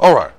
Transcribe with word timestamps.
All 0.00 0.12
right. 0.12 0.32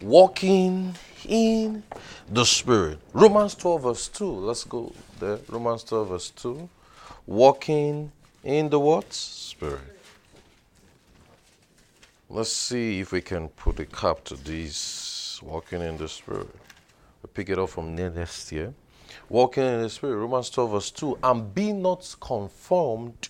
Walking 0.00 0.96
in 1.28 1.84
the 2.28 2.44
Spirit. 2.44 2.98
Romans 3.12 3.54
12, 3.54 3.82
verse 3.82 4.08
2. 4.08 4.24
Let's 4.26 4.64
go 4.64 4.92
there. 5.20 5.38
Romans 5.48 5.84
12, 5.84 6.08
verse 6.08 6.30
2. 6.30 6.68
Walking 7.24 8.10
in 8.42 8.68
the 8.68 8.80
what? 8.80 9.12
Spirit. 9.12 9.80
Let's 12.28 12.52
see 12.52 12.98
if 12.98 13.12
we 13.12 13.20
can 13.20 13.48
put 13.50 13.78
a 13.78 13.84
cap 13.84 14.24
to 14.24 14.34
this. 14.34 15.40
Walking 15.44 15.80
in 15.80 15.96
the 15.96 16.08
Spirit. 16.08 16.48
We 17.22 17.28
pick 17.32 17.50
it 17.50 17.60
up 17.60 17.68
from 17.68 17.94
next 17.94 18.50
year. 18.50 18.74
Walking 19.28 19.62
in 19.62 19.82
the 19.82 19.90
Spirit. 19.90 20.16
Romans 20.16 20.50
12, 20.50 20.70
verse 20.72 20.90
2. 20.90 21.18
And 21.22 21.54
be 21.54 21.72
not 21.72 22.16
conformed 22.20 23.28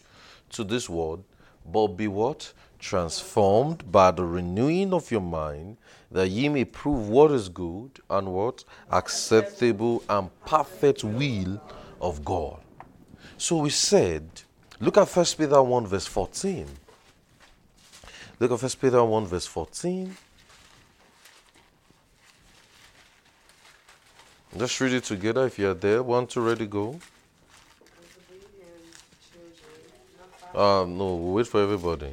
to 0.53 0.65
this 0.65 0.89
world, 0.89 1.23
but 1.71 1.89
be 1.89 2.09
what? 2.09 2.55
Transformed 2.83 3.93
by 3.93 4.11
the 4.11 4.25
renewing 4.25 4.93
of 4.93 5.13
your 5.13 5.21
mind, 5.21 5.77
that 6.11 6.29
ye 6.31 6.49
may 6.49 6.65
prove 6.65 7.09
what 7.09 7.31
is 7.31 7.49
good 7.49 8.01
and 8.11 8.35
what? 8.35 8.65
Acceptable 8.91 10.03
and 10.09 10.29
perfect 10.45 11.05
will 11.05 11.63
of 12.01 12.25
God. 12.25 12.61
So 13.39 13.59
we 13.59 13.71
said, 13.71 14.29
look 14.81 14.99
at 14.99 15.09
1 15.09 15.27
Peter 15.39 15.63
1, 15.63 15.87
verse 15.87 16.07
14. 16.09 16.67
Look 18.41 18.51
at 18.51 18.61
1 18.61 18.71
Peter 18.81 19.05
1, 19.05 19.27
verse 19.27 19.47
14. 19.47 20.17
Let's 24.57 24.81
read 24.81 24.93
it 24.93 25.05
together 25.05 25.47
if 25.47 25.57
you're 25.57 25.73
there. 25.73 26.03
One, 26.03 26.27
two, 26.27 26.41
ready, 26.41 26.67
go. 26.67 26.99
Uh, 30.53 30.85
no, 30.85 31.15
we'll 31.15 31.35
wait 31.35 31.47
for 31.47 31.63
everybody. 31.63 32.13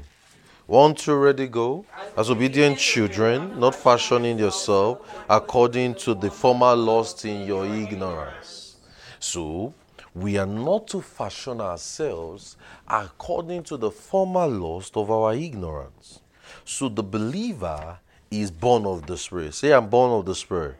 One, 0.69 0.93
two, 0.93 1.15
ready, 1.15 1.47
go. 1.47 1.83
As 2.15 2.29
obedient 2.29 2.77
children, 2.77 3.59
not 3.59 3.73
fashioning 3.73 4.37
yourself 4.37 4.99
according 5.27 5.95
to 5.95 6.13
the 6.13 6.29
former 6.29 6.75
lust 6.75 7.25
in 7.25 7.47
your 7.47 7.65
ignorance. 7.65 8.77
So, 9.19 9.73
we 10.13 10.37
are 10.37 10.45
not 10.45 10.87
to 10.89 11.01
fashion 11.01 11.59
ourselves 11.59 12.55
according 12.87 13.63
to 13.63 13.77
the 13.77 13.89
former 13.89 14.45
lust 14.45 14.95
of 14.95 15.09
our 15.09 15.33
ignorance. 15.33 16.19
So, 16.65 16.87
the 16.87 17.01
believer 17.01 17.97
is 18.29 18.51
born 18.51 18.85
of 18.85 19.07
the 19.07 19.17
Spirit. 19.17 19.55
Say, 19.55 19.73
I'm 19.73 19.89
born 19.89 20.11
of 20.11 20.27
the 20.27 20.35
Spirit. 20.35 20.75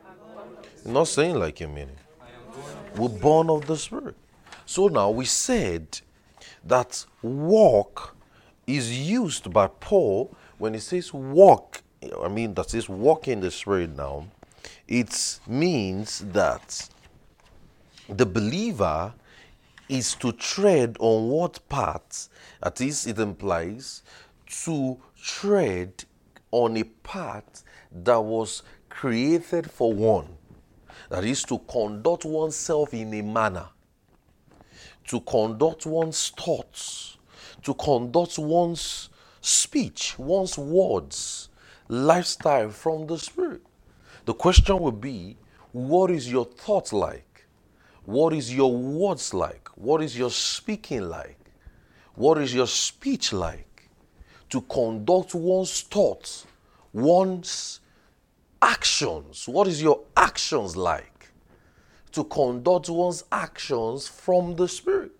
You're 0.85 0.93
not 0.93 1.07
saying 1.07 1.33
like 1.33 1.59
you 1.61 1.67
mean 1.67 1.89
it. 1.89 2.95
We're 2.95 3.09
born 3.09 3.49
of 3.49 3.65
the 3.65 3.75
Spirit. 3.75 4.15
So 4.67 4.87
now 4.87 5.09
we 5.09 5.25
said 5.25 5.99
that 6.63 7.03
walk 7.23 8.15
is 8.75 8.97
used 8.97 9.51
by 9.51 9.67
Paul 9.67 10.35
when 10.57 10.73
he 10.73 10.79
says 10.79 11.13
walk. 11.13 11.81
I 12.21 12.27
mean, 12.27 12.53
that 12.53 12.73
is 12.73 12.87
walk 12.87 13.27
in 13.27 13.41
the 13.41 13.51
Spirit 13.51 13.95
now. 13.95 14.27
It 14.87 15.39
means 15.47 16.19
that 16.31 16.89
the 18.07 18.25
believer 18.25 19.13
is 19.87 20.13
to 20.15 20.31
tread 20.33 20.97
on 20.99 21.29
what 21.29 21.67
path, 21.67 22.29
at 22.61 22.79
least 22.79 23.07
it 23.07 23.19
implies, 23.19 24.03
to 24.63 24.99
tread 25.21 26.05
on 26.51 26.77
a 26.77 26.83
path 26.83 27.63
that 27.91 28.21
was 28.21 28.63
created 28.89 29.69
for 29.69 29.93
one. 29.93 30.27
That 31.09 31.23
is 31.23 31.43
to 31.45 31.59
conduct 31.59 32.25
oneself 32.25 32.93
in 32.93 33.13
a 33.15 33.21
manner, 33.21 33.67
to 35.07 35.21
conduct 35.21 35.85
one's 35.87 36.29
thoughts, 36.29 37.17
to 37.63 37.73
conduct 37.73 38.39
one's 38.39 39.09
speech, 39.41 40.17
one's 40.17 40.57
words, 40.57 41.49
lifestyle 41.87 42.69
from 42.69 43.07
the 43.07 43.17
Spirit. 43.17 43.61
The 44.25 44.33
question 44.33 44.79
will 44.79 44.91
be 44.91 45.37
what 45.71 46.11
is 46.11 46.31
your 46.31 46.45
thought 46.45 46.91
like? 46.93 47.45
What 48.05 48.33
is 48.33 48.53
your 48.53 48.75
words 48.75 49.33
like? 49.33 49.69
What 49.75 50.01
is 50.01 50.17
your 50.17 50.31
speaking 50.31 51.01
like? 51.01 51.37
What 52.15 52.37
is 52.37 52.53
your 52.53 52.67
speech 52.67 53.33
like? 53.33 53.89
To 54.49 54.61
conduct 54.61 55.35
one's 55.35 55.81
thoughts, 55.81 56.47
one's 56.91 57.81
actions. 58.61 59.47
What 59.47 59.67
is 59.67 59.81
your 59.81 60.01
actions 60.17 60.75
like? 60.75 61.29
To 62.13 62.23
conduct 62.23 62.89
one's 62.89 63.23
actions 63.31 64.07
from 64.07 64.55
the 64.55 64.67
Spirit. 64.67 65.11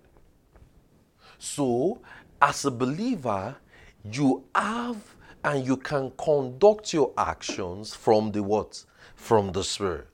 So, 1.37 2.01
as 2.41 2.65
a 2.65 2.71
believer, 2.71 3.55
you 4.03 4.45
have 4.55 4.97
and 5.43 5.65
you 5.65 5.77
can 5.77 6.11
conduct 6.17 6.93
your 6.93 7.13
actions 7.17 7.93
from 7.95 8.31
the 8.31 8.43
what? 8.43 8.83
From 9.15 9.51
the 9.51 9.63
Spirit. 9.63 10.07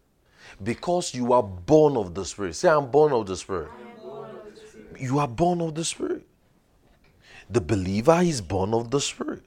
Because 0.62 1.14
you 1.14 1.34
are 1.34 1.44
born 1.44 1.98
of 1.98 2.14
the 2.14 2.24
Spirit. 2.26 2.56
Say, 2.56 2.70
I'm 2.70 2.92
born 2.92 3.12
of 3.12 3.26
the 3.26 3.36
Spirit. 3.36 3.70
You 5.00 5.20
are 5.20 5.28
born 5.28 5.62
of 5.62 5.76
the 5.76 5.84
Spirit. 5.84 6.26
The 7.50 7.62
believer 7.62 8.22
is 8.22 8.42
born 8.42 8.74
of 8.74 8.92
the 8.92 9.02
Spirit. 9.02 9.44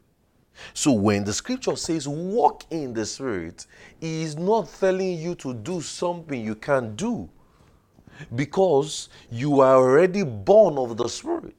So 0.75 0.93
when 0.93 1.25
the 1.25 1.33
scripture 1.33 1.77
says 1.77 2.09
walk 2.09 2.65
in 2.71 2.93
the 2.93 3.07
spirit, 3.07 3.67
he 4.01 4.23
is 4.23 4.37
not 4.37 4.69
telling 4.81 5.19
you 5.19 5.35
to 5.37 5.55
do 5.55 5.81
something 5.81 6.45
you 6.45 6.55
can't 6.55 6.97
do 6.97 7.29
because 8.35 9.09
you 9.31 9.61
are 9.61 9.77
already 9.77 10.25
born 10.25 10.77
of 10.79 10.97
the 10.97 11.09
spirit. 11.09 11.55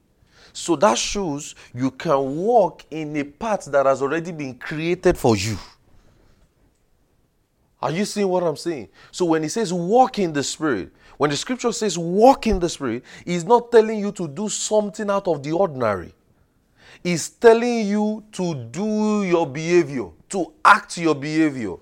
So 0.52 0.76
that 0.76 0.98
shows 0.98 1.54
you 1.74 1.90
can 1.90 2.36
walk 2.36 2.84
in 2.90 3.16
a 3.16 3.24
path 3.24 3.66
that 3.66 3.86
has 3.86 4.02
already 4.02 4.32
been 4.32 4.54
created 4.54 5.16
for 5.16 5.36
you. 5.36 5.56
Are 7.82 7.90
you 7.90 8.04
seeing 8.04 8.28
what 8.28 8.42
I'm 8.42 8.56
saying? 8.56 8.88
So 9.10 9.24
when 9.24 9.42
he 9.42 9.48
says 9.48 9.72
walk 9.72 10.18
in 10.18 10.32
the 10.32 10.42
spirit, 10.42 10.90
when 11.16 11.30
the 11.30 11.36
scripture 11.36 11.72
says 11.72 11.96
walk 11.96 12.46
in 12.46 12.58
the 12.58 12.68
spirit, 12.68 13.04
he's 13.24 13.44
not 13.44 13.72
telling 13.72 13.98
you 13.98 14.12
to 14.12 14.28
do 14.28 14.48
something 14.48 15.08
out 15.10 15.28
of 15.28 15.42
the 15.42 15.52
ordinary 15.52 16.14
He's 17.02 17.30
telling 17.30 17.86
you 17.86 18.24
to 18.32 18.54
do 18.54 19.24
your 19.24 19.46
behavior, 19.46 20.08
to 20.30 20.52
act 20.64 20.98
your 20.98 21.14
behavior. 21.14 21.76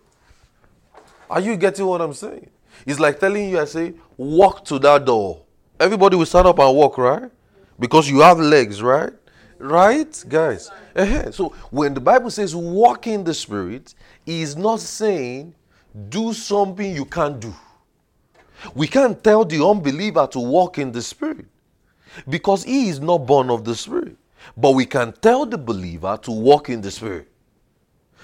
Are 1.28 1.40
you 1.40 1.56
getting 1.56 1.86
what 1.86 2.00
I'm 2.00 2.14
saying? 2.14 2.48
It's 2.86 3.00
like 3.00 3.18
telling 3.18 3.50
you, 3.50 3.60
I 3.60 3.64
say, 3.64 3.94
walk 4.16 4.64
to 4.66 4.78
that 4.78 5.04
door. 5.04 5.42
Everybody 5.80 6.16
will 6.16 6.26
stand 6.26 6.46
up 6.46 6.58
and 6.58 6.76
walk, 6.76 6.98
right? 6.98 7.30
Because 7.78 8.08
you 8.08 8.20
have 8.20 8.38
legs, 8.38 8.82
right? 8.82 9.12
Right, 9.58 10.24
guys? 10.28 10.70
Uh-huh. 10.94 11.32
So 11.32 11.48
when 11.70 11.94
the 11.94 12.00
Bible 12.00 12.30
says 12.30 12.54
walk 12.54 13.06
in 13.06 13.24
the 13.24 13.34
Spirit, 13.34 13.94
is 14.26 14.56
not 14.56 14.80
saying 14.80 15.54
do 16.08 16.32
something 16.32 16.94
you 16.94 17.04
can't 17.04 17.40
do. 17.40 17.52
We 18.74 18.86
can't 18.86 19.22
tell 19.22 19.44
the 19.44 19.64
unbeliever 19.64 20.26
to 20.28 20.40
walk 20.40 20.78
in 20.78 20.92
the 20.92 21.02
Spirit 21.02 21.46
because 22.28 22.64
he 22.64 22.88
is 22.88 23.00
not 23.00 23.18
born 23.26 23.50
of 23.50 23.64
the 23.64 23.74
Spirit. 23.74 24.16
But 24.56 24.72
we 24.72 24.86
can 24.86 25.12
tell 25.12 25.46
the 25.46 25.58
believer 25.58 26.18
to 26.22 26.30
walk 26.30 26.68
in 26.68 26.80
the 26.80 26.90
Spirit. 26.90 27.28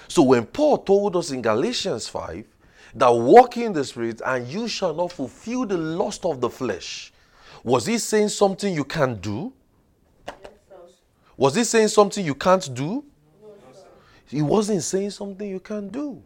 So 0.09 0.23
when 0.23 0.47
Paul 0.47 0.79
told 0.79 1.17
us 1.17 1.31
in 1.31 1.43
Galatians 1.43 2.09
5 2.09 2.45
that 2.97 3.11
walk 3.11 3.57
in 3.57 3.73
the 3.73 3.85
Spirit 3.85 4.21
and 4.25 4.47
you 4.47 4.69
shall 4.69 4.95
not 4.95 5.13
fulfill 5.13 5.67
the 5.67 5.79
lust 5.79 6.25
of 6.25 6.41
the 6.41 6.51
flesh, 6.51 7.13
was 7.65 7.87
he 7.87 7.99
saying 7.99 8.29
something 8.29 8.73
you 8.73 8.85
can't 8.85 9.21
do? 9.21 9.53
Was 11.37 11.57
he 11.57 11.65
saying 11.65 11.89
something 11.89 12.25
you 12.25 12.35
can't 12.35 12.73
do? 12.73 13.05
He 14.29 14.43
wasn't 14.43 14.83
saying 14.83 15.11
something 15.11 15.49
you 15.49 15.61
can't 15.61 15.91
do 15.91 16.23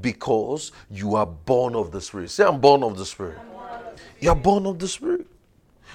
because 0.00 0.72
you 0.90 1.14
are 1.14 1.26
born 1.26 1.74
of 1.74 1.90
the 1.90 2.00
Spirit. 2.00 2.30
Say, 2.30 2.44
I'm 2.44 2.60
born 2.60 2.82
of 2.82 2.98
the 2.98 3.06
Spirit. 3.06 3.38
You 4.20 4.30
are 4.30 4.36
born 4.36 4.66
of 4.66 4.78
the 4.78 4.88
Spirit. 4.88 5.26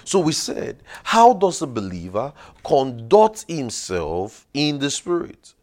So 0.03 0.19
we 0.19 0.31
said, 0.31 0.81
how 1.03 1.33
does 1.33 1.61
a 1.61 1.67
believer 1.67 2.33
conduct 2.63 3.45
himself 3.47 4.47
in 4.53 4.79
the 4.79 4.89
Spirit? 4.89 5.53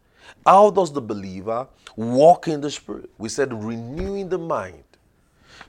How 0.45 0.71
does 0.71 0.93
the 0.93 1.01
believer 1.01 1.67
walk 1.97 2.49
in 2.49 2.61
the 2.61 2.71
Spirit? 2.71 3.11
We 3.19 3.29
said, 3.31 3.53
renewing 3.65 4.29
the 4.29 4.39
mind. 4.39 4.84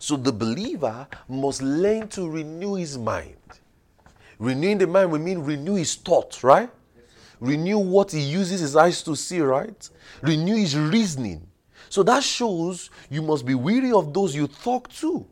So 0.05 0.15
the 0.17 0.31
believer 0.31 1.07
must 1.27 1.63
learn 1.63 2.07
to 2.09 2.29
renew 2.29 2.75
his 2.75 2.95
mind. 2.95 3.39
Renewing 4.37 4.77
the 4.77 4.85
mind, 4.85 5.11
we 5.11 5.17
mean 5.17 5.39
renew 5.39 5.73
his 5.73 5.95
thoughts, 5.95 6.43
right? 6.43 6.69
Renew 7.39 7.79
what 7.79 8.11
he 8.11 8.19
uses 8.19 8.59
his 8.61 8.75
eyes 8.75 9.01
to 9.01 9.15
see, 9.15 9.39
right? 9.39 9.89
Renew 10.21 10.57
his 10.57 10.77
reasoning. 10.77 11.47
So 11.89 12.03
that 12.03 12.21
shows 12.21 12.91
you 13.09 13.23
must 13.23 13.47
be 13.47 13.55
weary 13.55 13.91
of 13.91 14.13
those 14.13 14.35
you 14.35 14.47
talk 14.47 14.89
to. 15.01 15.25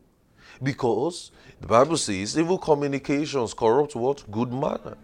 Because 0.60 1.30
the 1.60 1.68
Bible 1.68 1.96
says 1.96 2.36
evil 2.36 2.58
communications 2.58 3.54
corrupt 3.54 3.94
what? 3.94 4.28
Good 4.28 4.52
manner. 4.52 4.96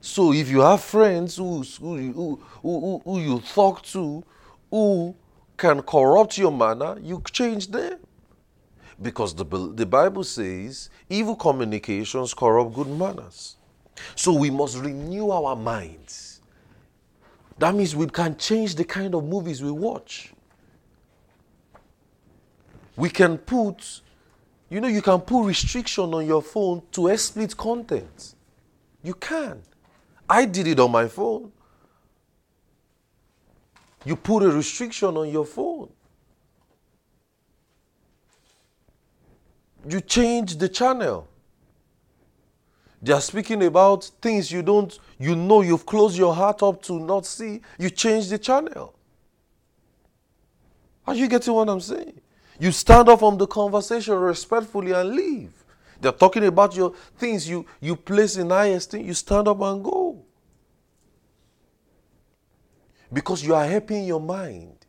So 0.00 0.32
if 0.32 0.48
you 0.48 0.60
have 0.60 0.82
friends 0.82 1.34
who, 1.34 1.64
who, 1.80 2.40
who, 2.62 3.02
who, 3.04 3.18
you 3.18 3.40
talk 3.40 3.82
to 3.86 4.22
who 4.70 5.16
can 5.56 5.82
corrupt 5.82 6.38
your 6.38 6.52
manner, 6.52 6.96
you 7.02 7.20
change 7.32 7.66
them. 7.66 7.98
Because 9.00 9.34
the, 9.34 9.44
the 9.44 9.86
Bible 9.86 10.24
says 10.24 10.90
evil 11.08 11.34
communications 11.34 12.34
corrupt 12.34 12.74
good 12.74 12.88
manners. 12.88 13.56
So 14.14 14.32
we 14.32 14.50
must 14.50 14.78
renew 14.78 15.30
our 15.30 15.56
minds. 15.56 16.40
That 17.58 17.74
means 17.74 17.94
we 17.94 18.06
can 18.06 18.36
change 18.36 18.74
the 18.74 18.84
kind 18.84 19.14
of 19.14 19.24
movies 19.24 19.62
we 19.62 19.70
watch. 19.70 20.32
We 22.96 23.10
can 23.10 23.38
put, 23.38 24.02
you 24.68 24.80
know, 24.80 24.88
you 24.88 25.02
can 25.02 25.20
put 25.20 25.44
restriction 25.44 26.12
on 26.12 26.26
your 26.26 26.42
phone 26.42 26.82
to 26.92 27.08
explicit 27.08 27.56
content. 27.56 28.34
You 29.02 29.14
can. 29.14 29.62
I 30.28 30.44
did 30.44 30.66
it 30.66 30.78
on 30.78 30.90
my 30.90 31.08
phone. 31.08 31.52
You 34.04 34.16
put 34.16 34.42
a 34.42 34.50
restriction 34.50 35.16
on 35.16 35.28
your 35.28 35.44
phone. 35.44 35.90
You 39.88 40.00
change 40.00 40.56
the 40.56 40.68
channel. 40.68 41.26
They 43.02 43.12
are 43.12 43.20
speaking 43.20 43.62
about 43.64 44.04
things 44.20 44.52
you 44.52 44.62
don't, 44.62 44.98
you 45.18 45.34
know, 45.34 45.62
you've 45.62 45.86
closed 45.86 46.18
your 46.18 46.34
heart 46.34 46.62
up 46.62 46.82
to 46.82 47.00
not 47.00 47.24
see. 47.24 47.62
You 47.78 47.88
change 47.88 48.28
the 48.28 48.38
channel. 48.38 48.94
Are 51.06 51.14
you 51.14 51.26
getting 51.28 51.54
what 51.54 51.68
I'm 51.68 51.80
saying? 51.80 52.20
You 52.58 52.72
stand 52.72 53.08
up 53.08 53.20
from 53.20 53.38
the 53.38 53.46
conversation 53.46 54.14
respectfully 54.14 54.92
and 54.92 55.10
leave. 55.10 55.52
They're 55.98 56.12
talking 56.12 56.44
about 56.44 56.76
your 56.76 56.92
things 57.16 57.48
you, 57.48 57.64
you 57.80 57.96
place 57.96 58.36
in 58.36 58.50
high 58.50 58.66
esteem. 58.66 59.06
You 59.06 59.14
stand 59.14 59.48
up 59.48 59.60
and 59.60 59.82
go. 59.82 60.22
Because 63.12 63.44
you 63.44 63.54
are 63.54 63.66
helping 63.66 64.04
your 64.04 64.20
mind. 64.20 64.79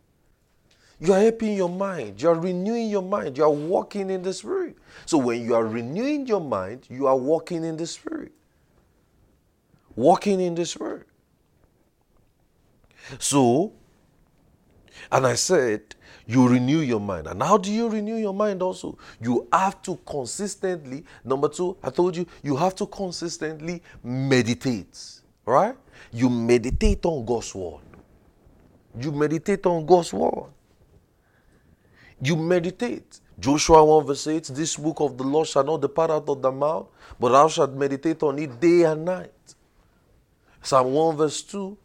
You 1.01 1.13
are 1.13 1.19
helping 1.19 1.57
your 1.57 1.67
mind. 1.67 2.21
You 2.21 2.29
are 2.29 2.39
renewing 2.39 2.89
your 2.89 3.01
mind. 3.01 3.35
You 3.35 3.43
are 3.45 3.51
walking 3.51 4.11
in 4.11 4.21
the 4.21 4.31
Spirit. 4.31 4.77
So 5.07 5.17
when 5.17 5.43
you 5.43 5.55
are 5.55 5.65
renewing 5.65 6.27
your 6.27 6.39
mind, 6.39 6.85
you 6.91 7.07
are 7.07 7.17
walking 7.17 7.63
in 7.63 7.75
the 7.75 7.87
Spirit. 7.87 8.31
Walking 9.95 10.39
in 10.39 10.53
the 10.53 10.63
Spirit. 10.63 11.07
So, 13.17 13.73
and 15.11 15.25
I 15.25 15.33
said, 15.33 15.95
you 16.27 16.47
renew 16.47 16.81
your 16.81 16.99
mind. 16.99 17.25
And 17.25 17.41
how 17.41 17.57
do 17.57 17.71
you 17.71 17.89
renew 17.89 18.17
your 18.17 18.33
mind 18.33 18.61
also? 18.61 18.95
You 19.19 19.47
have 19.51 19.81
to 19.81 19.99
consistently, 20.05 21.03
number 21.25 21.49
two, 21.49 21.77
I 21.83 21.89
told 21.89 22.15
you, 22.15 22.27
you 22.43 22.55
have 22.55 22.75
to 22.75 22.85
consistently 22.85 23.81
meditate. 24.03 24.99
Right? 25.45 25.75
You 26.11 26.29
meditate 26.29 27.03
on 27.05 27.25
God's 27.25 27.55
word. 27.55 27.81
You 28.99 29.11
meditate 29.11 29.65
on 29.65 29.83
God's 29.87 30.13
word. 30.13 30.51
You 32.21 32.35
meditate. 32.35 33.19
Joshua 33.39 33.83
1 33.83 34.05
verse 34.05 34.27
8, 34.27 34.43
this 34.53 34.75
book 34.77 34.99
of 34.99 35.17
the 35.17 35.23
law 35.23 35.43
shall 35.43 35.63
not 35.63 35.81
depart 35.81 36.11
out 36.11 36.29
of 36.29 36.41
the 36.41 36.51
mouth, 36.51 36.87
but 37.19 37.29
thou 37.29 37.47
shalt 37.47 37.73
meditate 37.73 38.21
on 38.21 38.37
it 38.37 38.59
day 38.59 38.83
and 38.83 39.03
night. 39.03 39.31
Psalm 40.61 40.93
1 40.93 41.17
verse 41.17 41.41
2, 41.41 41.77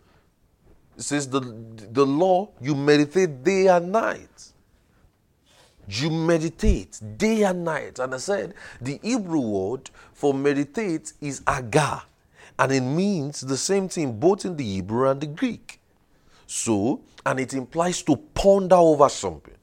it 0.99 1.03
says 1.03 1.29
the, 1.29 1.41
the 1.41 2.05
law, 2.05 2.51
you 2.61 2.75
meditate 2.75 3.43
day 3.43 3.69
and 3.69 3.91
night. 3.91 4.53
You 5.89 6.11
meditate 6.11 7.01
day 7.17 7.43
and 7.43 7.65
night. 7.65 7.99
And 7.99 8.15
I 8.15 8.19
said 8.19 8.55
the 8.81 8.99
Hebrew 9.03 9.41
word 9.41 9.91
for 10.13 10.35
meditate 10.35 11.13
is 11.21 11.41
hagah. 11.43 12.03
And 12.59 12.73
it 12.73 12.81
means 12.81 13.43
the 13.43 13.57
same 13.57 13.89
thing 13.89 14.19
both 14.19 14.45
in 14.45 14.57
the 14.57 14.65
Hebrew 14.65 15.09
and 15.09 15.21
the 15.21 15.27
Greek. 15.27 15.81
So, 16.47 17.03
and 17.25 17.39
it 17.41 17.55
implies 17.55 18.03
to 18.03 18.17
ponder 18.17 18.77
over 18.77 19.09
something, 19.09 19.56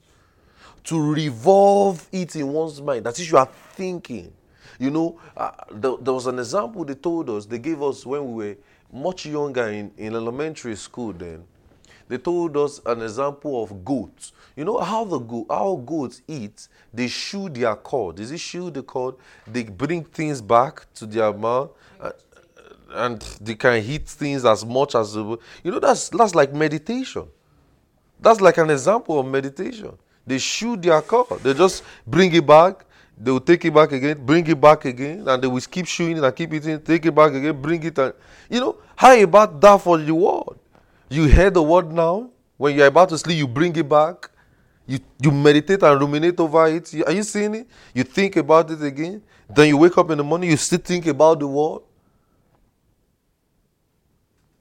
to 0.85 1.13
revolve 1.13 2.07
it 2.11 2.35
in 2.35 2.47
one's 2.47 2.81
mind. 2.81 3.05
That 3.05 3.19
is, 3.19 3.29
you 3.29 3.37
are 3.37 3.49
thinking. 3.75 4.33
You 4.79 4.89
know, 4.91 5.19
uh, 5.37 5.51
there, 5.71 5.93
there 6.01 6.13
was 6.13 6.27
an 6.27 6.39
example 6.39 6.83
they 6.83 6.95
told 6.95 7.29
us, 7.29 7.45
they 7.45 7.59
gave 7.59 7.81
us 7.81 8.05
when 8.05 8.33
we 8.33 8.45
were 8.45 8.57
much 8.91 9.25
younger 9.25 9.67
in, 9.69 9.91
in 9.97 10.15
elementary 10.15 10.75
school 10.75 11.13
then. 11.13 11.43
They 12.07 12.17
told 12.17 12.57
us 12.57 12.81
an 12.85 13.01
example 13.01 13.63
of 13.63 13.85
goats. 13.85 14.33
You 14.55 14.65
know 14.65 14.77
how 14.79 15.05
the 15.05 15.19
go- 15.19 15.45
how 15.49 15.81
goats 15.85 16.21
eat? 16.27 16.67
They 16.93 17.07
chew 17.07 17.49
their 17.49 17.75
cord. 17.75 18.19
Is 18.19 18.31
it 18.31 18.37
chew 18.37 18.69
the 18.69 18.83
cord? 18.83 19.15
They 19.47 19.63
bring 19.63 20.03
things 20.03 20.41
back 20.41 20.85
to 20.95 21.05
their 21.05 21.33
mouth, 21.33 21.71
uh, 21.99 22.11
and 22.91 23.21
they 23.41 23.55
can 23.55 23.81
eat 23.83 24.07
things 24.07 24.45
as 24.45 24.65
much 24.65 24.95
as 24.95 25.15
you 25.15 25.39
know. 25.63 25.79
That's 25.79 26.09
that's 26.09 26.35
like 26.35 26.53
meditation. 26.53 27.27
That's 28.19 28.41
like 28.41 28.57
an 28.57 28.69
example 28.69 29.19
of 29.19 29.25
meditation. 29.25 29.97
They 30.25 30.37
shoot 30.37 30.81
their 30.81 31.01
car. 31.01 31.25
They 31.41 31.53
just 31.53 31.83
bring 32.07 32.33
it 32.33 32.45
back. 32.45 32.85
They 33.17 33.31
will 33.31 33.39
take 33.39 33.63
it 33.65 33.73
back 33.73 33.91
again, 33.91 34.25
bring 34.25 34.45
it 34.47 34.59
back 34.59 34.85
again, 34.85 35.27
and 35.27 35.41
they 35.41 35.47
will 35.47 35.61
keep 35.61 35.85
shooting 35.85 36.17
it 36.17 36.23
and 36.23 36.35
keep 36.35 36.53
eating. 36.53 36.81
Take 36.81 37.05
it 37.05 37.13
back 37.13 37.33
again, 37.33 37.61
bring 37.61 37.83
it. 37.83 37.97
And, 37.97 38.13
you 38.49 38.59
know 38.59 38.77
how 38.95 39.15
about 39.17 39.61
that 39.61 39.81
for 39.81 39.97
the 39.97 40.13
word? 40.13 40.57
You 41.09 41.25
hear 41.25 41.49
the 41.49 41.61
word 41.61 41.91
now. 41.91 42.29
When 42.57 42.75
you're 42.75 42.87
about 42.87 43.09
to 43.09 43.17
sleep, 43.17 43.37
you 43.37 43.47
bring 43.47 43.75
it 43.75 43.87
back. 43.87 44.29
You, 44.87 44.99
you 45.21 45.31
meditate 45.31 45.83
and 45.83 45.99
ruminate 45.99 46.39
over 46.39 46.67
it. 46.67 46.93
Are 47.05 47.11
you 47.11 47.23
seeing 47.23 47.55
it? 47.55 47.67
You 47.93 48.03
think 48.03 48.35
about 48.35 48.71
it 48.71 48.81
again. 48.81 49.21
Then 49.49 49.67
you 49.67 49.77
wake 49.77 49.97
up 49.97 50.09
in 50.09 50.17
the 50.17 50.23
morning, 50.23 50.49
you 50.49 50.57
still 50.57 50.79
think 50.79 51.05
about 51.05 51.39
the 51.39 51.47
word. 51.47 51.81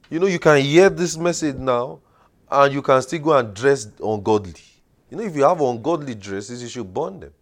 You 0.09 0.19
know, 0.19 0.27
you 0.27 0.39
can 0.39 0.61
hear 0.61 0.89
this 0.89 1.17
message 1.17 1.55
now 1.55 1.99
and 2.51 2.73
you 2.73 2.81
can 2.81 3.01
still 3.01 3.19
go 3.19 3.35
and 3.35 3.53
dress 3.53 3.87
ungodly. 4.01 4.53
You 5.13 5.19
know, 5.19 5.25
if 5.25 5.35
you 5.35 5.43
have 5.43 5.61
ungodly 5.61 6.15
dresses, 6.15 6.63
you 6.63 6.67
should 6.67 6.91
burn 6.91 7.19
them. 7.19 7.33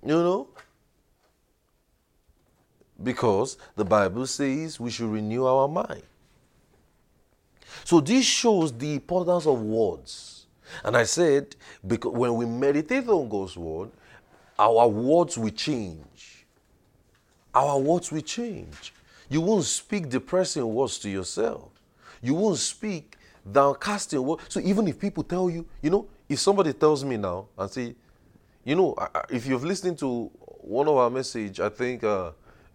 You 0.00 0.14
know? 0.14 0.48
Because 3.02 3.58
the 3.74 3.84
Bible 3.84 4.28
says 4.28 4.78
we 4.78 4.92
should 4.92 5.10
renew 5.10 5.44
our 5.44 5.66
mind. 5.66 6.04
So 7.82 7.98
this 7.98 8.24
shows 8.24 8.72
the 8.72 8.94
importance 8.94 9.44
of 9.48 9.60
words. 9.60 10.46
And 10.84 10.96
I 10.96 11.02
said, 11.02 11.56
because 11.84 12.12
when 12.12 12.36
we 12.36 12.46
meditate 12.46 13.08
on 13.08 13.28
God's 13.28 13.56
word, 13.56 13.90
our 14.56 14.86
words 14.86 15.36
will 15.36 15.50
change. 15.50 16.46
Our 17.52 17.80
words 17.80 18.12
will 18.12 18.20
change. 18.20 18.94
You 19.28 19.40
won't 19.40 19.64
speak 19.64 20.10
depressing 20.10 20.64
words 20.72 21.00
to 21.00 21.10
yourself. 21.10 21.70
You 22.22 22.34
won't 22.34 22.58
speak 22.58 23.16
downcasting 23.50 24.22
words. 24.22 24.44
So 24.48 24.60
even 24.60 24.88
if 24.88 24.98
people 24.98 25.22
tell 25.22 25.50
you, 25.50 25.66
you 25.82 25.90
know, 25.90 26.06
if 26.28 26.38
somebody 26.38 26.72
tells 26.72 27.04
me 27.04 27.16
now 27.16 27.46
and 27.58 27.70
say, 27.70 27.94
you 28.64 28.74
know, 28.74 28.96
if 29.30 29.46
you've 29.46 29.64
listened 29.64 29.98
to 29.98 30.30
one 30.60 30.88
of 30.88 30.96
our 30.96 31.10
message, 31.10 31.60
I 31.60 31.68
think 31.68 32.02
uh, 32.02 32.30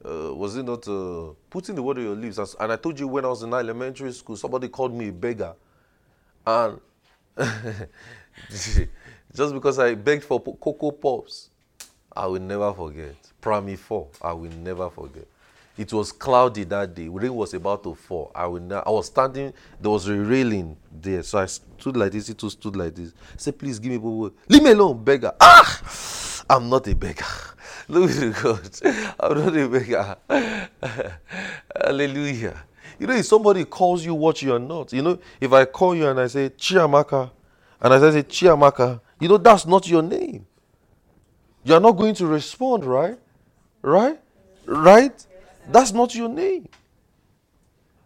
uh, 0.06 0.34
was 0.34 0.56
it 0.56 0.64
not 0.64 0.88
uh, 0.88 1.34
putting 1.50 1.76
the 1.76 1.82
word 1.82 1.98
on 1.98 2.04
your 2.04 2.16
lips? 2.16 2.56
And 2.60 2.72
I 2.72 2.76
told 2.76 3.00
you 3.00 3.08
when 3.08 3.26
I 3.26 3.30
was 3.30 3.42
in 3.42 3.54
elementary 3.54 4.12
school, 4.14 4.36
somebody 4.36 4.68
called 4.68 4.94
me 4.94 5.10
a 5.10 5.12
beggar, 5.12 5.56
and 6.46 6.80
just 8.50 9.54
because 9.54 9.80
I 9.80 9.96
begged 9.96 10.24
for 10.24 10.40
cocoa 10.40 10.92
pops, 10.92 11.50
I 12.16 12.28
will 12.28 12.42
never 12.42 12.72
forget. 12.74 13.16
Primary 13.42 13.76
four, 13.76 14.08
I 14.22 14.34
will 14.34 14.52
never 14.52 14.90
forget. 14.90 15.26
It 15.80 15.94
was 15.94 16.12
cloudy 16.12 16.66
that 16.66 16.94
day. 16.94 17.08
Rain 17.08 17.34
was 17.34 17.54
about 17.54 17.84
to 17.84 17.96
fall. 17.96 18.34
I, 18.36 18.44
I 18.44 18.90
was 18.90 19.06
standing, 19.06 19.54
there 19.80 19.90
was 19.90 20.10
a 20.10 20.14
railing 20.14 20.76
there. 20.92 21.24
So 21.24 21.40
I 21.40 21.46
stood 21.46 21.96
like 21.96 22.12
this, 22.12 22.34
too 22.34 22.50
stood 22.50 22.76
like 22.76 22.94
this. 22.94 23.14
I 23.34 23.38
said, 23.38 23.58
please 23.58 23.80
give 23.80 23.94
me 23.94 23.98
Bobo. 23.98 24.36
Leave 24.50 24.62
me 24.62 24.72
alone, 24.72 25.02
beggar. 25.02 25.34
Ah! 25.40 26.44
I'm 26.50 26.68
not 26.70 26.86
a 26.86 26.94
beggar. 26.94 27.24
Look 27.88 28.12
at 28.12 28.44
God. 28.44 28.70
I'm 29.22 29.38
not 29.38 29.56
a 29.56 29.70
beggar. 29.70 30.18
Hallelujah. 31.82 32.62
You 33.00 33.08
know, 33.08 33.16
if 33.16 33.26
somebody 33.26 33.64
calls 33.64 34.04
you 34.04 34.16
what 34.16 34.42
you're 34.42 34.60
not, 34.60 34.92
you 34.92 35.02
know, 35.02 35.18
if 35.40 35.54
I 35.54 35.64
call 35.64 35.96
you 35.96 36.10
and 36.10 36.20
I 36.20 36.28
say 36.28 36.50
Chiamaka, 36.50 37.32
and 37.80 37.94
I 37.94 38.00
say 38.12 38.24
Chiamaka, 38.24 39.00
you 39.18 39.30
know, 39.30 39.38
that's 39.38 39.66
not 39.66 39.88
your 39.88 40.02
name. 40.02 40.46
You're 41.64 41.80
not 41.80 41.94
going 41.94 42.16
to 42.16 42.28
respond, 42.28 42.84
right? 42.84 43.18
Right? 43.82 44.20
Right? 44.66 45.26
That's 45.72 45.92
not 45.92 46.14
your 46.16 46.30
name. 46.30 46.68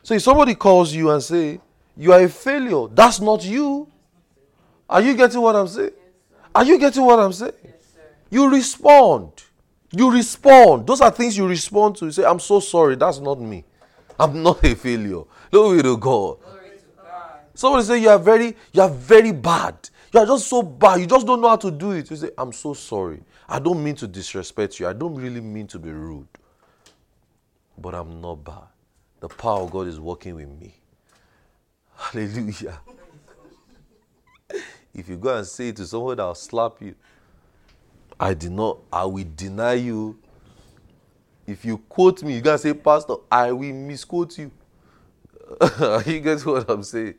So 0.03 0.13
if 0.13 0.21
somebody 0.21 0.55
calls 0.55 0.93
you 0.93 1.11
and 1.11 1.23
say, 1.23 1.59
you 1.95 2.11
are 2.11 2.21
a 2.21 2.29
failure, 2.29 2.87
that's 2.93 3.21
not 3.21 3.43
you. 3.45 3.87
Are 4.89 5.01
you 5.01 5.15
getting 5.15 5.39
what 5.41 5.55
I'm 5.55 5.67
saying? 5.67 5.91
Are 6.53 6.63
you 6.63 6.77
getting 6.77 7.03
what 7.03 7.19
I'm 7.19 7.33
saying? 7.33 7.53
you 8.29 8.49
respond. 8.49 9.31
You 9.91 10.11
respond. 10.11 10.87
Those 10.87 11.01
are 11.01 11.11
things 11.11 11.37
you 11.37 11.47
respond 11.47 11.95
to. 11.97 12.05
You 12.05 12.11
say, 12.11 12.25
I'm 12.25 12.39
so 12.39 12.59
sorry, 12.59 12.95
that's 12.95 13.19
not 13.19 13.39
me. 13.39 13.63
I'm 14.19 14.43
not 14.43 14.63
a 14.63 14.75
failure. 14.75 15.21
Glory 15.51 15.81
to 15.83 15.97
God. 15.97 16.37
Somebody 17.53 17.85
say 17.85 17.97
you 17.99 18.09
are 18.09 18.19
very, 18.19 18.55
you 18.71 18.81
are 18.81 18.89
very 18.89 19.31
bad. 19.31 19.75
You 20.11 20.19
are 20.19 20.25
just 20.25 20.47
so 20.47 20.63
bad. 20.63 20.99
You 20.99 21.05
just 21.05 21.25
don't 21.25 21.41
know 21.41 21.49
how 21.49 21.55
to 21.57 21.71
do 21.71 21.91
it. 21.91 22.09
You 22.09 22.15
say, 22.17 22.31
I'm 22.37 22.51
so 22.51 22.73
sorry. 22.73 23.21
I 23.47 23.59
don't 23.59 23.83
mean 23.83 23.95
to 23.95 24.07
disrespect 24.07 24.79
you. 24.79 24.87
I 24.87 24.93
don't 24.93 25.15
really 25.15 25.41
mean 25.41 25.67
to 25.67 25.79
be 25.79 25.91
rude 25.91 26.27
but 27.77 27.93
I'm 27.95 28.21
not 28.21 28.43
bad. 28.43 28.67
The 29.19 29.29
power 29.29 29.61
of 29.61 29.71
God 29.71 29.87
is 29.87 29.99
working 29.99 30.35
with 30.35 30.49
me. 30.49 30.75
Hallelujah. 31.95 32.79
if 34.93 35.07
you 35.07 35.17
go 35.17 35.37
and 35.37 35.45
say 35.47 35.69
it 35.69 35.75
to 35.77 35.85
someone 35.85 36.17
that 36.17 36.23
will 36.23 36.35
slap 36.35 36.81
you, 36.81 36.95
I 38.19 38.33
did 38.33 38.51
not, 38.51 38.79
I 38.91 39.05
will 39.05 39.25
deny 39.35 39.73
you. 39.73 40.19
If 41.45 41.65
you 41.65 41.77
quote 41.77 42.23
me, 42.23 42.35
you 42.35 42.41
gotta 42.41 42.57
say, 42.57 42.73
Pastor, 42.73 43.15
I 43.31 43.51
will 43.51 43.73
misquote 43.73 44.37
you. 44.37 44.51
you 46.05 46.19
get 46.19 46.45
what 46.45 46.69
I'm 46.69 46.83
saying? 46.83 47.15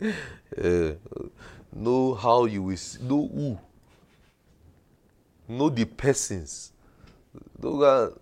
Uh, 0.57 0.93
know 1.73 2.15
how 2.15 2.47
you 2.47 2.63
will, 2.63 2.79
know 3.03 3.29
who 3.29 3.59
Know 5.47 5.69
the 5.69 5.85
persons. 5.85 6.73
Don't 7.61 7.79
go. 7.79 8.19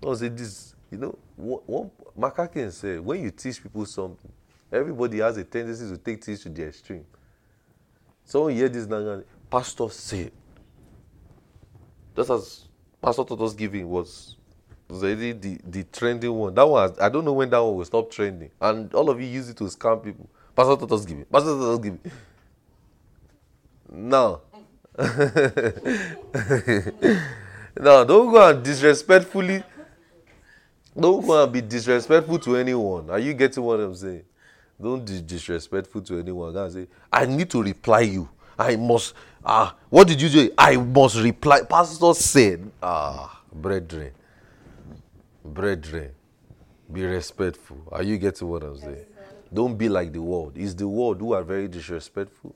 Don't 0.00 0.16
say 0.16 0.28
this. 0.28 0.69
You 0.90 0.98
know, 0.98 1.18
one 1.36 1.90
McCracken 2.18 2.72
said, 2.72 3.00
when 3.00 3.22
you 3.22 3.30
teach 3.30 3.62
people 3.62 3.86
something, 3.86 4.30
everybody 4.72 5.18
has 5.18 5.36
a 5.36 5.44
tendency 5.44 5.88
to 5.88 5.96
take 5.96 6.22
things 6.24 6.42
to 6.42 6.48
the 6.48 6.66
extreme. 6.66 7.04
Someone 8.24 8.54
hear 8.54 8.68
this 8.68 8.86
now, 8.86 9.22
Pastor 9.48 9.88
said, 9.90 10.32
just 12.16 12.30
as 12.30 12.68
Pastor 13.00 13.24
taught 13.24 13.40
us 13.40 13.54
giving 13.54 13.88
was 13.88 14.36
was 14.88 15.04
already 15.04 15.32
the, 15.32 15.58
the 15.64 15.84
trending 15.84 16.32
one. 16.32 16.54
That 16.54 16.68
one, 16.68 16.94
I 17.00 17.08
don't 17.08 17.24
know 17.24 17.32
when 17.32 17.48
that 17.50 17.62
one 17.62 17.76
will 17.76 17.84
stop 17.84 18.10
trending. 18.10 18.50
And 18.60 18.92
all 18.92 19.08
of 19.08 19.20
you 19.20 19.26
use 19.26 19.48
it 19.48 19.56
to 19.58 19.64
scam 19.64 20.02
people. 20.02 20.28
Pastor 20.54 20.76
taught 20.76 20.92
us 20.92 21.04
giving. 21.04 21.24
Pastor 21.26 21.50
taught 21.50 21.74
us 21.74 21.78
giving. 21.78 22.00
Now, 23.92 24.40
now, 27.80 28.04
don't 28.04 28.32
go 28.32 28.48
and 28.50 28.62
disrespectfully. 28.64 29.62
Don't 30.98 31.24
go 31.24 31.42
and 31.42 31.52
be 31.52 31.60
disrespectful 31.60 32.38
to 32.40 32.56
anyone. 32.56 33.10
Are 33.10 33.18
you 33.18 33.32
getting 33.34 33.62
what 33.62 33.80
I'm 33.80 33.94
saying? 33.94 34.24
Don't 34.80 35.04
be 35.04 35.20
disrespectful 35.20 36.00
to 36.02 36.18
anyone. 36.18 36.52
Go 36.52 36.64
and 36.64 36.72
say, 36.72 36.86
I 37.12 37.26
need 37.26 37.50
to 37.50 37.62
reply 37.62 38.00
you. 38.00 38.28
I 38.58 38.76
must. 38.76 39.14
Ah, 39.44 39.74
what 39.88 40.08
did 40.08 40.20
you 40.20 40.28
say? 40.28 40.50
I 40.58 40.76
must 40.76 41.16
reply. 41.16 41.62
Pastor 41.62 42.12
said, 42.14 42.70
Ah, 42.82 43.40
brethren, 43.52 44.12
brethren, 45.44 46.10
be 46.92 47.04
respectful. 47.04 47.78
Are 47.92 48.02
you 48.02 48.18
getting 48.18 48.48
what 48.48 48.62
I'm 48.62 48.78
saying? 48.78 49.06
Don't 49.52 49.76
be 49.76 49.88
like 49.88 50.12
the 50.12 50.20
world. 50.22 50.52
It's 50.56 50.74
the 50.74 50.86
world 50.88 51.20
who 51.20 51.32
are 51.32 51.42
very 51.42 51.68
disrespectful. 51.68 52.54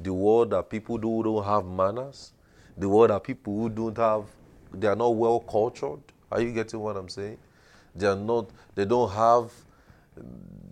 The 0.00 0.12
world 0.12 0.50
that 0.50 0.68
people 0.68 0.98
who 0.98 1.22
don't 1.22 1.44
have 1.44 1.64
manners. 1.64 2.32
The 2.76 2.88
world 2.88 3.10
that 3.10 3.22
people 3.22 3.54
who 3.56 3.68
don't 3.70 3.96
have, 3.96 4.24
they 4.72 4.86
are 4.88 4.96
not 4.96 5.14
well 5.14 5.40
cultured. 5.40 6.00
Are 6.30 6.40
you 6.40 6.52
getting 6.52 6.80
what 6.80 6.96
I'm 6.96 7.08
saying? 7.08 7.38
They 7.96 8.06
are 8.06 8.16
not. 8.16 8.50
They 8.74 8.84
don't 8.84 9.10
have. 9.10 9.50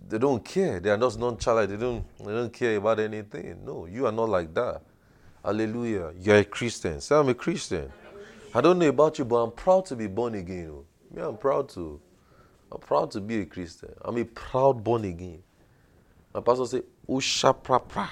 They 0.07 0.17
don't 0.17 0.43
care. 0.43 0.79
They 0.79 0.89
are 0.89 0.97
just 0.97 1.19
nonchalant. 1.19 1.69
They 1.69 1.77
don't. 1.77 2.05
They 2.19 2.31
don't 2.31 2.53
care 2.53 2.77
about 2.77 2.99
anything. 2.99 3.63
No, 3.65 3.85
you 3.85 4.05
are 4.05 4.11
not 4.11 4.29
like 4.29 4.53
that. 4.53 4.81
Hallelujah. 5.43 6.13
You're 6.19 6.37
a 6.37 6.43
Christian. 6.43 7.01
Say 7.01 7.15
I'm 7.15 7.29
a 7.29 7.33
Christian. 7.33 7.91
I 8.53 8.61
don't 8.61 8.79
know 8.79 8.87
about 8.87 9.19
you, 9.19 9.25
but 9.25 9.35
I'm 9.37 9.51
proud 9.51 9.85
to 9.87 9.95
be 9.95 10.07
born 10.07 10.35
again. 10.35 10.69
oh. 10.71 10.85
Me, 11.13 11.21
I'm 11.21 11.37
proud 11.37 11.69
to. 11.69 11.99
I'm 12.71 12.79
proud 12.79 13.11
to 13.11 13.21
be 13.21 13.41
a 13.41 13.45
Christian. 13.45 13.93
I'm 14.01 14.17
a 14.17 14.25
proud 14.25 14.83
born 14.83 15.05
again. 15.05 15.43
My 16.33 16.41
pastor 16.41 16.65
say, 16.65 16.81
Usha 17.07 17.55
prapra. 17.55 18.09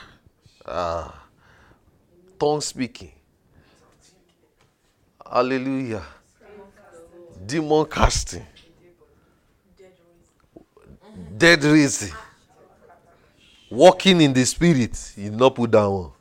Ah. 0.65 1.27
Tongue 2.39 2.61
speaking. 2.61 3.11
Hallelujah. 5.29 6.03
Demon 7.45 7.85
casting. 7.85 8.45
Dead 11.37 11.63
raising. 11.63 12.13
Walking 13.69 14.21
in 14.21 14.33
the 14.33 14.45
spirit. 14.45 15.13
You 15.15 15.31
not 15.31 15.55
put 15.55 15.71
that 15.71 15.89
one. 15.89 16.11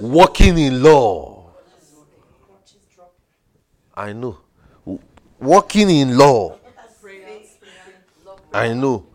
Walking 0.00 0.58
in 0.58 0.82
law. 0.82 1.50
I 3.96 4.12
know. 4.12 4.38
Walking 5.38 5.90
in 5.90 6.16
law. 6.18 6.58
I 8.52 8.72
know. 8.72 9.06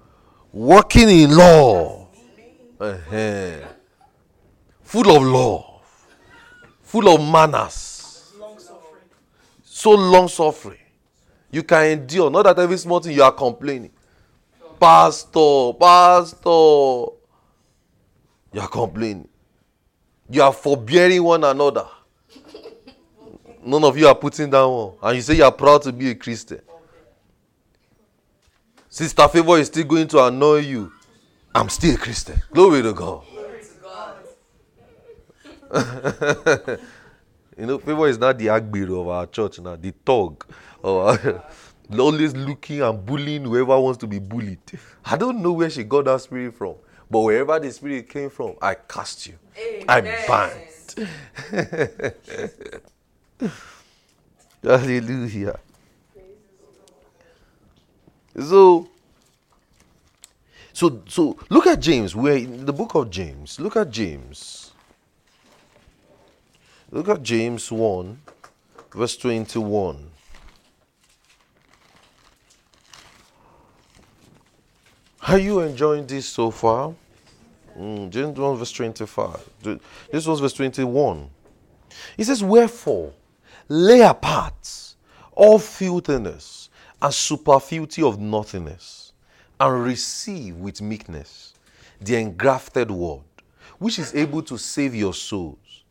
Walking 0.51 1.10
in 1.10 1.36
law. 1.36 2.08
Uh-huh. 2.79 3.68
Full 4.84 5.15
of 5.15 5.24
love. 5.24 5.65
Full 6.82 7.08
of 7.10 7.22
manners. 7.22 8.34
So 9.63 9.91
long 9.91 10.27
suffering. 10.27 10.79
You 11.51 11.63
can 11.63 11.86
endure. 11.86 12.29
Not 12.29 12.44
that 12.44 12.60
every 12.60 12.77
small 12.77 13.00
thing 13.00 13.15
you 13.15 13.24
are 13.24 13.32
complaining. 13.32 13.91
Pastor, 14.79 15.74
pastor. 15.79 17.13
You 18.53 18.62
are 18.62 18.68
complaining. 18.68 19.27
You 20.29 20.44
are 20.44 20.53
forbearing 20.53 21.24
one 21.24 21.44
another. 21.44 21.88
None 23.65 23.84
of 23.84 23.98
you 23.98 24.08
are 24.08 24.15
putting 24.15 24.50
down 24.50 24.72
one. 24.72 24.94
And 25.01 25.15
you 25.15 25.22
say 25.22 25.36
you 25.36 25.44
are 25.44 25.51
proud 25.51 25.82
to 25.84 25.91
be 25.91 26.12
a 26.12 26.15
Christian. 26.15 26.62
Sister 28.89 29.27
Favor 29.27 29.58
is 29.58 29.68
still 29.68 29.84
going 29.86 30.08
to 30.08 30.24
annoy 30.25 30.58
you. 30.60 30.91
I'm 31.53 31.70
still 31.70 31.96
a 31.96 31.98
Christian. 31.98 32.41
Glory 32.51 32.82
to 32.82 32.94
God. 32.94 33.24
you 37.58 37.65
know, 37.68 37.77
Favor 37.77 38.08
is 38.08 38.18
not 38.18 38.38
the 38.38 38.48
Agbero 38.48 39.01
of 39.01 39.08
our 39.10 39.27
church 39.27 39.60
now, 39.60 39.75
the 39.75 39.94
thug. 40.06 40.46
Of 40.84 40.96
our, 40.96 41.36
uh, 41.36 41.42
always 42.00 42.36
looking 42.36 42.82
and 42.82 43.06
bullying 43.06 43.44
whoever 43.44 43.80
wants 43.80 43.98
to 44.00 44.08
be 44.08 44.20
bullied. 44.20 44.60
I 45.06 45.18
don't 45.18 45.42
know 45.42 45.54
where 45.54 45.70
she 45.70 45.84
got 45.84 46.06
that 46.06 46.22
spirit 46.22 46.56
from. 46.56 46.76
But 47.10 47.22
wherever 47.22 47.60
the 47.60 47.72
spirit 47.72 48.08
came 48.08 48.30
from, 48.30 48.56
I 48.62 48.76
cast 48.76 49.26
you. 49.28 49.34
I 49.88 50.02
bind. 50.28 51.10
Hallelujah. 54.64 55.60
So, 58.38 58.88
so, 60.72 61.02
so 61.08 61.38
look 61.50 61.66
at 61.66 61.80
James. 61.80 62.16
We're 62.16 62.38
in 62.38 62.66
the 62.66 62.74
book 62.74 62.94
of 62.94 63.10
James. 63.10 63.60
Look 63.60 63.76
at 63.76 63.90
James. 63.90 64.72
Look 66.92 67.10
at 67.10 67.24
James 67.24 67.72
1, 67.72 68.22
verse 68.94 69.18
21. 69.18 70.09
Are 75.30 75.38
you 75.38 75.60
enjoying 75.60 76.08
this 76.08 76.26
so 76.26 76.50
far? 76.50 76.92
Mm, 77.78 78.10
James 78.10 78.40
1, 78.40 78.58
verse 78.58 78.72
25. 78.72 79.80
This 80.12 80.26
was 80.26 80.40
verse 80.40 80.54
21. 80.54 81.30
He 82.18 82.24
says, 82.24 82.44
Wherefore, 82.44 83.14
lay 83.68 84.02
apart 84.02 84.96
all 85.34 85.60
filthiness 85.60 86.70
and 87.00 87.14
superfluity 87.14 88.02
of 88.02 88.20
nothingness, 88.20 89.14
and 89.60 89.84
receive 89.84 90.56
with 90.56 90.82
meekness 90.82 91.54
the 92.02 92.16
engrafted 92.16 92.90
word, 92.90 93.22
which 93.78 94.00
is 94.00 94.16
able 94.16 94.42
to 94.42 94.58
save 94.58 94.96
your 94.96 95.14
souls. 95.14 95.84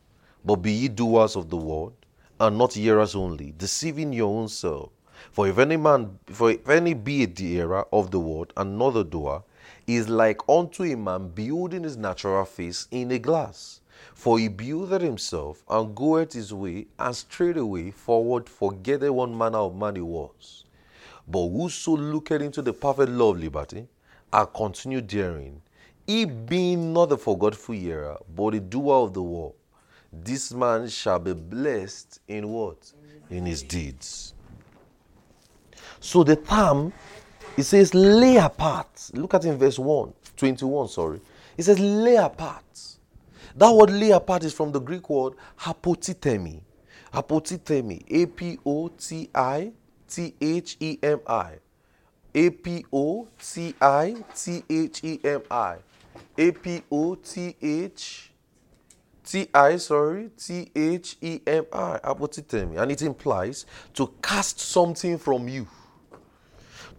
But 0.43 0.57
be 0.57 0.73
ye 0.73 0.89
doers 0.89 1.37
of 1.37 1.49
the 1.49 1.55
word, 1.55 1.93
and 2.41 2.57
not 2.57 2.73
hearers 2.73 3.15
only, 3.15 3.53
deceiving 3.57 4.11
your 4.11 4.37
own 4.37 4.49
self. 4.49 4.89
For 5.31 5.47
if 5.47 5.57
any 5.57 5.77
man, 5.77 6.19
for 6.25 6.51
if 6.51 6.69
any 6.69 6.93
be 6.93 7.23
a 7.23 7.27
hearer 7.27 7.85
of 7.91 8.11
the 8.11 8.19
word 8.19 8.53
another 8.57 9.03
doer, 9.03 9.43
is 9.87 10.09
like 10.09 10.41
unto 10.47 10.83
a 10.83 10.95
man 10.95 11.29
building 11.29 11.83
his 11.83 11.97
natural 11.97 12.45
face 12.45 12.87
in 12.91 13.11
a 13.11 13.19
glass. 13.19 13.81
For 14.13 14.39
he 14.39 14.47
builded 14.47 15.01
himself 15.01 15.63
and 15.69 15.95
goeth 15.95 16.33
his 16.33 16.53
way, 16.53 16.87
and 16.97 17.15
straightway 17.15 17.91
forward 17.91 18.49
forgetteth 18.49 19.09
one 19.11 19.37
manner 19.37 19.59
of 19.59 19.75
man 19.75 19.95
he 19.95 20.01
was. 20.01 20.65
But 21.27 21.49
whoso 21.49 21.97
looketh 21.97 22.41
into 22.41 22.61
the 22.61 22.73
perfect 22.73 23.11
law 23.11 23.31
of 23.31 23.39
liberty, 23.39 23.87
and 24.31 24.53
continue 24.53 25.01
therein, 25.01 25.61
he 26.07 26.25
being 26.25 26.93
not 26.93 27.09
the 27.09 27.17
forgetful 27.17 27.75
hearer, 27.75 28.17
but 28.35 28.55
a 28.55 28.59
doer 28.59 29.03
of 29.03 29.13
the 29.13 29.21
word, 29.21 29.53
this 30.11 30.51
man 30.51 30.87
shall 30.89 31.19
be 31.19 31.33
blessed 31.33 32.19
in 32.27 32.49
what? 32.49 32.91
In 33.29 33.45
his 33.45 33.61
deeds. 33.61 34.33
So 35.99 36.23
the 36.23 36.35
term, 36.35 36.93
it 37.57 37.63
says 37.63 37.93
lay 37.93 38.37
apart. 38.37 39.11
Look 39.13 39.33
at 39.33 39.45
in 39.45 39.57
verse 39.57 39.77
1, 39.77 40.13
21, 40.37 40.87
sorry. 40.87 41.21
It 41.57 41.63
says 41.63 41.79
lay 41.79 42.15
apart. 42.15 42.63
That 43.55 43.71
word 43.71 43.91
lay 43.91 44.11
apart 44.11 44.43
is 44.43 44.53
from 44.53 44.71
the 44.71 44.79
Greek 44.79 45.09
word 45.09 45.33
apotithemi. 45.59 46.61
Apotithemi. 47.13 48.03
A 48.09 48.25
P 48.27 48.57
O 48.65 48.87
T 48.89 49.29
I 49.33 49.71
T 50.07 50.33
H 50.39 50.77
E 50.79 50.97
M 51.01 51.19
I. 51.27 51.55
A 52.33 52.49
P 52.51 52.85
O 52.93 53.27
T 53.41 53.75
I 53.81 54.15
T 54.35 54.63
H 54.69 55.03
E 55.03 55.19
M 55.23 55.41
I. 55.51 55.77
A 56.37 56.51
P 56.51 56.81
O 56.91 57.15
T 57.15 57.55
H 57.61 58.31
T 59.25 59.47
I, 59.53 59.75
sorry, 59.77 60.29
T 60.37 60.71
H 60.75 61.17
E 61.21 61.41
M 61.45 61.65
I. 61.73 61.99
Apotithemi. 62.03 62.81
And 62.81 62.91
it 62.91 63.01
implies 63.01 63.65
to 63.95 64.13
cast 64.21 64.59
something 64.59 65.17
from 65.17 65.47
you 65.49 65.67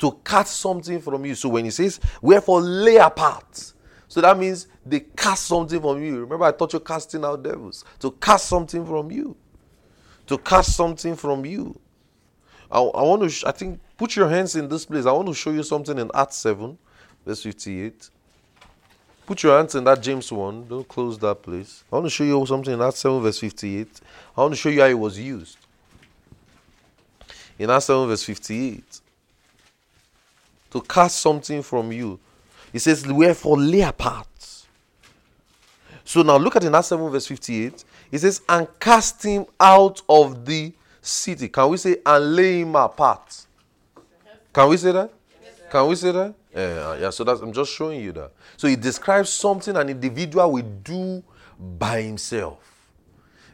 to 0.00 0.18
cast 0.24 0.58
something 0.58 1.00
from 1.00 1.24
you. 1.24 1.34
So 1.34 1.50
when 1.50 1.64
he 1.64 1.70
says, 1.70 2.00
wherefore 2.20 2.60
lay 2.60 2.96
apart, 2.96 3.72
so 4.08 4.20
that 4.20 4.36
means 4.36 4.66
they 4.84 5.00
cast 5.00 5.46
something 5.46 5.80
from 5.80 6.02
you. 6.02 6.20
Remember, 6.20 6.44
I 6.44 6.50
taught 6.50 6.72
you 6.72 6.80
casting 6.80 7.24
out 7.24 7.42
devils. 7.44 7.84
To 8.00 8.10
cast 8.10 8.46
something 8.46 8.84
from 8.84 9.10
you. 9.12 9.36
To 10.26 10.36
cast 10.36 10.74
something 10.74 11.14
from 11.14 11.44
you. 11.44 11.78
I, 12.72 12.80
I 12.80 13.02
want 13.02 13.22
to, 13.22 13.28
sh- 13.28 13.44
I 13.44 13.52
think, 13.52 13.78
put 13.96 14.16
your 14.16 14.28
hands 14.28 14.56
in 14.56 14.68
this 14.68 14.84
place. 14.84 15.06
I 15.06 15.12
want 15.12 15.28
to 15.28 15.34
show 15.34 15.50
you 15.52 15.62
something 15.62 15.96
in 15.96 16.10
Acts 16.12 16.38
7, 16.38 16.76
verse 17.24 17.42
58. 17.42 18.10
Put 19.26 19.44
your 19.44 19.56
hands 19.56 19.76
in 19.76 19.84
that 19.84 20.02
James 20.02 20.32
1. 20.32 20.66
Don't 20.66 20.88
close 20.88 21.16
that, 21.20 21.42
please. 21.42 21.84
I 21.92 21.96
want 21.96 22.06
to 22.06 22.10
show 22.10 22.24
you 22.24 22.44
something 22.46 22.74
in 22.74 22.82
Acts 22.82 22.98
7, 22.98 23.20
verse 23.20 23.38
58. 23.38 24.00
I 24.36 24.40
want 24.40 24.54
to 24.54 24.56
show 24.56 24.70
you 24.70 24.80
how 24.80 24.88
it 24.88 24.98
was 24.98 25.18
used. 25.18 25.56
In 27.60 27.70
Acts 27.70 27.84
7, 27.84 28.08
verse 28.08 28.24
58. 28.24 29.00
To 30.70 30.80
cast 30.80 31.18
something 31.18 31.62
from 31.62 31.92
you. 31.92 32.18
He 32.72 32.78
says, 32.78 33.06
Wherefore 33.06 33.58
lay 33.58 33.82
apart. 33.82 34.26
So 36.04 36.22
now 36.22 36.36
look 36.36 36.56
at 36.56 36.64
in 36.64 36.74
Acts 36.74 36.88
7, 36.88 37.08
verse 37.08 37.26
58. 37.26 37.84
He 38.10 38.18
says, 38.18 38.42
And 38.48 38.66
cast 38.78 39.22
him 39.22 39.46
out 39.58 40.02
of 40.08 40.44
the 40.44 40.72
city. 41.00 41.48
Can 41.48 41.68
we 41.68 41.76
say, 41.76 41.96
and 42.04 42.34
lay 42.36 42.60
him 42.60 42.74
apart? 42.74 43.46
Can 44.52 44.68
we 44.68 44.76
say 44.76 44.92
that? 44.92 45.12
Can 45.70 45.86
we 45.86 45.94
say 45.94 46.10
that? 46.10 46.34
Yeah, 46.54 46.96
yeah. 46.96 47.10
So 47.10 47.22
that's 47.22 47.40
I'm 47.40 47.52
just 47.52 47.72
showing 47.72 48.00
you 48.00 48.12
that. 48.12 48.32
So 48.56 48.66
it 48.66 48.80
describes 48.80 49.30
something 49.30 49.76
an 49.76 49.88
individual 49.88 50.50
will 50.50 50.62
do 50.62 51.22
by 51.78 52.02
himself. 52.02 52.58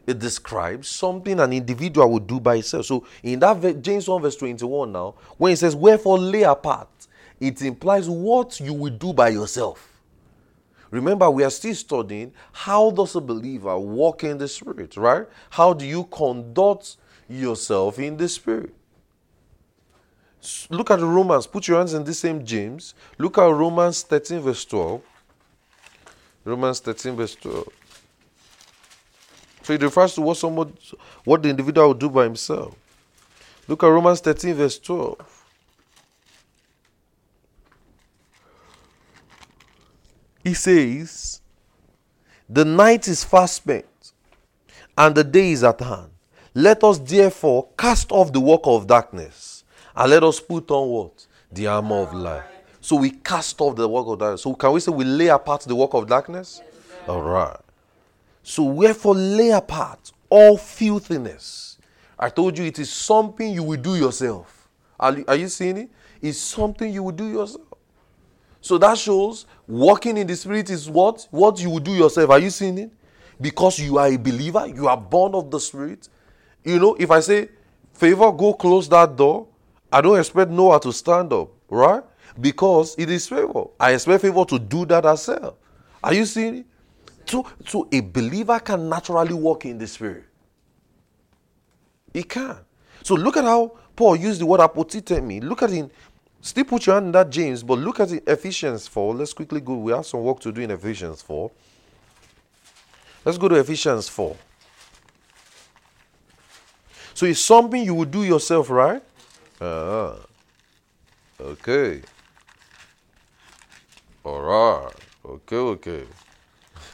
It 0.06 0.18
describes 0.18 0.88
something 0.88 1.38
an 1.40 1.52
individual 1.52 2.11
will 2.11 2.20
do 2.20 2.40
by 2.40 2.54
himself. 2.54 2.87
So 2.87 3.04
in 3.23 3.40
that 3.40 3.82
James 3.82 4.08
1 4.08 4.23
verse 4.23 4.37
21 4.37 4.92
now, 4.92 5.14
when 5.37 5.52
it 5.52 5.56
says, 5.56 5.76
Wherefore 5.76 6.18
lay 6.18 6.42
apart, 6.42 6.88
it 7.40 7.62
implies 7.62 8.09
what 8.09 8.61
you 8.61 8.73
will 8.73 8.93
do 8.93 9.12
by 9.12 9.28
yourself. 9.28 9.93
Remember, 10.90 11.28
we 11.31 11.45
are 11.45 11.50
still 11.50 11.75
studying 11.75 12.33
how 12.52 12.90
does 12.90 13.16
a 13.16 13.21
believer 13.21 13.76
walk 13.78 14.25
in 14.25 14.38
the 14.38 14.49
spirit, 14.49 14.97
right? 14.97 15.26
How 15.50 15.73
do 15.73 15.85
you 15.85 16.05
conduct 16.05 16.97
yourself 17.28 17.99
in 17.99 18.16
the 18.16 18.28
spirit? 18.28 18.73
Look 20.71 20.90
at 20.90 21.00
Romans. 21.00 21.47
Put 21.47 21.66
your 21.66 21.78
hands 21.78 21.93
in 21.93 22.05
the 22.05 22.14
same 22.14 22.45
James. 22.45 22.95
Look 23.19 23.37
at 23.38 23.50
Romans 23.50 24.02
13, 24.02 24.40
verse 24.40 24.64
12. 24.64 25.02
Romans 26.45 26.78
13, 26.81 27.16
verse 27.16 27.35
12. 27.35 27.66
So 29.62 29.73
it 29.73 29.83
refers 29.83 30.14
to 30.14 30.21
what 30.21 30.37
someone, 30.37 30.73
what 31.25 31.43
the 31.43 31.49
individual 31.49 31.88
will 31.88 31.95
do 31.95 32.09
by 32.09 32.23
himself. 32.25 32.76
Look 33.66 33.83
at 33.83 33.88
Romans 33.88 34.21
13, 34.21 34.55
verse 34.55 34.78
12. 34.78 35.36
He 40.46 40.54
says, 40.54 41.40
The 42.48 42.64
night 42.64 43.08
is 43.08 43.24
fast 43.24 43.56
spent, 43.56 44.12
and 44.96 45.12
the 45.12 45.24
day 45.24 45.50
is 45.50 45.64
at 45.64 45.80
hand. 45.80 46.12
Let 46.54 46.84
us 46.84 47.00
therefore 47.00 47.70
cast 47.76 48.12
off 48.12 48.32
the 48.32 48.38
work 48.38 48.60
of 48.62 48.86
darkness 48.86 49.64
and 49.96 50.08
let 50.08 50.22
us 50.22 50.38
put 50.38 50.70
on 50.70 50.88
what? 50.88 51.26
The 51.50 51.66
armor 51.66 51.96
of 51.96 52.14
light. 52.14 52.44
So 52.80 52.94
we 52.94 53.10
cast 53.10 53.60
off 53.60 53.74
the 53.74 53.88
work 53.88 54.06
of 54.06 54.20
darkness. 54.20 54.42
So 54.42 54.54
can 54.54 54.70
we 54.70 54.78
say 54.78 54.92
we 54.92 55.04
lay 55.04 55.26
apart 55.26 55.62
the 55.62 55.74
work 55.74 55.94
of 55.94 56.06
darkness? 56.06 56.62
All 57.08 57.22
right. 57.22 57.58
So 58.44 58.62
wherefore 58.62 59.16
lay 59.16 59.50
apart 59.50 60.12
all 60.30 60.56
filthiness. 60.56 61.76
I 62.16 62.28
told 62.28 62.56
you 62.56 62.66
it 62.66 62.78
is 62.78 62.92
something 62.92 63.52
you 63.52 63.64
will 63.64 63.80
do 63.82 63.96
yourself. 63.96 64.68
Are, 65.00 65.16
are 65.26 65.34
you 65.34 65.48
seeing 65.48 65.76
it? 65.76 65.90
It's 66.22 66.38
something 66.38 66.92
you 66.92 67.02
will 67.02 67.10
do 67.10 67.26
yourself. 67.26 67.66
So 68.66 68.78
that 68.78 68.99
shows 68.99 69.46
walking 69.68 70.16
in 70.16 70.26
the 70.26 70.35
spirit 70.35 70.70
is 70.70 70.90
what? 70.90 71.28
What 71.30 71.61
you 71.61 71.70
will 71.70 71.78
do 71.78 71.92
yourself. 71.92 72.30
Are 72.30 72.40
you 72.40 72.50
seeing 72.50 72.78
it? 72.78 72.90
Because 73.40 73.78
you 73.78 73.96
are 73.99 74.08
a 74.08 74.16
believer, 74.16 74.66
you 74.66 74.88
are 74.88 74.96
born 74.96 75.37
of 75.37 75.52
the 75.52 75.61
spirit. 75.61 76.08
You 76.64 76.80
know, 76.80 76.96
if 76.99 77.12
I 77.12 77.20
say, 77.20 77.49
favor, 77.92 78.32
go 78.32 78.54
close 78.54 78.88
that 78.88 79.14
door, 79.14 79.46
I 79.92 80.00
don't 80.00 80.18
expect 80.18 80.50
Noah 80.50 80.80
to 80.80 80.92
stand 80.92 81.32
up, 81.32 81.50
right? 81.68 82.02
Because 82.40 82.96
it 82.99 83.08
is 83.08 83.28
favor. 83.28 83.66
I 83.78 83.92
expect 83.92 84.23
favor 84.23 84.44
to 84.46 84.58
do 84.58 84.85
that 84.87 85.04
herself. 85.04 85.54
Are 86.02 86.12
you 86.12 86.25
seeing 86.25 86.56
it? 86.56 86.66
So, 87.25 87.46
so 87.64 87.88
a 87.92 88.00
believer 88.00 88.58
can 88.58 88.88
naturally 88.88 89.35
walk 89.35 89.64
in 89.64 89.79
the 89.79 89.87
spirit. 89.87 90.24
He 92.12 92.24
can. 92.24 92.57
So 93.05 93.14
look 93.14 93.37
at 93.37 93.44
how 93.44 93.79
Paul 93.94 94.16
used 94.16 94.40
the 94.40 94.46
word 94.46 94.59
apotithemi. 94.59 95.40
Look 95.44 95.62
at 95.62 95.70
it. 95.70 95.88
Still 96.46 96.64
put 96.64 96.87
your 96.87 96.94
hand 96.94 97.06
in 97.06 97.12
that 97.12 97.28
James, 97.28 97.64
but 97.64 97.76
look 97.76 97.98
at 97.98 98.12
Ephesians 98.12 98.87
4. 98.87 99.16
Let's 99.16 99.32
quickly 99.32 99.61
go. 99.61 99.78
We 99.78 99.90
have 99.90 100.06
some 100.06 100.22
work 100.22 100.38
to 100.40 100.52
do 100.52 100.61
in 100.61 100.70
Ephesians 100.70 101.20
4. 101.20 101.50
Let's 103.24 103.37
go 103.37 103.48
to 103.48 103.56
Ephesians 103.56 104.09
4. 104.09 104.37
So 107.14 107.26
it's 107.26 107.40
something 107.40 107.82
you 107.82 107.94
would 107.94 108.12
do 108.12 108.22
yourself, 108.22 108.70
right? 108.70 109.02
Ah. 109.61 110.14
Okay. 111.40 112.02
All 114.22 114.42
right. 114.42 114.92
Okay, 115.24 115.56
okay. 115.56 116.04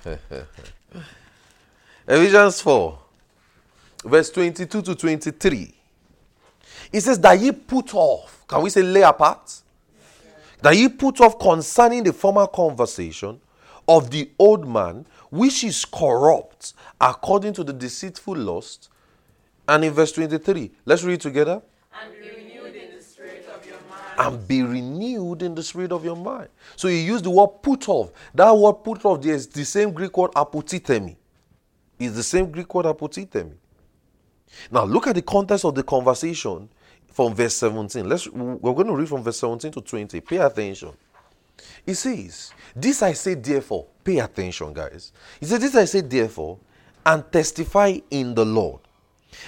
Ephesians 2.09 2.63
4, 2.63 2.99
verse 4.07 4.31
22 4.31 4.81
to 4.81 4.95
23. 4.95 5.75
It 6.93 7.01
says 7.01 7.19
that 7.21 7.41
ye 7.41 7.53
put 7.53 7.95
off, 7.95 8.45
can 8.47 8.63
we 8.63 8.71
say 8.71 8.83
lay 8.83 9.03
apart? 9.03 9.61
That 10.61 10.77
ye 10.77 10.89
put 10.89 11.21
off 11.21 11.39
concerning 11.39 12.05
the 12.05 12.13
former 12.13 12.47
conversation 12.47 13.41
of 13.89 14.11
the 14.11 14.31
old 14.39 14.69
man, 14.69 15.07
which 15.31 15.65
is 15.65 15.85
corrupt 15.85 16.75
according 17.01 17.55
to 17.55 17.65
the 17.65 17.73
deceitful 17.73 18.37
lust. 18.37 18.91
And 19.67 19.85
in 19.85 19.93
verse 19.93 20.13
23, 20.13 20.71
let's 20.85 21.03
read 21.03 21.21
together 21.21 21.63
and 24.19 24.47
be 24.47 24.63
renewed 24.63 25.43
in 25.43 25.55
the 25.55 25.63
spirit 25.63 25.91
of 25.91 26.05
your 26.05 26.17
mind. 26.17 26.49
So 26.77 26.89
he 26.89 27.01
used 27.01 27.25
the 27.25 27.31
word 27.31 27.63
put 27.63 27.89
off. 27.89 28.11
That 28.35 28.53
word 28.57 28.85
put 28.85 29.05
off 29.05 29.25
is 29.25 29.47
the 29.47 29.65
same 29.65 29.93
Greek 29.93 30.17
word 30.17 30.33
apotithemi. 30.33 31.17
It's 31.99 32.15
the 32.15 32.23
same 32.23 32.51
Greek 32.51 32.73
word 32.75 32.87
apotithemi. 32.87 33.55
Now 34.71 34.85
look 34.85 35.07
at 35.07 35.15
the 35.15 35.23
context 35.23 35.65
of 35.65 35.75
the 35.75 35.83
conversation 35.83 36.69
from 37.13 37.35
verse 37.35 37.57
17. 37.57 38.09
Let's 38.09 38.29
we're 38.29 38.75
going 38.75 38.87
to 38.87 38.97
read 38.97 39.09
from 39.09 39.23
verse 39.23 39.39
17 39.39 39.73
to 39.73 39.81
20. 39.81 40.21
Pay 40.21 40.37
attention. 40.39 40.93
He 41.85 41.95
says, 41.95 42.53
This 42.75 43.03
I 43.03 43.13
say 43.13 43.35
therefore, 43.35 43.87
pay 44.03 44.19
attention, 44.19 44.73
guys. 44.73 45.13
He 45.39 45.47
says, 45.47 45.61
This 45.61 45.75
I 45.75 45.85
say 45.85 46.01
therefore, 46.01 46.59
and 47.05 47.31
testify 47.31 47.99
in 48.11 48.35
the 48.35 48.45
Lord, 48.45 48.81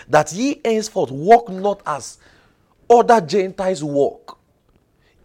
that 0.09 0.33
ye 0.33 0.61
henceforth 0.65 1.11
walk 1.11 1.49
not 1.49 1.83
as 1.87 2.19
other 2.91 3.21
Gentiles 3.21 3.83
walk, 3.83 4.39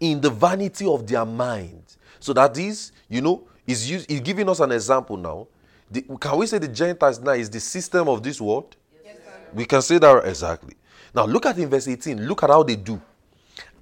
in 0.00 0.20
the 0.20 0.30
vanity 0.30 0.86
of 0.86 1.06
their 1.06 1.24
mind. 1.24 1.82
So 2.18 2.32
that 2.32 2.56
is, 2.58 2.92
you 3.08 3.20
know, 3.20 3.46
is 3.66 3.90
is 3.90 4.20
giving 4.20 4.48
us 4.48 4.60
an 4.60 4.72
example 4.72 5.16
now. 5.16 5.46
The, 5.90 6.02
can 6.20 6.38
we 6.38 6.46
say 6.46 6.58
the 6.58 6.68
Gentiles 6.68 7.20
now 7.20 7.32
is 7.32 7.50
the 7.50 7.60
system 7.60 8.08
of 8.08 8.22
this 8.22 8.40
world? 8.40 8.76
Yes, 9.04 9.18
we 9.52 9.64
can 9.66 9.82
say 9.82 9.98
that 9.98 10.24
exactly. 10.24 10.74
Now 11.14 11.24
look 11.24 11.46
at 11.46 11.58
in 11.58 11.68
verse 11.68 11.88
18. 11.88 12.26
Look 12.26 12.42
at 12.42 12.50
how 12.50 12.62
they 12.62 12.76
do. 12.76 13.00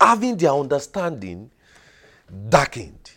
Having 0.00 0.36
their 0.36 0.52
understanding 0.52 1.50
darkened, 2.48 3.10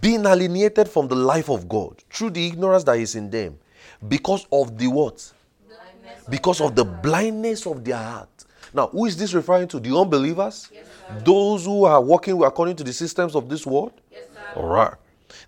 being 0.00 0.24
alienated 0.26 0.88
from 0.88 1.08
the 1.08 1.14
life 1.14 1.48
of 1.48 1.68
God 1.68 2.02
through 2.10 2.30
the 2.30 2.46
ignorance 2.46 2.84
that 2.84 2.98
is 2.98 3.14
in 3.14 3.30
them, 3.30 3.58
because 4.06 4.46
of 4.52 4.78
the 4.78 4.86
what? 4.86 5.32
Blindness 5.66 6.24
because 6.28 6.60
of 6.60 6.74
the 6.74 6.84
blindness 6.84 7.66
of 7.66 7.84
their 7.84 7.96
heart. 7.96 8.28
Now, 8.72 8.86
who 8.88 9.06
is 9.06 9.16
this 9.16 9.34
referring 9.34 9.68
to? 9.68 9.80
The 9.80 9.96
unbelievers? 9.96 10.70
Yes, 10.72 10.86
Those 11.24 11.64
who 11.64 11.84
are 11.84 12.00
walking 12.00 12.42
according 12.42 12.76
to 12.76 12.84
the 12.84 12.92
systems 12.92 13.34
of 13.34 13.48
this 13.48 13.66
world? 13.66 13.92
Yes, 14.12 14.24
All 14.54 14.66
right. 14.66 14.94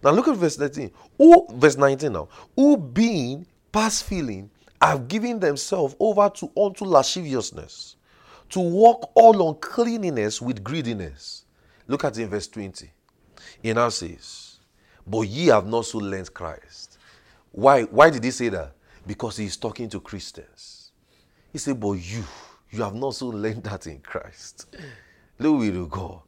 Now 0.03 0.11
look 0.11 0.29
at 0.29 0.37
verse 0.37 0.59
19. 0.59 0.91
Who, 1.19 1.47
verse 1.53 1.77
19 1.77 2.13
now. 2.13 2.29
Who 2.57 2.77
being 2.77 3.47
past 3.71 4.05
feeling 4.05 4.51
have 4.81 5.07
given 5.07 5.39
themselves 5.39 5.95
over 6.01 6.29
to 6.31 6.51
unto 6.57 6.85
lasciviousness, 6.85 7.97
to 8.53 8.61
walk 8.61 9.11
all 9.15 9.49
uncleanness 9.51 10.41
with 10.41 10.65
greediness. 10.65 11.45
Look 11.87 12.05
at 12.05 12.17
in 12.19 12.29
verse 12.29 12.49
20. 12.49 12.91
He 13.63 13.73
now 13.73 13.89
says, 13.91 14.59
But 15.07 15.23
ye 15.23 15.49
have 15.49 15.67
not 15.67 15.85
so 15.87 15.99
learned 15.99 16.33
Christ. 16.33 16.99
Why, 17.51 17.83
why 17.83 18.11
did 18.11 18.25
he 18.25 18.31
say 18.31 18.49
that? 18.51 18.73
Because 19.07 19.37
he 19.37 19.45
is 19.45 19.57
talking 19.57 19.89
to 19.91 20.01
Christians. 20.01 20.93
He 21.53 21.59
said, 21.59 21.79
But 21.79 21.93
you 21.93 22.25
you 22.73 22.83
have 22.83 22.95
not 22.95 23.15
so 23.15 23.27
learned 23.27 23.63
that 23.65 23.87
in 23.87 24.01
Christ. 24.01 24.75
Glory 25.39 25.71
to 25.71 25.87
God. 25.87 26.21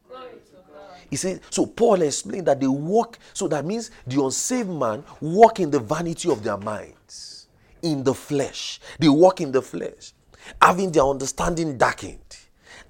He 1.09 1.15
said, 1.15 1.41
so 1.49 1.65
Paul 1.65 2.01
explained 2.01 2.47
that 2.47 2.59
they 2.59 2.67
walk, 2.67 3.19
so 3.33 3.47
that 3.47 3.65
means 3.65 3.91
the 4.05 4.23
unsaved 4.23 4.69
man 4.69 5.03
walk 5.21 5.59
in 5.59 5.69
the 5.71 5.79
vanity 5.79 6.29
of 6.31 6.43
their 6.43 6.57
minds, 6.57 7.47
in 7.81 8.03
the 8.03 8.13
flesh. 8.13 8.79
They 8.99 9.09
walk 9.09 9.41
in 9.41 9.51
the 9.51 9.61
flesh, 9.61 10.13
having 10.61 10.91
their 10.91 11.03
understanding 11.03 11.77
darkened, 11.77 12.37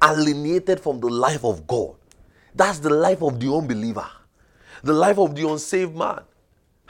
alienated 0.04 0.80
from 0.80 1.00
the 1.00 1.08
life 1.08 1.44
of 1.44 1.65
God. 1.68 1.96
That's 2.54 2.80
the 2.80 2.89
life 2.89 3.22
of 3.22 3.39
the 3.39 3.54
unbeliever, 3.54 4.08
the 4.84 4.94
life 4.94 5.18
of 5.18 5.36
the 5.36 5.48
unsaved 5.48 5.96
man. 5.96 6.22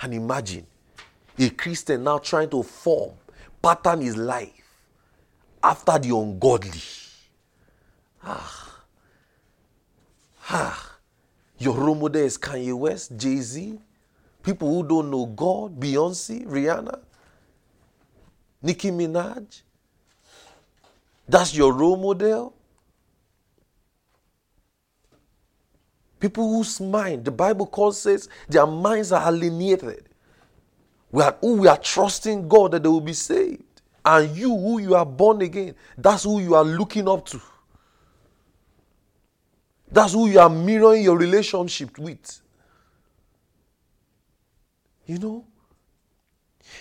And 0.01 0.13
imagine 0.13 0.67
a 1.37 1.49
Christian 1.49 2.03
now 2.03 2.17
trying 2.19 2.49
to 2.49 2.63
form, 2.63 3.13
pattern 3.61 4.01
his 4.01 4.15
life 4.17 4.51
after 5.63 5.97
the 5.97 6.15
ungodly. 6.15 6.81
Ah. 8.23 8.83
Ah. 10.49 10.91
Your 11.57 11.75
role 11.75 11.95
model 11.95 12.21
is 12.21 12.37
Kanye 12.37 12.77
West, 12.77 13.15
Jay 13.17 13.37
Z, 13.37 13.79
People 14.45 14.69
who 14.69 14.87
don't 14.87 15.09
know 15.09 15.25
God, 15.25 15.79
Beyonce, 15.79 16.45
Rihanna, 16.45 16.99
Nicki 18.61 18.91
Minaj. 18.91 19.63
That's 21.27 21.55
your 21.55 21.73
role 21.73 21.97
model. 21.97 22.53
People 26.19 26.55
whose 26.55 26.79
mind, 26.79 27.25
the 27.25 27.31
Bible 27.31 27.67
calls 27.67 28.01
says, 28.01 28.29
their 28.47 28.65
minds 28.65 29.11
are 29.11 29.27
alienated. 29.27 30.09
We 31.11 31.23
are, 31.23 31.37
we 31.41 31.67
are 31.67 31.77
trusting 31.77 32.47
God 32.47 32.71
that 32.71 32.83
they 32.83 32.89
will 32.89 33.01
be 33.01 33.13
saved. 33.13 33.63
And 34.03 34.35
you, 34.35 34.49
who 34.49 34.79
you 34.79 34.95
are 34.95 35.05
born 35.05 35.41
again, 35.41 35.75
that's 35.97 36.23
who 36.23 36.39
you 36.39 36.55
are 36.55 36.63
looking 36.63 37.07
up 37.07 37.25
to. 37.27 37.41
That's 39.91 40.13
who 40.13 40.27
you 40.27 40.39
are 40.39 40.49
mirroring 40.49 41.03
your 41.03 41.17
relationship 41.17 41.97
with. 41.97 42.41
You 45.05 45.19
know? 45.19 45.45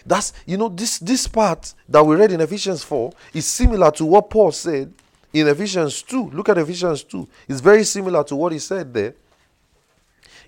That's 0.06 0.32
you 0.46 0.56
know 0.56 0.68
this 0.68 0.98
this 0.98 1.26
part 1.26 1.74
that 1.88 2.04
we 2.04 2.16
read 2.16 2.32
in 2.32 2.40
Ephesians 2.40 2.82
4 2.84 3.12
is 3.32 3.46
similar 3.46 3.90
to 3.92 4.04
what 4.04 4.30
Paul 4.30 4.52
said 4.52 4.92
in 5.32 5.48
Ephesians 5.48 6.02
2. 6.02 6.30
Look 6.30 6.48
at 6.48 6.58
Ephesians 6.58 7.02
2. 7.04 7.28
It's 7.48 7.60
very 7.60 7.84
similar 7.84 8.22
to 8.24 8.36
what 8.36 8.52
he 8.52 8.58
said 8.58 8.94
there. 8.94 9.14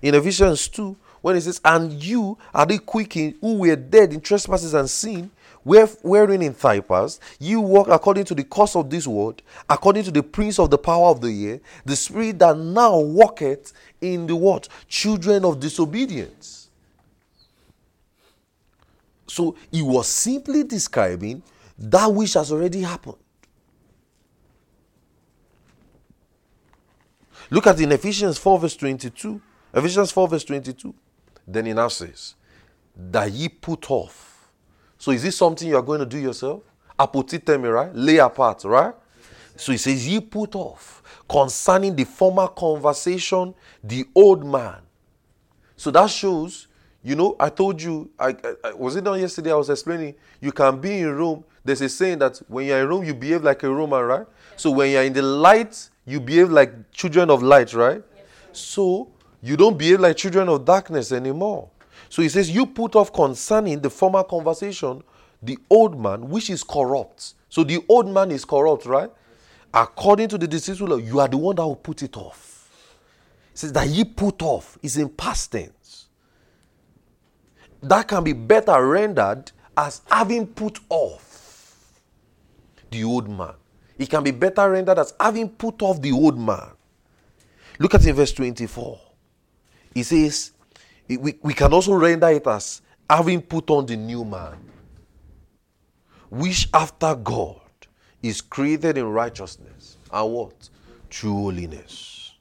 In 0.00 0.14
Ephesians 0.14 0.68
2, 0.68 0.96
when 1.22 1.35
he 1.35 1.40
says, 1.40 1.61
And 1.64 1.92
you 1.92 2.38
are 2.54 2.64
the 2.64 2.78
quickened 2.78 3.35
who 3.40 3.59
were 3.59 3.76
dead 3.76 4.12
in 4.12 4.20
trespasses 4.20 4.74
and 4.74 4.88
sin, 4.88 5.30
wherein 5.64 6.42
in 6.42 6.54
Cyprus 6.54 7.18
you 7.40 7.61
walk 7.61 7.88
according 7.88 8.24
to 8.26 8.35
the 8.35 8.44
course 8.44 8.76
of 8.76 8.88
this 8.88 9.06
world, 9.06 9.42
according 9.68 10.04
to 10.04 10.12
the 10.12 10.22
prince 10.22 10.61
of 10.61 10.70
the 10.70 10.78
power 10.78 11.09
of 11.09 11.20
the 11.20 11.48
air, 11.48 11.61
the 11.85 11.96
spirit 11.96 12.38
that 12.38 12.56
now 12.56 13.00
walketh 13.00 13.72
in 14.00 14.28
the 14.28 14.37
what? 14.37 14.68
Children 14.88 15.44
of 15.44 15.59
disobedience. 15.59 16.65
So 19.37 19.55
he 19.70 19.83
was 19.83 20.09
simply 20.09 20.64
describing 20.64 21.42
that 21.77 22.07
which 22.07 22.33
has 22.33 22.51
already 22.51 22.81
happened. 22.81 23.18
Look 27.51 27.66
at 27.66 27.79
in 27.79 27.92
Ephesians 27.92 28.38
4, 28.38 28.59
verse 28.61 28.77
22. 28.77 29.38
Ephesians 29.75 30.11
4, 30.11 30.29
verse 30.29 30.44
22. 30.44 30.94
Then 31.46 31.66
he 31.66 31.75
now 31.75 31.88
says, 31.88 32.35
That 32.96 33.31
ye 33.31 33.51
put 33.51 33.90
off. 33.90 34.51
So 34.96 35.11
is 35.11 35.22
this 35.22 35.37
something 35.37 35.68
you 35.68 35.77
are 35.77 35.83
going 35.83 36.01
to 36.01 36.07
do 36.07 36.16
yourself? 36.16 36.62
Apotithemi, 36.99 37.70
right? 37.70 37.94
Lay 37.94 38.16
apart, 38.16 38.64
right? 38.64 38.94
So 39.55 39.70
he 39.70 39.77
says, 39.77 40.09
Ye 40.09 40.18
put 40.20 40.55
off 40.55 41.03
concerning 41.29 41.94
the 41.94 42.05
former 42.05 42.49
conversation, 42.49 43.55
the 43.85 44.07
old 44.14 44.46
man. 44.46 44.79
So 45.77 45.90
that 45.90 46.07
shows, 46.07 46.68
you 47.07 47.14
know, 47.14 47.37
I 47.38 47.51
told 47.51 47.81
you, 47.81 48.11
I, 48.19 48.31
I, 48.31 48.55
I 48.64 48.73
was 48.73 48.97
it 48.97 49.05
not 49.05 49.14
yesterday? 49.14 49.53
I 49.53 49.55
was 49.55 49.71
explaining, 49.71 50.16
you 50.40 50.51
can 50.51 50.81
be 50.81 50.99
in 50.99 51.14
Rome. 51.14 51.45
There's 51.64 51.81
a 51.81 51.88
saying 51.88 52.19
that 52.19 52.38
when 52.49 52.66
you're 52.66 52.81
in 52.81 52.88
Rome, 52.88 53.05
you 53.05 53.14
behave 53.14 53.45
like 53.45 53.62
a 53.62 53.71
Roman, 53.71 54.03
right? 54.03 54.27
So 54.57 54.73
when 54.73 54.90
you're 54.90 55.05
in 55.05 55.12
the 55.12 55.23
light, 55.23 55.88
you 56.05 56.19
behave 56.19 56.51
like 56.51 56.90
children 56.90 57.31
of 57.31 57.45
light, 57.45 57.75
right? 57.75 58.03
So 58.51 59.09
you 59.40 59.57
don't 59.57 59.79
behave 59.79 60.01
like 60.01 60.16
children 60.16 60.49
of 60.49 60.64
darkness 60.64 61.12
anymore. 61.12 61.69
So 62.09 62.23
he 62.23 62.29
says, 62.29 62.51
You 62.51 62.66
put 62.66 62.97
off 62.97 63.12
concerning 63.12 63.81
the 63.81 63.90
former 63.90 64.25
conversation 64.25 65.05
the 65.40 65.59
old 65.71 66.01
man, 66.01 66.29
which 66.29 66.51
is 66.51 66.64
corrupt. 66.64 67.35
So 67.49 67.62
the 67.62 67.85
old 67.88 68.09
man 68.09 68.33
is 68.33 68.45
corrupt, 68.45 68.85
right? 68.85 69.12
According 69.73 70.27
to 70.31 70.38
the 70.38 70.49
deceitful 70.49 70.88
law, 70.88 70.97
you 70.97 71.21
are 71.21 71.29
the 71.29 71.37
one 71.37 71.55
that 71.55 71.62
will 71.64 71.77
put 71.77 72.03
it 72.03 72.16
off. 72.16 72.69
He 73.53 73.59
says 73.59 73.73
that 73.75 73.87
ye 73.87 74.03
put 74.03 74.42
off 74.42 74.77
is 74.83 74.97
in 74.97 75.09
past 75.09 75.53
tense. 75.53 75.71
That 77.82 78.08
can 78.08 78.24
be 78.24 78.32
better 78.32 78.86
rendered 78.86 79.52
as 79.76 80.02
having 80.10 80.46
put 80.46 80.80
off 80.88 82.00
the 82.90 83.04
old 83.04 83.28
man. 83.28 83.54
It 83.98 84.10
can 84.10 84.22
be 84.22 84.30
better 84.30 84.70
rendered 84.70 84.98
as 84.98 85.14
having 85.18 85.48
put 85.48 85.82
off 85.82 86.00
the 86.00 86.12
old 86.12 86.38
man. 86.38 86.68
Look 87.78 87.94
at 87.94 88.06
in 88.06 88.14
verse 88.14 88.32
24. 88.32 88.98
He 89.94 90.02
says, 90.02 90.52
we, 91.08 91.38
we 91.42 91.54
can 91.54 91.72
also 91.72 91.94
render 91.94 92.28
it 92.28 92.46
as 92.46 92.82
having 93.08 93.40
put 93.40 93.70
on 93.70 93.86
the 93.86 93.96
new 93.96 94.24
man, 94.24 94.56
which 96.30 96.68
after 96.74 97.14
God 97.14 97.60
is 98.22 98.40
created 98.40 98.98
in 98.98 99.06
righteousness 99.06 99.96
and 100.12 100.32
what? 100.32 100.68
True 101.08 101.34
holiness. 101.34 102.32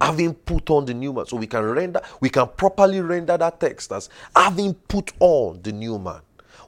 Having 0.00 0.34
put 0.34 0.70
on 0.70 0.86
the 0.86 0.94
new 0.94 1.12
man. 1.12 1.26
So 1.26 1.36
we 1.36 1.46
can 1.46 1.62
render, 1.62 2.00
we 2.20 2.30
can 2.30 2.48
properly 2.56 3.00
render 3.00 3.36
that 3.36 3.60
text 3.60 3.92
as 3.92 4.08
having 4.34 4.74
put 4.74 5.12
on 5.20 5.60
the 5.62 5.72
new 5.72 5.98
man, 5.98 6.20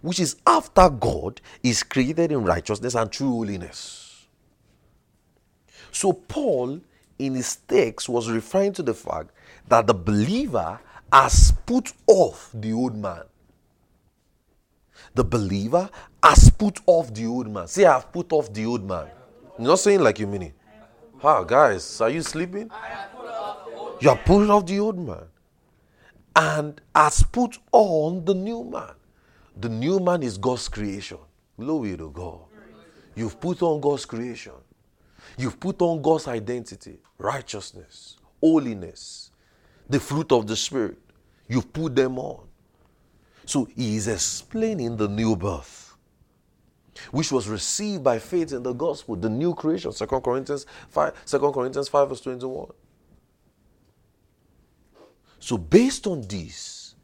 which 0.03 0.21
is 0.21 0.37
after 0.47 0.89
God 0.91 1.41
is 1.63 1.83
created 1.83 2.33
in 2.33 2.45
righteousness 2.45 2.95
and 2.95 3.11
true 3.11 3.31
holiness. 3.31 4.27
So 5.91 6.13
Paul 6.13 6.81
in 7.19 7.35
his 7.35 7.57
text 7.57 8.09
was 8.09 8.31
referring 8.31 8.73
to 8.75 8.83
the 8.83 8.95
fact 8.95 9.31
that 9.69 9.87
the 9.87 9.95
believer 9.95 10.81
has 11.13 11.53
put 11.67 11.93
off 12.07 12.51
the 12.55 12.73
old 12.73 12.97
man. 12.97 13.23
The 15.15 15.25
believer 15.25 15.91
has 16.23 16.51
put 16.51 16.81
off 16.87 17.13
the 17.13 17.27
old 17.27 17.49
man. 17.49 17.69
Say, 17.69 17.85
I 17.85 17.95
have 17.95 18.13
put 18.13 18.33
off 18.33 18.53
the 18.53 18.65
old 18.65 18.87
man. 18.87 19.09
You're 19.59 19.69
not 19.69 19.79
saying 19.79 20.01
like 20.01 20.19
you 20.19 20.27
mean 20.27 20.43
it. 20.43 20.55
Ah, 21.23 21.45
guys, 21.45 22.01
are 22.01 22.11
you 22.11 22.23
sleeping? 22.23 22.71
You 24.03 24.09
have 24.09 24.25
put 24.25 24.51
off 24.51 24.67
the 24.67 24.81
old 24.81 24.99
man 24.99 25.27
and 26.35 26.81
has 26.93 27.23
put 27.23 27.57
on 27.71 28.25
the 28.25 28.35
new 28.35 28.65
man. 28.65 28.95
The 29.57 29.69
new 29.69 30.01
man 30.01 30.25
is 30.25 30.39
God's 30.39 30.69
creation. 30.69 31.19
Glory 31.57 31.97
to 31.97 32.11
God. 32.11 32.41
You've 33.15 33.41
put 33.41 33.63
on 33.63 33.81
God's 33.81 34.05
creation. 34.05 34.55
You've 35.39 35.61
put 35.61 35.81
on 35.81 36.03
God's 36.03 36.27
identity, 36.27 36.99
righteousness, 37.17 38.17
holiness, 38.41 39.31
the 39.89 40.01
fruit 40.01 40.33
of 40.33 40.49
the 40.49 40.57
Spirit. 40.57 40.99
You've 41.47 41.73
put 41.73 41.95
them 41.95 42.19
on. 42.19 42.49
So 43.47 43.69
he 43.77 43.95
is 43.95 44.09
explaining 44.09 44.97
the 44.97 45.07
new 45.07 45.37
birth, 45.37 45.95
which 47.13 47.31
was 47.31 47.49
received 47.49 48.03
by 48.03 48.19
faith 48.19 48.53
in 48.53 48.65
the 48.65 48.73
gospel, 48.73 49.15
the 49.15 49.31
new 49.31 49.55
creation, 49.55 49.93
2 49.93 50.07
Corinthians 50.07 50.67
5, 50.89 51.25
2 51.25 51.53
Corinthians 51.53 51.89
5, 51.89 52.09
verse 52.09 52.21
21. 52.23 52.67
So 55.43 55.59
based 55.59 56.07
on 56.07 56.23
this, 56.23 56.95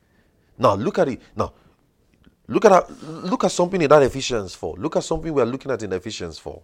now 0.56 0.74
look 0.74 1.00
at 1.00 1.08
it. 1.08 1.20
Now, 1.34 1.52
look 2.46 2.64
at 2.66 3.02
look 3.02 3.42
at 3.42 3.50
something 3.50 3.82
in 3.82 3.88
that 3.88 4.00
Ephesians 4.04 4.54
4. 4.54 4.76
Look 4.76 4.94
at 4.94 5.02
something 5.02 5.34
we 5.34 5.42
are 5.42 5.46
looking 5.46 5.72
at 5.72 5.82
in 5.82 5.92
Ephesians 5.92 6.38
4. 6.38 6.62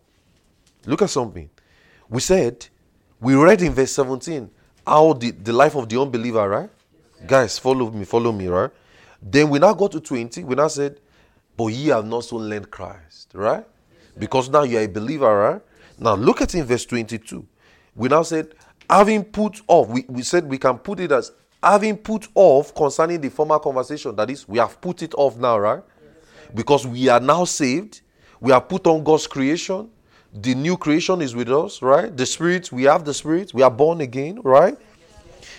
Look 0.87 1.03
at 1.03 1.11
something. 1.11 1.51
We 2.09 2.21
said, 2.21 2.65
we 3.21 3.35
read 3.35 3.61
in 3.61 3.73
verse 3.73 3.91
17 3.91 4.49
how 4.87 5.15
the, 5.15 5.33
the 5.33 5.53
life 5.53 5.75
of 5.75 5.89
the 5.89 6.01
unbeliever, 6.01 6.49
right? 6.49 6.71
Guys, 7.27 7.59
follow 7.59 7.91
me, 7.91 8.05
follow 8.05 8.31
me, 8.31 8.47
right? 8.47 8.71
Then 9.21 9.51
we 9.51 9.59
now 9.59 9.75
go 9.75 9.89
to 9.89 9.99
20. 9.99 10.45
We 10.45 10.55
now 10.55 10.69
said, 10.69 11.01
but 11.57 11.67
ye 11.67 11.89
have 11.89 12.07
not 12.07 12.23
so 12.23 12.37
learned 12.37 12.71
Christ, 12.71 13.31
right? 13.35 13.67
Because 14.17 14.49
now 14.49 14.63
you 14.63 14.79
are 14.79 14.83
a 14.83 14.87
believer, 14.87 15.37
right? 15.37 15.63
Now 15.99 16.15
look 16.15 16.41
at 16.41 16.55
in 16.55 16.65
verse 16.67 16.87
22. 16.87 17.45
We 17.97 18.09
now 18.09 18.23
said, 18.23 18.55
having 18.89 19.25
put 19.25 19.61
off, 19.67 19.89
we, 19.89 20.05
we 20.07 20.23
said 20.23 20.45
we 20.45 20.59
can 20.59 20.79
put 20.79 21.01
it 21.01 21.11
as 21.11 21.33
having 21.65 21.97
put 21.97 22.29
off 22.35 22.75
concerning 22.75 23.21
the 23.21 23.31
former 23.31 23.59
conversation. 23.59 24.15
That 24.17 24.31
is, 24.31 24.49
we 24.49 24.59
have 24.59 24.81
put 24.81 25.03
it 25.03 25.15
off 25.17 25.37
now, 25.37 25.59
right? 25.59 25.83
Because 26.55 26.87
we 26.87 27.09
are 27.09 27.21
now 27.21 27.45
saved. 27.45 28.01
We 28.41 28.53
are 28.53 28.61
put 28.61 28.87
on 28.87 29.03
God's 29.03 29.27
creation 29.27 29.91
the 30.35 30.55
new 30.55 30.77
creation 30.77 31.23
is 31.23 31.35
with 31.35 31.49
us, 31.49 31.81
right? 31.81 32.15
The 32.15 32.27
spirit, 32.27 32.73
we 32.73 32.83
have 32.85 33.05
the 33.05 33.15
spirit, 33.15 33.55
we 33.55 33.63
are 33.63 33.71
born 33.71 34.01
again, 34.01 34.41
right? 34.43 34.77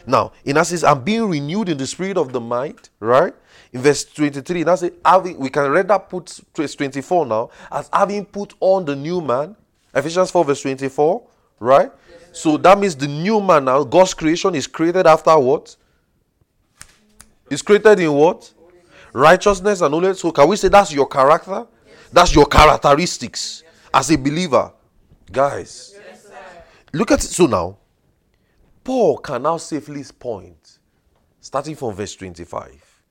Now, 0.06 0.34
in 0.44 0.58
essence, 0.58 0.84
I'm 0.84 1.02
being 1.02 1.30
renewed 1.30 1.70
in 1.70 1.78
the 1.78 1.88
spirit 1.88 2.18
of 2.18 2.34
the 2.34 2.42
mind, 2.42 2.90
right? 3.00 3.34
In 3.72 3.82
verse 3.82 4.04
23, 4.04 4.64
now 4.66 4.76
say 4.76 4.92
we 5.38 5.50
can 5.50 5.72
read 5.72 5.88
that 5.88 6.10
put 6.10 6.40
24 6.54 7.26
now 7.26 7.50
as 7.72 7.90
having 7.92 8.26
put 8.26 8.54
on 8.60 8.86
the 8.86 8.96
new 8.96 9.22
man. 9.22 9.56
Ephesians 9.94 10.30
4, 10.30 10.46
verse 10.46 10.62
24, 10.62 11.24
right? 11.60 11.92
So 12.34 12.58
that 12.58 12.78
means 12.78 12.96
the 12.96 13.08
new 13.08 13.40
man 13.40 13.66
now, 13.66 13.84
God's 13.84 14.14
creation 14.14 14.56
is 14.56 14.68
created 14.68 15.08
after 15.08 15.38
what? 15.40 15.76
It's 17.50 17.62
created 17.62 18.00
in 18.00 18.12
what? 18.12 18.52
Righteousness 19.14 19.82
and 19.82 19.94
holiness. 19.94 20.20
So 20.20 20.32
can 20.32 20.48
we 20.48 20.56
say 20.56 20.68
that's 20.68 20.92
your 20.92 21.08
character? 21.08 21.68
That's 22.12 22.34
your 22.34 22.46
characteristics 22.46 23.64
as 23.94 24.12
a 24.12 24.18
believer. 24.18 24.72
Guys, 25.32 25.96
look 26.94 27.12
at 27.12 27.24
it. 27.24 27.28
So 27.28 27.46
now, 27.46 27.78
Paul 28.84 29.18
can 29.18 29.42
now 29.42 29.58
safely 29.58 30.04
point, 30.18 30.80
starting 31.42 31.76
from 31.76 31.94
verse 31.94 32.16
25. 32.16 33.02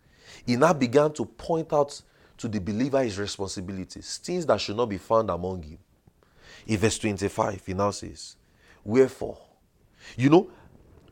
He 0.46 0.56
now 0.56 0.72
began 0.72 1.12
to 1.14 1.24
point 1.24 1.72
out 1.72 2.00
to 2.38 2.48
the 2.48 2.60
believer 2.60 3.02
his 3.02 3.18
responsibilities, 3.18 4.20
things 4.22 4.46
that 4.46 4.60
should 4.60 4.76
not 4.76 4.86
be 4.86 4.98
found 4.98 5.30
among 5.30 5.62
him. 5.62 5.78
In 6.66 6.78
verse 6.78 6.98
25, 6.98 7.62
he 7.66 7.74
now 7.74 7.90
says, 7.90 8.36
Wherefore, 8.84 9.38
you 10.16 10.30
know, 10.30 10.50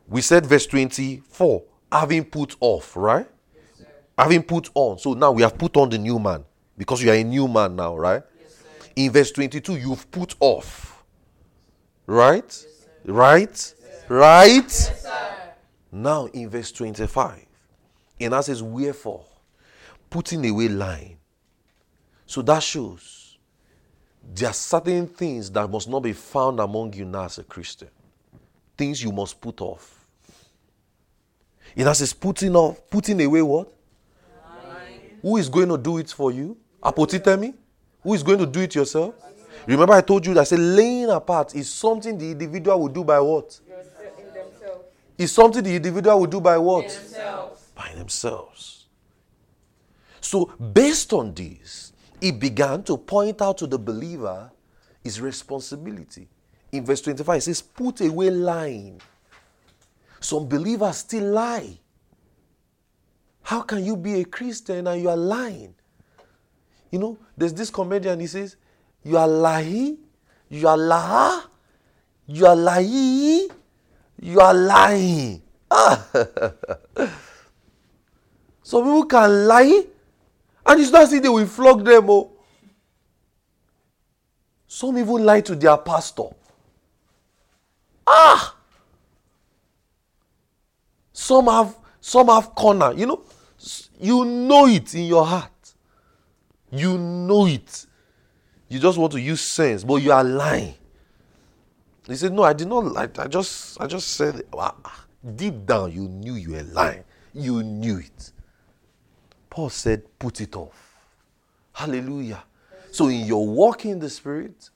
we 0.07 0.21
said 0.21 0.47
verse 0.47 0.67
24, 0.67 1.63
having 1.93 2.25
put 2.25 2.57
off, 2.61 2.97
right? 2.97 3.27
Yes, 3.55 3.87
having 4.17 4.43
put 4.43 4.71
on. 4.75 4.99
So 4.99 5.13
now 5.13 5.31
we 5.33 5.43
have 5.43 5.59
put 5.59 5.77
on 5.77 5.91
the 5.91 5.99
new 5.99 6.19
man 6.19 6.45
because 6.77 7.03
you 7.03 7.11
are 7.11 7.15
a 7.15 7.23
new 7.23 7.47
man 7.47 7.77
now, 7.77 7.97
right? 7.97 8.23
Yes, 8.41 8.63
in 8.97 9.13
verse 9.13 9.31
22, 9.31 9.77
you've 9.77 10.11
put 10.11 10.35
off. 10.41 11.05
Right? 12.07 12.45
Yes, 12.45 12.87
right? 13.05 13.75
Right? 14.09 14.93
now 15.93 16.25
in 16.27 16.49
verse 16.49 16.73
25, 16.73 17.45
and 18.21 18.33
that 18.33 18.45
says, 18.47 18.63
Wherefore, 18.63 19.27
putting 20.09 20.49
away 20.49 20.69
lying. 20.69 21.19
So 22.25 22.41
that 22.43 22.63
shows 22.63 23.37
there 24.35 24.49
are 24.49 24.55
certain 24.55 25.07
things 25.07 25.51
that 25.51 25.69
must 25.69 25.89
not 25.89 26.01
be 26.01 26.15
found 26.15 26.61
among 26.61 26.95
you 26.95 27.05
now 27.05 27.25
as 27.25 27.39
a 27.39 27.45
Christian. 27.45 27.89
Things 28.77 29.03
you 29.03 29.13
must 29.13 29.39
put 29.41 29.61
off. 29.61 30.02
And 31.77 31.87
that 31.87 31.97
says 31.97 32.13
putting 32.13 32.55
off, 32.55 32.81
putting 32.91 33.21
away 33.23 33.43
what? 33.43 33.73
Lying. 34.69 35.01
Who 35.23 35.37
is 35.37 35.49
going 35.49 35.69
to 35.69 35.79
do 35.79 35.99
it 35.99 36.11
for 36.11 36.31
you? 36.31 36.57
Apotithemi? 36.83 37.55
Who 38.03 38.15
is 38.15 38.23
going 38.23 38.39
to 38.39 38.47
do 38.47 38.61
it 38.61 38.75
yourself? 38.75 39.15
Remember, 39.67 39.95
I 39.95 40.01
told 40.01 40.27
you 40.27 40.35
that 40.35 40.41
I 40.41 40.45
said 40.45 40.59
laying 40.59 41.09
apart 41.11 41.55
is 41.55 41.71
something 41.71 42.19
the 42.19 42.33
individual 42.33 42.81
will 42.81 42.89
do 42.89 43.05
by 43.05 43.21
what? 43.21 43.61
Is 45.17 45.31
something 45.31 45.63
the 45.63 45.77
individual 45.77 46.21
will 46.21 46.27
do 46.27 46.41
by 46.41 46.59
what? 46.59 46.89
Themselves. 46.89 47.71
By 47.75 47.93
themselves. 47.95 48.87
So, 50.21 50.47
based 50.47 51.13
on 51.13 51.35
this, 51.35 51.93
he 52.21 52.33
began 52.33 52.83
to 52.85 52.97
point 52.97 53.41
out 53.43 53.59
to 53.59 53.67
the 53.67 53.79
believer 53.79 54.51
his 55.03 55.21
responsibility. 55.21 56.29
In 56.71 56.85
verse 56.85 57.03
25, 57.03 57.37
it 57.37 57.41
says, 57.43 57.63
Put 57.63 58.01
away 58.01 58.31
lying. 58.31 59.01
Some 60.23 60.49
believers 60.49 60.99
still 60.99 61.33
lie. 61.33 61.79
How 63.43 63.63
can 63.63 63.85
you 63.85 63.97
be 63.97 64.21
a 64.21 64.25
Christian 64.25 64.87
and 64.87 65.03
you 65.03 65.09
are 65.09 65.17
lying? 65.17 65.75
You 66.93 67.01
know, 67.01 67.19
there's 67.37 67.53
this 67.53 67.71
comedian, 67.71 68.21
he 68.21 68.29
says, 68.29 68.57
You 69.03 69.19
are 69.19 69.27
lying, 69.27 69.99
you 70.49 70.69
are 70.69 70.77
laha, 70.77 71.43
you 72.27 72.47
are 72.47 72.55
lying, 72.55 73.49
you 74.21 74.41
are 74.41 74.55
lying. 74.55 75.43
Ah. 75.69 76.07
Some 78.63 78.85
people 78.85 79.07
can 79.07 79.49
lie, 79.49 79.87
and 80.67 80.81
it's 80.81 80.93
not 80.93 81.03
as 81.03 81.13
if 81.13 81.23
they 81.23 81.29
will 81.29 81.47
flog 81.47 81.85
them. 81.85 82.09
Oh. 82.09 82.31
Some 84.69 84.97
even 84.99 85.25
lie 85.25 85.41
to 85.41 85.57
their 85.57 85.79
pastor. 85.79 86.29
Ah! 88.07 88.52
Some 91.23 91.47
have 91.47 91.77
some 92.01 92.27
have 92.27 92.55
corner. 92.55 92.93
You 92.93 93.07
know, 93.07 93.23
you 94.01 94.25
know 94.25 94.67
it 94.67 94.93
in 94.95 95.05
your 95.05 95.25
heart. 95.25 95.75
You 96.73 96.99
know 96.99 97.47
it. 97.47 97.87
You 98.69 98.81
just 98.81 98.99
want 98.99 99.13
to 99.13 99.21
use 99.21 99.41
sense, 99.41 99.85
but 99.85 99.97
you 99.97 100.11
are 100.11 100.25
lying. 100.25 100.75
He 102.09 102.17
said, 102.17 102.33
No, 102.33 102.43
I 102.43 102.53
did 102.53 102.67
not 102.67 102.85
lie. 102.87 103.09
I 103.19 103.29
just 103.29 103.81
I 103.81 103.87
just 103.87 104.09
said 104.09 104.43
ah, 104.53 105.05
deep 105.37 105.65
down 105.65 105.93
you 105.93 106.09
knew 106.09 106.35
you 106.35 106.53
were 106.53 106.65
lying. 106.65 107.05
You 107.33 107.63
knew 107.63 107.99
it. 107.99 108.33
Paul 109.49 109.71
said, 109.71 110.03
put 110.19 110.41
it 110.41 110.57
off. 110.57 110.97
Hallelujah. 111.73 112.43
So 112.91 113.09
in 113.09 113.27
your 113.27 113.47
walk 113.47 113.85
in 113.85 113.99
the 113.99 114.11
spirit, 114.11 114.71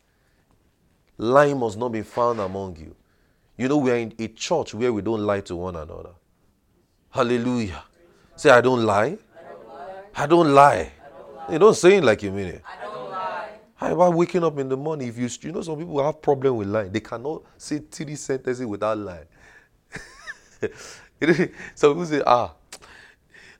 lying 1.18 1.58
must 1.58 1.76
not 1.76 1.90
be 1.90 2.02
found 2.02 2.40
among 2.40 2.76
you. 2.76 2.94
You 3.56 3.68
know, 3.68 3.78
we 3.78 3.90
are 3.90 3.96
in 3.96 4.14
a 4.18 4.28
church 4.28 4.74
where 4.74 4.92
we 4.92 5.02
don't 5.02 5.22
lie 5.26 5.40
to 5.40 5.56
one 5.56 5.76
another. 5.76 6.10
Hallelujah. 7.16 7.82
Say, 8.36 8.50
I 8.50 8.60
don't 8.60 8.84
lie. 8.84 9.16
I 10.14 10.26
don't 10.26 10.52
lie. 10.52 10.92
You 11.50 11.58
don't 11.58 11.74
say 11.74 11.96
it 11.96 12.04
like 12.04 12.22
you 12.22 12.30
mean 12.30 12.48
it. 12.48 12.62
I 12.62 12.84
don't 12.84 13.10
lie. 13.10 13.48
How 13.76 13.94
about 13.94 14.12
waking 14.12 14.44
up 14.44 14.58
in 14.58 14.68
the 14.68 14.76
morning? 14.76 15.08
If 15.08 15.16
you, 15.16 15.30
you 15.40 15.52
know, 15.52 15.62
some 15.62 15.78
people 15.78 16.04
have 16.04 16.20
problem 16.20 16.56
with 16.56 16.68
lying. 16.68 16.92
They 16.92 17.00
cannot 17.00 17.42
say 17.56 17.78
three 17.78 18.16
sentences 18.16 18.66
without 18.66 18.98
lying. 18.98 19.24
some 21.74 21.92
people 21.92 22.04
say, 22.04 22.22
ah, 22.26 22.52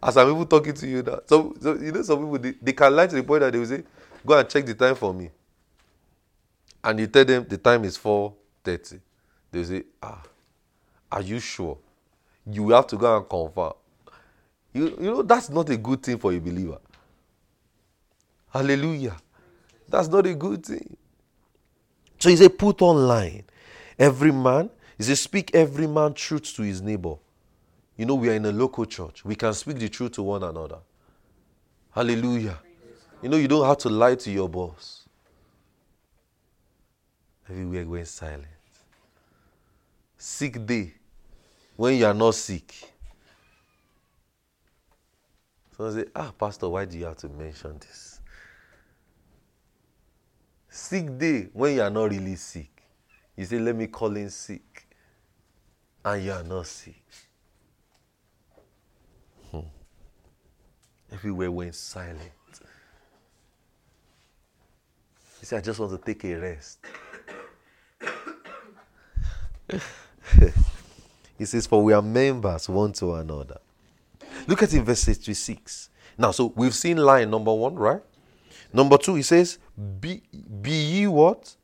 as 0.03 0.12
some 0.12 0.29
people 0.29 0.45
talking 0.45 0.75
to 0.75 0.87
you 0.87 1.03
now. 1.03 1.21
So, 1.25 1.55
so 1.59 1.75
you 1.77 1.92
know, 1.92 2.03
some 2.03 2.19
people 2.19 2.38
they, 2.38 2.55
they 2.61 2.73
can 2.75 2.95
lie 2.95 3.07
to 3.07 3.16
the 3.16 3.23
point 3.23 3.40
that 3.40 3.55
they 3.55 3.59
will 3.59 3.64
say, 3.66 3.85
go 4.27 4.38
and 4.38 4.47
check 4.51 4.66
the 4.66 4.75
time 4.75 4.97
for 4.97 5.14
me. 5.14 5.31
And 6.85 7.01
you 7.01 7.07
tell 7.07 7.25
them 7.25 7.47
the 7.49 7.57
time 7.57 7.85
is 7.85 7.97
4:30. 7.97 9.01
They 9.51 9.64
say, 9.64 9.85
ah, 10.03 10.23
are 11.11 11.23
you 11.23 11.38
sure? 11.40 11.79
You 12.51 12.71
have 12.71 12.87
to 12.89 12.97
go 12.97 13.17
and 13.17 13.29
confirm. 13.29 13.73
You, 14.73 14.89
you 15.01 15.11
know, 15.11 15.23
that's 15.23 15.51
not 15.51 15.69
a 15.71 15.77
good 15.77 16.03
thing 16.03 16.19
for 16.19 16.33
a 16.33 16.39
believer. 16.39 16.79
Hallelujah. 18.51 19.17
That's 19.89 20.09
not 20.09 20.27
a 20.27 20.35
good 20.35 20.65
thing. 20.65 20.97
So 22.19 22.29
he 22.29 22.37
said, 22.37 22.59
put 22.59 22.83
online 22.83 23.45
every 23.99 24.33
man. 24.33 24.71
He 24.97 25.05
said, 25.05 25.19
speak 25.19 25.55
every 25.55 25.87
man 25.87 26.15
truth 26.15 26.55
to 26.57 26.63
his 26.63 26.81
neighbor. 26.81 27.17
You 27.97 28.07
know, 28.07 28.15
we 28.15 28.29
are 28.29 28.35
in 28.35 28.45
a 28.45 28.53
local 28.53 28.85
church. 28.85 29.25
We 29.25 29.35
can 29.35 29.53
speak 29.55 29.79
the 29.79 29.89
truth 29.89 30.13
to 30.13 30.23
one 30.23 30.43
another. 30.43 30.79
Hallelujah. 31.91 32.59
You 33.23 33.31
know, 33.31 33.37
you 33.39 33.49
don't 33.49 33.67
have 33.67 33.79
to 33.79 33.89
lie 33.89 34.15
to 34.15 34.31
your 34.31 34.49
boss. 34.49 35.09
Everywhere 37.49 37.85
going 37.85 38.05
silent. 38.05 38.47
Sick 40.19 40.65
day 40.67 40.93
when 41.77 41.97
you 41.97 42.07
are 42.07 42.15
not 42.15 42.35
sick. 42.35 42.75
Someone 45.77 45.95
say, 45.95 46.07
Ah, 46.15 46.33
Pastor, 46.37 46.69
why 46.69 46.87
do 46.87 46.99
you 46.99 47.05
have 47.05 47.19
to 47.19 47.29
mention 47.29 47.79
this? 47.79 48.21
Sick 50.71 51.19
day 51.19 51.49
when 51.53 51.75
you 51.75 51.83
are 51.83 51.91
not 51.91 52.11
really 52.11 52.37
sick. 52.37 52.83
You 53.37 53.45
say, 53.45 53.59
Let 53.59 53.77
me 53.77 53.87
call 53.87 54.17
in 54.17 54.31
sick. 54.31 54.89
And 56.05 56.25
you 56.25 56.33
are 56.33 56.45
not 56.45 56.67
sick. 56.67 57.03
Hmm. 59.51 59.61
Everywhere 61.12 61.51
went 61.51 61.75
silent. 61.75 62.21
You 65.41 65.47
say, 65.47 65.57
I 65.59 65.61
just 65.61 65.79
want 65.79 65.93
to 65.93 65.99
take 65.99 66.25
a 66.25 66.35
rest. 66.37 66.79
He 71.38 71.44
says, 71.44 71.66
For 71.66 71.83
we 71.83 71.92
are 71.92 72.03
members 72.03 72.68
one 72.68 72.92
to 72.94 73.14
another. 73.14 73.59
Look 74.46 74.62
at 74.62 74.72
in 74.75 74.85
verse 74.85 75.01
66. 75.01 75.90
Now, 76.18 76.31
so 76.31 76.53
we've 76.57 76.75
seen 76.75 76.96
line 76.96 77.31
number 77.31 77.53
one, 77.53 77.75
right? 77.75 78.03
Number 78.72 78.99
two, 78.99 79.14
he 79.14 79.22
says, 79.22 79.59
Be, 80.01 80.22
be 80.61 80.70
ye 80.70 81.07
what? 81.07 81.55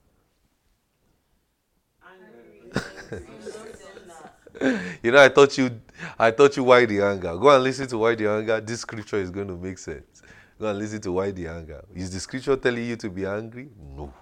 you 5.02 5.10
know, 5.10 5.22
I 5.22 5.28
thought 5.28 5.58
you 5.58 5.80
I 6.18 6.30
thought 6.30 6.56
you 6.56 6.64
why 6.64 6.84
the 6.86 7.00
anger. 7.02 7.36
Go 7.36 7.50
and 7.50 7.62
listen 7.62 7.86
to 7.88 7.98
why 7.98 8.14
the 8.14 8.28
anger. 8.28 8.60
This 8.60 8.80
scripture 8.80 9.16
is 9.16 9.30
going 9.30 9.48
to 9.48 9.56
make 9.56 9.78
sense. 9.78 10.22
Go 10.58 10.68
and 10.68 10.78
listen 10.78 11.00
to 11.02 11.12
why 11.12 11.30
the 11.30 11.46
anger. 11.48 11.84
Is 11.94 12.10
the 12.10 12.20
scripture 12.20 12.56
telling 12.56 12.84
you 12.84 12.96
to 12.96 13.10
be 13.10 13.24
angry? 13.26 13.68
No. 13.96 14.12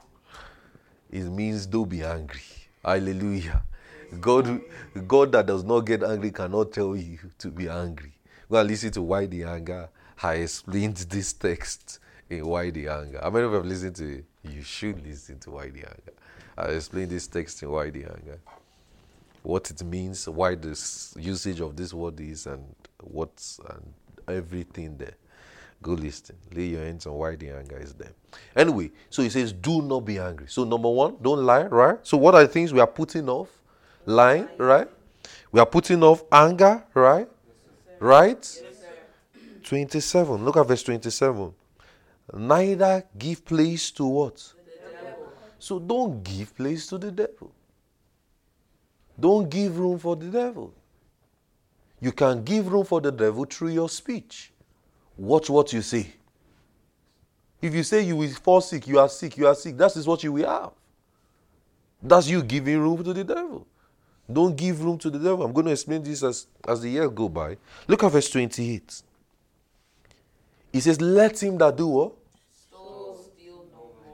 It 1.11 1.25
means 1.25 1.67
don't 1.67 1.89
be 1.89 2.03
angry. 2.03 2.41
Hallelujah. 2.85 3.63
God, 4.21 4.61
God 5.07 5.33
that 5.33 5.47
does 5.47 5.63
not 5.63 5.81
get 5.81 6.03
angry 6.03 6.31
cannot 6.31 6.73
tell 6.73 6.97
you 6.97 7.19
to 7.39 7.49
be 7.49 7.69
angry. 7.69 8.13
Go 8.51 8.57
and 8.59 8.69
listen 8.69 8.91
to 8.93 9.03
why 9.03 9.27
the 9.27 9.45
anger. 9.45 9.89
I 10.23 10.35
explained 10.35 10.97
this 10.97 11.33
text 11.33 12.01
in 12.29 12.47
why 12.47 12.71
the 12.71 12.89
anger. 12.89 13.21
How 13.23 13.31
many 13.31 13.45
of 13.45 13.53
you 13.53 13.57
have 13.57 13.67
listened 13.67 13.97
to 13.97 14.19
it? 14.19 14.25
You 14.43 14.63
should 14.63 15.07
listen 15.07 15.39
to 15.41 15.51
why 15.53 15.71
the 15.71 15.81
anger. 15.81 16.13
I 16.59 16.67
explained 16.69 17.11
this 17.11 17.27
text 17.27 17.63
in 17.63 17.71
why 17.71 17.91
the 17.91 18.05
anger. 18.05 18.41
What 19.43 19.71
it 19.71 19.83
means, 19.85 20.29
why 20.29 20.55
the 20.57 20.79
usage 21.17 21.61
of 21.61 21.77
this 21.77 21.95
word 21.95 22.21
is, 22.21 22.47
and 22.47 22.63
what's 23.03 23.59
and 23.71 23.95
everything 24.29 24.97
there. 24.99 25.15
Go 25.83 25.93
listen. 25.93 26.37
Lay 26.53 26.67
your 26.67 26.85
hands 26.85 27.07
on 27.07 27.15
why 27.15 27.37
the 27.37 27.51
anger 27.51 27.79
is 27.79 27.95
there. 27.95 28.13
Anyway, 28.55 28.91
so 29.09 29.23
he 29.23 29.31
says, 29.31 29.53
do 29.53 29.81
not 29.81 30.01
be 30.01 30.19
angry. 30.19 30.47
So 30.49 30.65
number 30.65 30.91
one, 30.91 31.17
don't 31.23 31.45
lie, 31.47 31.65
right? 31.65 31.99
So 32.03 32.19
what 32.19 32.35
are 32.35 32.43
the 32.43 32.49
things 32.49 32.73
we 32.75 32.81
are 32.81 32.87
putting 32.87 33.29
off? 33.31 33.49
Lying, 34.11 34.49
right? 34.59 34.89
We 35.53 35.61
are 35.61 35.67
putting 35.67 36.03
off 36.03 36.25
anger, 36.31 36.85
right? 36.95 37.29
Right? 37.99 38.63
27. 39.65 40.45
Look 40.45 40.57
at 40.57 40.67
verse 40.67 40.83
27. 40.83 41.53
Neither 42.35 43.05
give 43.19 43.45
place 43.45 43.91
to 43.93 44.05
what? 44.05 44.53
So 45.59 45.79
don't 45.79 46.23
give 46.23 46.57
place 46.57 46.87
to 46.89 46.99
the 46.99 47.11
devil. 47.11 47.53
Don't 49.19 49.51
give 49.51 49.79
room 49.79 49.99
for 49.99 50.17
the 50.17 50.27
devil. 50.27 50.73
You 52.01 52.13
can 52.13 52.43
give 52.43 52.73
room 52.73 52.85
for 52.85 53.01
the 53.01 53.13
devil 53.13 53.45
through 53.45 53.69
your 53.69 53.89
speech. 53.89 54.53
Watch 55.19 55.51
what 55.51 55.73
you 55.73 55.83
say. 55.83 56.15
If 57.61 57.75
you 57.75 57.83
say 57.83 58.01
you 58.03 58.17
will 58.17 58.31
fall 58.31 58.63
sick, 58.63 58.87
you 58.89 58.99
are 58.99 59.09
sick, 59.09 59.37
you 59.37 59.47
are 59.47 59.55
sick, 59.55 59.77
that 59.77 59.95
is 59.97 60.07
what 60.07 60.25
you 60.25 60.33
will 60.33 60.49
have. 60.49 60.71
That's 62.03 62.27
you 62.29 62.43
giving 62.43 62.79
room 62.79 63.05
to 63.05 63.13
the 63.13 63.25
devil. 63.25 63.67
Don't 64.33 64.57
give 64.57 64.83
room 64.85 64.99
to 64.99 65.11
the 65.11 65.19
devil. 65.19 65.43
I'm 65.43 65.53
going 65.53 65.67
to 65.67 65.73
explain 65.73 66.03
this 66.03 66.23
as, 66.23 66.47
as 66.67 66.81
the 66.81 66.89
years 66.89 67.11
go 67.11 67.29
by. 67.29 67.57
Look 67.89 68.05
at 68.05 68.13
verse 68.13 68.31
28. 68.31 69.03
He 70.73 70.81
says, 70.81 71.01
Let 71.01 71.43
him 71.43 71.59
that 71.59 71.77
do 71.77 71.87
what? 71.87 72.13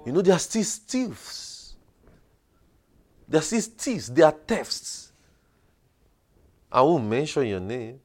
You 0.06 0.12
know, 0.12 0.22
they 0.22 0.30
are 0.30 0.38
still 0.38 0.62
thieves. 0.62 1.74
They 3.28 3.38
are 3.38 3.42
still 3.42 3.60
thieves. 3.60 4.08
They 4.08 4.22
are 4.22 4.30
thefts. 4.30 5.12
I 6.70 6.80
won't 6.80 7.06
mention 7.06 7.46
your 7.46 7.60
name. 7.60 7.98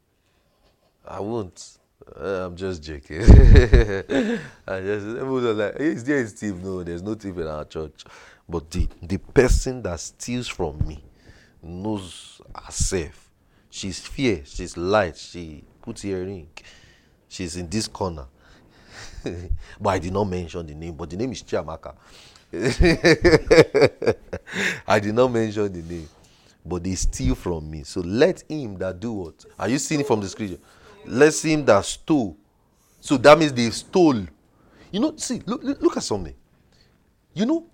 I 1.08 1.20
won't. 1.20 1.78
Uh, 2.20 2.48
I'm 2.48 2.56
just 2.56 2.82
joking. 2.82 3.22
I 3.22 4.80
just 4.82 5.06
everyone 5.06 5.58
like, 5.58 5.76
is 5.76 6.04
there 6.04 6.22
a 6.22 6.26
thief? 6.26 6.56
No, 6.56 6.84
there's 6.84 7.04
no 7.04 7.14
thief 7.14 7.38
in 7.38 7.48
our 7.48 7.66
church. 7.66 8.04
But 8.50 8.70
the 8.72 8.88
the 9.02 9.18
person 9.18 9.84
that 9.84 10.00
steals 10.00 10.48
from 10.48 10.80
me 10.88 11.04
knows 11.62 12.42
herself. 12.56 13.30
She's 13.70 14.00
fair, 14.00 14.42
she's 14.46 14.76
light, 14.76 15.18
she 15.18 15.64
puts 15.82 16.04
earring, 16.04 16.50
she's 17.30 17.56
in 17.56 17.70
this 17.70 17.88
corner. 17.88 18.26
but 19.80 19.90
I 19.90 20.00
did 20.00 20.14
not 20.14 20.26
mention 20.26 20.66
the 20.68 20.76
name, 20.76 20.94
but 20.94 21.10
the 21.10 21.18
name 21.18 21.32
is 21.32 21.44
Chiamaka. 21.44 21.96
I 24.88 25.00
did 25.00 25.16
not 25.16 25.32
mention 25.32 25.72
the 25.72 25.82
name, 25.82 26.10
but 26.66 26.84
they 26.84 26.96
steal 26.96 27.36
from 27.36 27.72
me. 27.72 27.84
So 27.84 28.02
let 28.02 28.44
him 28.50 28.78
that 28.80 29.00
do 29.00 29.14
what? 29.14 29.46
Are 29.58 29.70
you 29.70 29.78
seeing 29.78 30.02
it 30.02 30.08
from 30.08 30.20
the 30.20 30.28
scripture? 30.28 30.58
Let 31.06 31.34
him 31.44 31.64
that 31.66 31.86
stole. 31.86 32.36
So 33.00 33.18
that 33.18 33.38
means 33.40 33.54
they 33.54 33.70
stole. 33.70 34.26
You 34.92 35.00
know, 35.00 35.16
see, 35.16 35.42
look, 35.46 35.64
look 35.64 35.96
at 35.96 36.04
something. 36.04 36.36
You 37.34 37.46
know, 37.46 37.71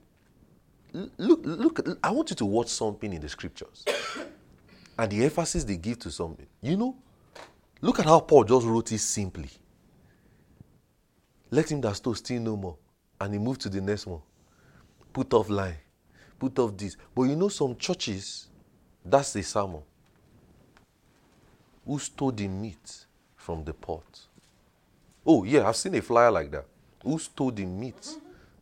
look, 0.93 1.41
look, 1.43 1.97
I 2.03 2.11
want 2.11 2.29
you 2.29 2.35
to 2.37 2.45
watch 2.45 2.69
something 2.69 3.11
in 3.11 3.21
the 3.21 3.29
scriptures 3.29 3.85
and 4.99 5.11
the 5.11 5.23
emphasis 5.23 5.63
they 5.63 5.77
give 5.77 5.99
to 5.99 6.11
something. 6.11 6.47
You 6.61 6.77
know, 6.77 6.95
look 7.81 7.99
at 7.99 8.05
how 8.05 8.19
Paul 8.19 8.43
just 8.43 8.65
wrote 8.65 8.91
it 8.91 8.99
simply. 8.99 9.49
Let 11.49 11.71
him 11.71 11.81
that 11.81 11.95
stole 11.95 12.15
steal 12.15 12.41
no 12.41 12.57
more. 12.57 12.77
And 13.19 13.33
he 13.33 13.39
moved 13.39 13.61
to 13.61 13.69
the 13.69 13.81
next 13.81 14.05
one. 14.05 14.21
Put 15.13 15.33
off 15.33 15.49
lie. 15.49 15.77
Put 16.37 16.59
off 16.59 16.75
this. 16.77 16.97
But 17.15 17.23
you 17.23 17.35
know, 17.35 17.49
some 17.49 17.75
churches, 17.77 18.47
that's 19.03 19.33
the 19.33 19.41
sermon. 19.41 19.81
Who 21.85 21.97
stole 21.99 22.31
the 22.31 22.47
meat 22.47 23.05
from 23.35 23.63
the 23.63 23.73
pot? 23.73 24.27
Oh, 25.25 25.43
yeah, 25.45 25.67
I've 25.67 25.75
seen 25.75 25.95
a 25.95 26.01
flyer 26.01 26.31
like 26.31 26.51
that. 26.51 26.65
Who 27.03 27.17
stole 27.17 27.51
the 27.51 27.65
meat 27.65 28.17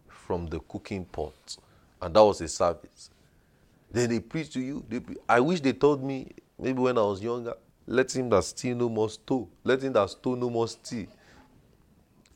from 0.08 0.46
the 0.48 0.60
cooking 0.60 1.06
pot? 1.06 1.58
And 2.06 2.13
that 2.13 2.24
was 2.24 2.39
a 2.39 2.48
service. 2.48 3.10
Then 3.91 4.12
they 4.12 4.20
preach 4.20 4.54
to 4.54 4.60
you. 4.60 4.86
Pre- 4.88 5.18
I 5.28 5.39
wish 5.39 5.60
they 5.60 5.74
told 5.74 6.04
me, 6.04 6.34
maybe 6.60 6.80
when 6.80 7.00
I 7.00 7.02
was 7.02 7.20
younger, 7.20 7.56
let 7.88 8.15
him 8.15 8.30
that 8.30 8.44
steal 8.44 8.78
no 8.78 8.89
more 8.89 9.10
steal. 9.10 9.50
Let 9.63 9.82
him 9.82 9.94
that 9.94 10.12
stole 10.12 10.36
no 10.36 10.52
more 10.52 10.68
steal. 10.68 11.08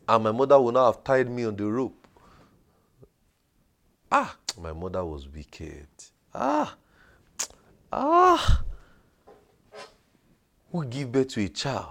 And 0.07 0.23
my 0.23 0.31
mother 0.31 0.59
would 0.59 0.73
not 0.73 0.87
have 0.87 1.03
tied 1.03 1.29
me 1.29 1.45
on 1.45 1.55
the 1.55 1.65
rope. 1.65 2.07
Ah, 4.11 4.35
my 4.59 4.73
mother 4.73 5.05
was 5.05 5.29
wicked. 5.29 5.85
Ah, 6.33 6.75
ah. 7.93 8.63
Who 10.71 10.83
give 10.83 11.11
birth 11.11 11.27
to 11.27 11.41
a 11.41 11.49
child 11.49 11.89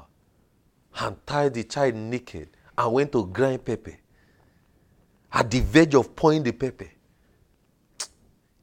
and 0.99 1.25
tied 1.25 1.55
the 1.55 1.63
child 1.63 1.95
naked 1.95 2.49
and 2.77 2.93
went 2.93 3.13
to 3.13 3.25
grind 3.25 3.65
pepper 3.65 3.95
at 5.33 5.49
the 5.49 5.61
verge 5.61 5.95
of 5.95 6.17
pouring 6.17 6.43
the 6.43 6.51
pepper. 6.51 6.91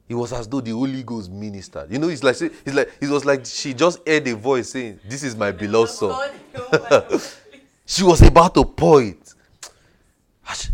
It 0.08 0.14
was 0.14 0.32
as 0.32 0.46
though 0.46 0.60
the 0.60 0.70
Holy 0.70 1.02
Ghost 1.02 1.30
ministered. 1.30 1.90
You 1.90 1.98
know, 1.98 2.08
it's 2.08 2.22
like 2.22 2.40
it's 2.40 2.74
like 2.74 2.92
it 3.00 3.08
was 3.08 3.24
like 3.24 3.44
she 3.44 3.74
just 3.74 4.06
heard 4.06 4.26
a 4.28 4.36
voice 4.36 4.70
saying, 4.70 5.00
"This 5.08 5.24
is 5.24 5.34
my 5.34 5.50
beloved 5.50 5.90
son." 5.90 6.30
she 7.86 8.04
was 8.04 8.22
about 8.22 8.54
to 8.54 8.64
pour 8.64 9.02
it. 9.02 9.34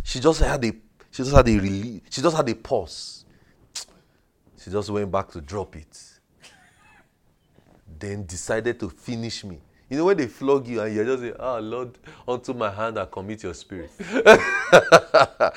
She 0.04 0.20
just 0.20 0.40
had 0.40 0.62
a 0.64 0.72
she 1.10 1.22
just 1.22 1.34
had 1.34 1.48
a 1.48 1.58
release. 1.58 2.02
She 2.10 2.20
just 2.20 2.36
had 2.36 2.48
a 2.48 2.54
pause. 2.54 3.24
She 4.62 4.70
just 4.70 4.90
went 4.90 5.10
back 5.10 5.30
to 5.30 5.40
drop 5.40 5.76
it. 5.76 5.98
Then 7.98 8.26
decided 8.26 8.78
to 8.80 8.90
finish 8.90 9.44
me. 9.44 9.60
You 9.88 9.98
know 9.98 10.04
when 10.06 10.16
they 10.16 10.26
flog 10.26 10.66
you 10.68 10.80
and 10.82 10.94
you're 10.94 11.04
just 11.04 11.22
saying, 11.22 11.34
"Ah, 11.38 11.56
oh, 11.56 11.60
Lord, 11.60 11.98
unto 12.28 12.52
my 12.52 12.70
hand 12.70 12.98
I 12.98 13.06
commit 13.06 13.42
your 13.42 13.54
spirit," 13.54 13.90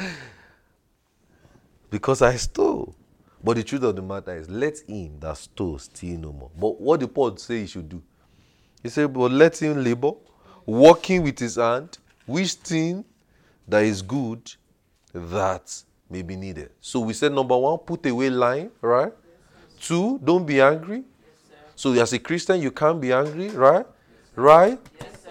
because 1.89 2.21
I 2.21 2.35
stole. 2.35 2.95
But 3.45 3.57
the 3.57 3.63
truth 3.63 3.83
of 3.83 3.95
the 3.95 4.01
matter 4.01 4.35
is, 4.35 4.49
let 4.49 4.79
him 4.87 5.19
that 5.19 5.37
stole 5.37 5.77
steal 5.77 6.17
no 6.17 6.33
more. 6.33 6.49
But 6.59 6.81
what 6.81 6.99
the 6.99 7.07
Paul 7.07 7.37
say 7.37 7.59
he 7.59 7.67
should 7.67 7.87
do? 7.87 8.01
He 8.81 8.89
said, 8.89 9.13
but 9.13 9.31
let 9.31 9.61
him 9.61 9.83
labor, 9.83 10.13
working 10.65 11.21
with 11.21 11.37
his 11.37 11.57
hand, 11.57 11.99
which 12.25 12.53
thing 12.53 13.05
that 13.67 13.83
is 13.83 14.01
good 14.01 14.51
that 15.13 15.83
may 16.09 16.23
be 16.23 16.35
needed. 16.35 16.71
So 16.81 17.01
we 17.01 17.13
said 17.13 17.33
number 17.33 17.55
one, 17.55 17.77
put 17.77 18.03
away 18.07 18.31
lying, 18.31 18.71
right? 18.81 19.13
Yes, 19.13 19.87
Two, 19.87 20.19
don't 20.23 20.47
be 20.47 20.59
angry. 20.59 21.03
Yes, 21.03 21.51
so 21.75 21.93
as 21.93 22.13
a 22.13 22.19
Christian, 22.19 22.59
you 22.59 22.71
can't 22.71 22.99
be 22.99 23.13
angry, 23.13 23.49
right? 23.49 23.85
Right? 24.35 24.79
Yes, 24.99 25.23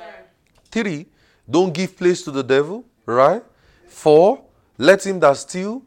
Three, 0.70 1.06
don't 1.50 1.74
give 1.74 1.96
place 1.96 2.22
to 2.22 2.30
the 2.30 2.44
devil, 2.44 2.84
right? 3.06 3.42
Four, 3.88 4.44
let 4.78 5.04
him 5.04 5.18
that 5.18 5.36
steal 5.36 5.82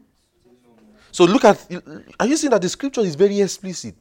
so 1.18 1.24
look 1.24 1.44
at, 1.44 1.66
are 2.20 2.28
you 2.28 2.36
seeing 2.36 2.52
that 2.52 2.62
the 2.62 2.68
scripture 2.68 3.00
is 3.00 3.16
very 3.16 3.40
explicit? 3.40 3.96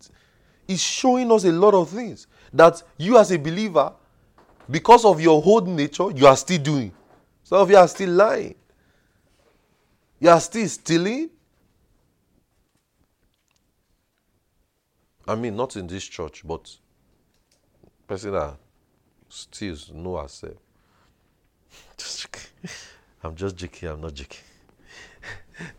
It's 0.68 0.84
showing 0.84 1.32
us 1.32 1.46
a 1.46 1.52
lot 1.52 1.74
of 1.74 1.90
things 1.90 2.28
that 2.54 2.84
you 2.96 3.18
as 3.18 3.32
a 3.32 3.40
believer, 3.40 3.92
because 4.70 5.04
of 5.04 5.20
your 5.20 5.42
old 5.44 5.68
nature, 5.68 6.12
you 6.12 6.28
are 6.28 6.38
still 6.38 6.62
doing. 6.62 6.92
Some 7.44 7.60
of 7.60 7.72
you 7.72 7.76
are 7.76 7.88
still 7.88 8.12
lying. 8.12 8.54
You 10.20 10.30
are 10.30 10.40
still 10.40 10.68
stealing. 10.68 11.32
I 15.28 15.34
mean, 15.34 15.56
not 15.56 15.76
in 15.76 15.88
this 15.88 16.04
church, 16.04 16.44
but 16.46 16.70
person 18.06 18.34
that 18.34 18.58
steals 19.28 19.92
know 19.92 20.18
herself. 20.18 20.54
I'm 23.24 23.36
just 23.36 23.56
joking, 23.56 23.90
I'm 23.90 24.02
not 24.02 24.14
joking. 24.14 24.42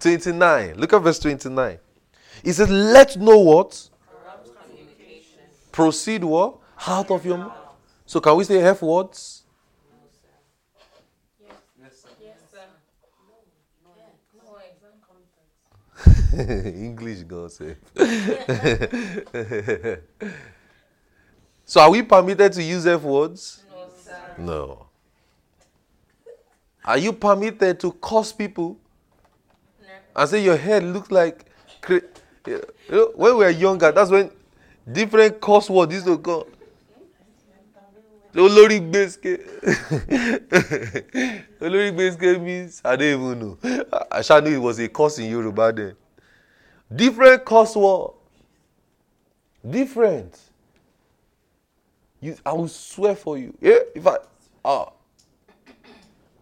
29. 0.01 0.75
Look 0.77 0.93
at 0.93 1.03
verse 1.03 1.19
29. 1.19 1.79
He 2.43 2.53
says, 2.53 2.71
Let 2.71 3.17
no 3.17 3.39
what? 3.39 3.89
Proceed 5.73 6.25
what? 6.25 6.59
Out 6.87 7.11
of 7.11 7.25
your 7.25 7.39
mouth. 7.39 7.57
So 8.07 8.21
can 8.21 8.37
we 8.37 8.45
say 8.45 8.63
F 8.63 8.83
words? 8.83 9.45
English 16.39 17.23
God 17.23 17.51
say. 17.51 17.77
so 21.65 21.81
are 21.81 21.91
we 21.91 22.03
permitted 22.03 22.53
to 22.53 22.63
use 22.63 22.87
F 22.87 23.03
words? 23.03 23.65
No, 23.71 23.89
sir. 24.05 24.35
No. 24.39 24.87
Are 26.85 26.99
you 26.99 27.13
permitted 27.13 27.81
to 27.81 27.93
curse 27.93 28.33
people? 28.33 28.79
And 30.19 30.29
say 30.29 30.43
your 30.43 30.57
head 30.57 30.83
looks 30.83 31.11
like 31.13 31.45
you 31.89 32.03
know, 32.91 33.13
when 33.15 33.33
we 33.37 33.45
were 33.45 33.51
younger 33.51 33.93
that's 33.93 34.11
when 34.11 34.31
different 34.91 35.41
curse 35.41 35.71
words 35.71 35.95
used 35.95 36.07
to 36.07 36.19
come. 36.19 36.45
Olórí 38.39 38.77
gbèsè 38.79 39.31
olórí 41.65 41.91
gbèsè 41.95 42.35
means 42.43 42.81
i 42.85 42.95
don't 42.97 43.09
even 43.15 43.39
know. 43.41 43.59
I 44.13 44.21
sha 44.23 44.39
know 44.41 44.51
it 44.51 44.61
was 44.61 44.79
a 44.79 44.89
curse 44.89 45.19
in 45.19 45.31
yoruba 45.31 45.73
then. 45.73 45.97
Different 46.95 47.45
curse 47.45 47.75
word. 47.75 48.13
Different. 49.69 50.39
You 52.21 52.37
i 52.45 52.53
will 52.53 52.69
swear 52.69 53.15
for 53.17 53.39
you. 53.39 53.57
Yeah 53.61 53.79
if 53.95 54.07
i 54.07 54.17
ah. 54.65 54.91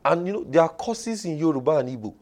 And 0.04 0.26
you 0.26 0.32
know 0.32 0.44
there 0.44 0.62
are 0.62 0.68
curses 0.68 1.24
in 1.24 1.38
yoruba 1.38 1.78
and 1.78 1.88
igbo 1.90 2.14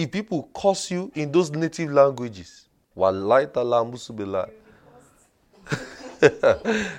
if 0.00 0.10
people 0.10 0.48
curse 0.54 0.90
you 0.90 1.12
in 1.14 1.30
those 1.30 1.50
native 1.50 1.92
languages, 1.92 2.66
wallahi 2.94 3.46
ta'ala 3.46 3.84
musubila. 3.84 4.48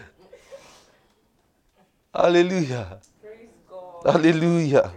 Hallelujah. 2.14 2.99
Praise 3.22 3.49
God. 3.70 4.12
Hallelujah. 4.12 4.91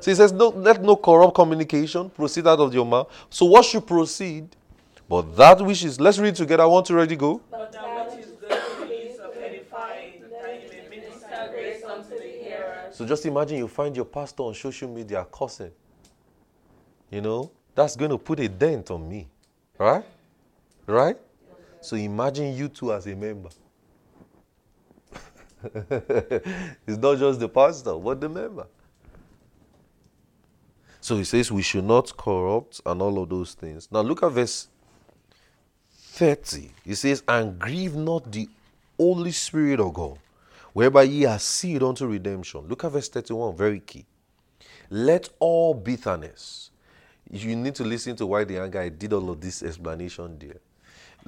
So 0.00 0.10
he 0.10 0.14
says, 0.14 0.32
no, 0.32 0.48
let 0.48 0.82
no 0.82 0.96
corrupt 0.96 1.34
communication 1.34 2.10
proceed 2.10 2.46
out 2.46 2.60
of 2.60 2.72
your 2.74 2.84
mouth. 2.86 3.08
So 3.30 3.46
what 3.46 3.64
should 3.64 3.86
proceed? 3.86 4.54
But 5.08 5.36
that 5.36 5.60
which 5.60 5.84
is, 5.84 6.00
let's 6.00 6.18
read 6.18 6.34
together. 6.34 6.62
I 6.62 6.66
want 6.66 6.86
to 6.86 6.94
ready 6.94 7.16
go. 7.16 7.40
But 7.50 7.72
that 7.72 8.10
which 8.10 8.24
is 8.24 8.32
good 8.32 8.52
of 8.52 9.36
edifying, 9.36 10.22
that 10.30 10.62
you 10.62 10.68
may 10.70 10.88
minister 10.96 11.50
grace 11.52 11.84
unto 11.84 12.10
the 12.10 12.22
hearer. 12.22 12.88
So 12.92 13.06
just 13.06 13.26
imagine 13.26 13.58
you 13.58 13.68
find 13.68 13.94
your 13.96 14.04
pastor 14.04 14.44
on 14.44 14.54
social 14.54 14.88
media 14.88 15.26
cursing 15.30 15.72
you 17.12 17.20
know, 17.20 17.52
that's 17.74 17.94
going 17.94 18.10
to 18.10 18.18
put 18.18 18.40
a 18.40 18.48
dent 18.48 18.90
on 18.90 19.08
me. 19.08 19.28
Right? 19.78 20.04
Right? 20.86 21.16
So 21.80 21.96
imagine 21.96 22.56
you 22.56 22.68
two 22.68 22.92
as 22.92 23.06
a 23.06 23.14
member. 23.14 23.50
it's 26.86 26.98
not 26.98 27.18
just 27.18 27.38
the 27.38 27.48
pastor, 27.48 27.94
but 27.94 28.20
the 28.20 28.28
member. 28.28 28.66
So 31.00 31.16
he 31.16 31.24
says 31.24 31.52
we 31.52 31.62
should 31.62 31.84
not 31.84 32.16
corrupt 32.16 32.80
and 32.86 33.02
all 33.02 33.22
of 33.22 33.28
those 33.28 33.54
things. 33.54 33.88
Now 33.92 34.00
look 34.00 34.22
at 34.22 34.32
verse 34.32 34.68
30. 35.90 36.70
He 36.84 36.94
says, 36.94 37.22
And 37.28 37.58
grieve 37.58 37.94
not 37.94 38.32
the 38.32 38.48
Holy 38.96 39.32
Spirit 39.32 39.80
of 39.80 39.92
God, 39.92 40.18
whereby 40.72 41.02
ye 41.02 41.26
are 41.26 41.38
sealed 41.38 41.82
unto 41.82 42.06
redemption. 42.06 42.66
Look 42.68 42.84
at 42.84 42.92
verse 42.92 43.08
31, 43.08 43.56
very 43.56 43.80
key. 43.80 44.06
Let 44.88 45.28
all 45.40 45.74
bitterness. 45.74 46.71
You 47.32 47.56
need 47.56 47.74
to 47.76 47.84
listen 47.84 48.14
to 48.16 48.26
why 48.26 48.44
the 48.44 48.54
young 48.54 48.70
guy 48.70 48.90
did 48.90 49.12
all 49.14 49.30
of 49.30 49.40
this 49.40 49.62
explanation 49.62 50.36
there. 50.38 50.60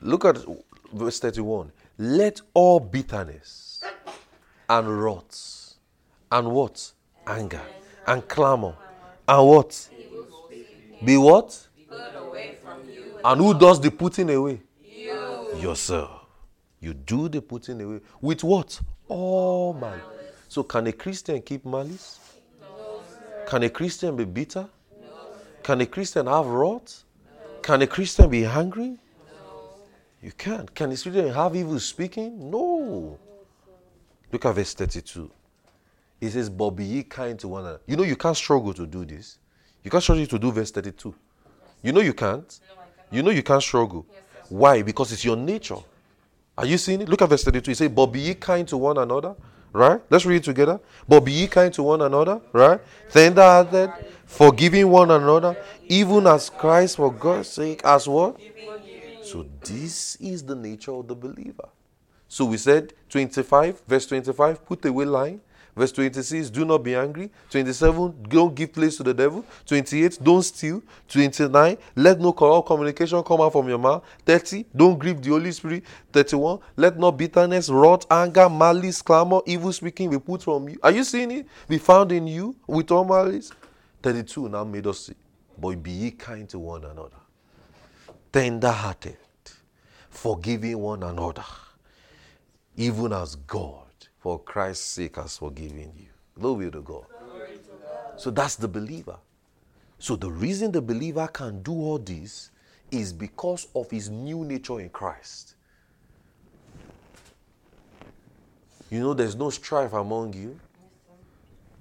Look 0.03 0.27
at 0.27 0.37
verse 0.93 1.19
31. 1.19 1.73
Let 1.97 2.43
all 2.53 2.79
bitterness 2.79 3.83
and 4.69 5.03
wrath 5.03 5.77
and 6.31 6.51
what? 6.53 6.93
Anger 7.27 7.63
and 8.07 8.29
clamor 8.29 8.77
and 9.27 9.49
what? 9.49 9.89
Be 11.03 11.17
what? 11.17 11.69
And 13.25 13.41
who 13.41 13.59
does 13.59 13.81
the 13.81 13.91
putting 13.91 14.29
away? 14.29 14.61
You. 14.85 15.57
Yourself. 15.59 16.27
You 16.81 16.93
do 16.93 17.31
the 17.31 17.41
putting 17.41 17.81
away. 17.81 18.01
With 18.21 18.45
what? 18.45 18.79
All 19.09 19.73
malice. 19.73 20.03
So 20.49 20.63
can 20.63 20.87
a 20.87 20.93
Christian 20.93 21.41
keep 21.41 21.65
malice? 21.65 22.21
Can 23.47 23.63
a 23.63 23.71
Christian 23.71 24.15
be 24.17 24.25
bitter? 24.25 24.69
No. 25.65 25.67
Can 25.67 25.81
a 25.81 25.87
Christian 25.87 26.27
have 26.27 26.47
wrath? 26.47 27.05
No. 27.25 27.61
Can 27.63 27.83
a 27.83 27.87
Christian 27.87 28.29
be 28.29 28.43
hungry? 28.45 28.99
You 30.23 30.33
can't. 30.33 30.75
Can 30.75 30.93
a 30.93 30.97
Christian 30.97 31.33
have 31.33 31.57
evil 31.57 31.81
speaking? 31.81 32.51
No. 32.51 33.19
Look 34.31 34.45
at 34.45 34.55
verse 34.55 34.75
32. 34.75 35.31
He 36.21 36.31
says, 36.31 36.51
But 36.51 36.71
be 36.71 36.85
ye 36.85 37.03
kind 37.03 37.39
to 37.41 37.49
one 37.49 37.63
another. 37.63 37.81
You 37.87 37.97
know, 37.97 38.03
you 38.03 38.17
can't 38.17 38.37
struggle 38.37 38.75
to 38.75 38.87
do 38.87 39.05
this. 39.05 39.39
You 39.83 39.91
can't 39.91 40.03
struggle 40.03 40.27
to 40.27 40.39
do 40.39 40.53
verse 40.53 40.71
32. 40.71 41.15
You 41.83 41.93
know 41.93 42.01
you 42.01 42.15
can't. 42.15 42.61
You 43.11 43.23
know 43.23 43.31
you 43.31 43.43
can't 43.43 43.63
struggle. 43.63 44.07
Why? 44.49 44.83
Because 44.83 45.13
it's 45.13 45.25
your 45.25 45.37
nature. 45.37 45.77
Are 46.57 46.67
you 46.67 46.79
seeing 46.79 47.01
it? 47.03 47.09
Look 47.09 47.23
at 47.23 47.29
verse 47.29 47.45
32. 47.45 47.71
He 47.71 47.75
says, 47.75 47.89
But 47.89 48.07
be 48.07 48.21
ye 48.21 48.35
kind 48.35 48.67
to 48.69 48.77
one 48.77 48.99
another. 48.99 49.35
Right? 49.75 50.01
Let's 50.09 50.25
read 50.25 50.45
together. 50.45 50.81
But 51.09 51.21
be 51.21 51.33
ye 51.33 51.47
kind 51.49 51.75
to 51.75 51.83
one 51.83 52.01
another. 52.01 52.41
Right? 52.53 52.81
Tender 53.11 53.43
hearted, 53.43 53.91
forgiving 54.25 54.89
one 54.89 55.11
another, 55.11 55.57
even 55.89 56.27
as 56.29 56.49
Christ 56.49 56.97
for 56.97 57.13
God's 57.13 57.49
sake 57.49 57.85
as 57.85 58.09
what? 58.09 58.41
So 59.25 59.45
this 59.61 60.17
is 60.17 60.45
the 60.45 60.55
nature 60.55 60.93
of 60.93 61.09
the 61.09 61.15
believer. 61.17 61.69
So 62.29 62.45
we 62.45 62.57
said 62.57 62.93
25, 63.11 63.83
verse 63.87 64.07
25, 64.07 64.65
put 64.65 64.85
away 64.85 65.05
lying, 65.05 65.41
Verse 65.77 65.91
26, 65.91 66.51
do 66.51 66.65
not 66.65 66.79
be 66.85 66.95
angry. 66.95 67.31
27, 67.51 68.27
don't 68.29 68.55
give 68.55 68.73
place 68.73 68.97
to 68.97 69.03
the 69.03 69.13
devil. 69.13 69.45
28, 69.67 70.19
don't 70.23 70.43
steal. 70.43 70.81
29, 71.09 71.77
let 71.97 72.21
no 72.21 72.33
corrupt 72.33 72.69
communication 72.69 73.21
come 73.25 73.41
out 73.41 73.53
from 73.53 73.69
your 73.69 73.79
mouth. 73.79 74.05
30, 74.25 74.67
don't 74.75 74.97
grieve 74.97 75.21
the 75.21 75.31
Holy 75.31 75.51
Spirit. 75.51 75.83
31, 76.13 76.61
let 76.77 76.97
no 76.97 77.11
bitterness, 77.11 77.69
wrath, 77.69 78.07
anger, 78.09 78.49
malice, 78.49 79.03
clamor, 79.03 79.41
evil 79.47 79.73
speaking 79.73 80.11
be 80.11 80.19
put 80.19 80.45
from 80.45 80.69
you. 80.69 80.79
Are 80.81 80.93
you 80.93 81.03
seeing 81.03 81.31
it? 81.33 81.47
Be 81.69 81.79
found 81.79 82.13
in 82.13 82.29
you 82.29 82.55
with 82.69 82.93
all 82.93 83.05
malice. 83.05 83.51
32 84.03 84.49
now 84.49 84.63
made 84.63 84.87
us 84.87 85.07
see. 85.07 85.15
But 85.59 85.83
be 85.83 85.91
ye 85.91 86.11
kind 86.13 86.49
to 86.51 86.59
one 86.59 86.85
another, 86.85 87.17
tender 88.33 88.71
hearted, 88.71 89.17
forgiving 90.09 90.79
one 90.79 91.03
another, 91.03 91.45
even 92.77 93.13
as 93.13 93.35
God 93.35 93.84
for 94.25 94.39
Christ's 94.39 94.87
sake 94.87 95.17
has 95.17 95.37
forgiven 95.37 95.93
you. 95.99 96.07
Glory 96.41 96.71
to 96.71 96.81
God. 96.81 97.05
So 98.17 98.31
that's 98.31 98.57
the 98.57 98.67
believer. 98.67 99.19
So 99.99 100.17
the 100.17 100.31
reason 100.31 100.73
the 100.73 100.81
believer 100.81 101.29
can 101.29 101.63
do 101.63 101.73
all 101.73 101.99
this 101.99 102.51
is 102.91 103.13
because 103.13 103.67
of 103.75 103.91
his 103.91 104.09
new 104.09 104.43
nature 104.43 104.81
in 104.81 104.89
Christ. 104.89 105.57
You 108.91 109.01
know, 109.01 109.13
there's 109.13 109.37
no 109.37 109.51
strife 109.51 109.93
among 109.93 110.33
you. 110.33 110.59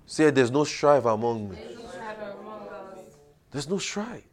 Say, 0.06 0.30
there's 0.30 0.52
no 0.52 0.66
strife 0.66 1.06
among 1.06 1.50
me. 1.50 1.58
There's 3.52 3.70
no 3.70 3.78
strife. 3.78 4.28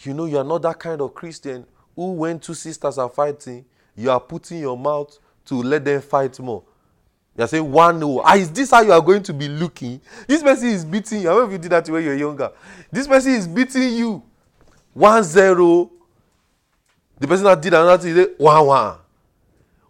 You 0.00 0.12
know, 0.12 0.26
you 0.26 0.36
are 0.36 0.44
not 0.44 0.60
that 0.60 0.78
kind 0.78 1.00
of 1.00 1.14
Christian 1.14 1.64
who, 1.94 2.12
when 2.12 2.38
two 2.38 2.52
sisters 2.52 2.98
are 2.98 3.08
fighting, 3.08 3.64
you 3.94 4.10
are 4.10 4.20
putting 4.20 4.58
your 4.58 4.76
mouth 4.76 5.18
to 5.46 5.54
let 5.62 5.82
them 5.82 6.02
fight 6.02 6.38
more. 6.38 6.62
You're 7.36 7.46
saying 7.46 7.70
one 7.70 8.00
no. 8.00 8.20
Ah, 8.24 8.36
is 8.36 8.50
this 8.50 8.70
how 8.70 8.80
you 8.80 8.92
are 8.92 9.00
going 9.00 9.22
to 9.24 9.32
be 9.34 9.48
looking? 9.48 10.00
This 10.26 10.42
person 10.42 10.68
is 10.68 10.84
beating 10.84 11.22
you. 11.22 11.30
I 11.30 11.44
if 11.44 11.52
you 11.52 11.58
did 11.58 11.70
that 11.72 11.88
when 11.88 12.02
you 12.02 12.08
were 12.10 12.16
younger. 12.16 12.50
This 12.90 13.06
person 13.06 13.32
is 13.32 13.46
beating 13.46 13.92
you. 13.94 14.22
One 14.94 15.22
zero. 15.22 15.90
The 17.18 17.26
person 17.28 17.44
that 17.44 17.60
did 17.60 17.74
another 17.74 18.02
thing 18.02 18.16
is 18.16 18.28
one 18.38 18.66
one. 18.66 18.96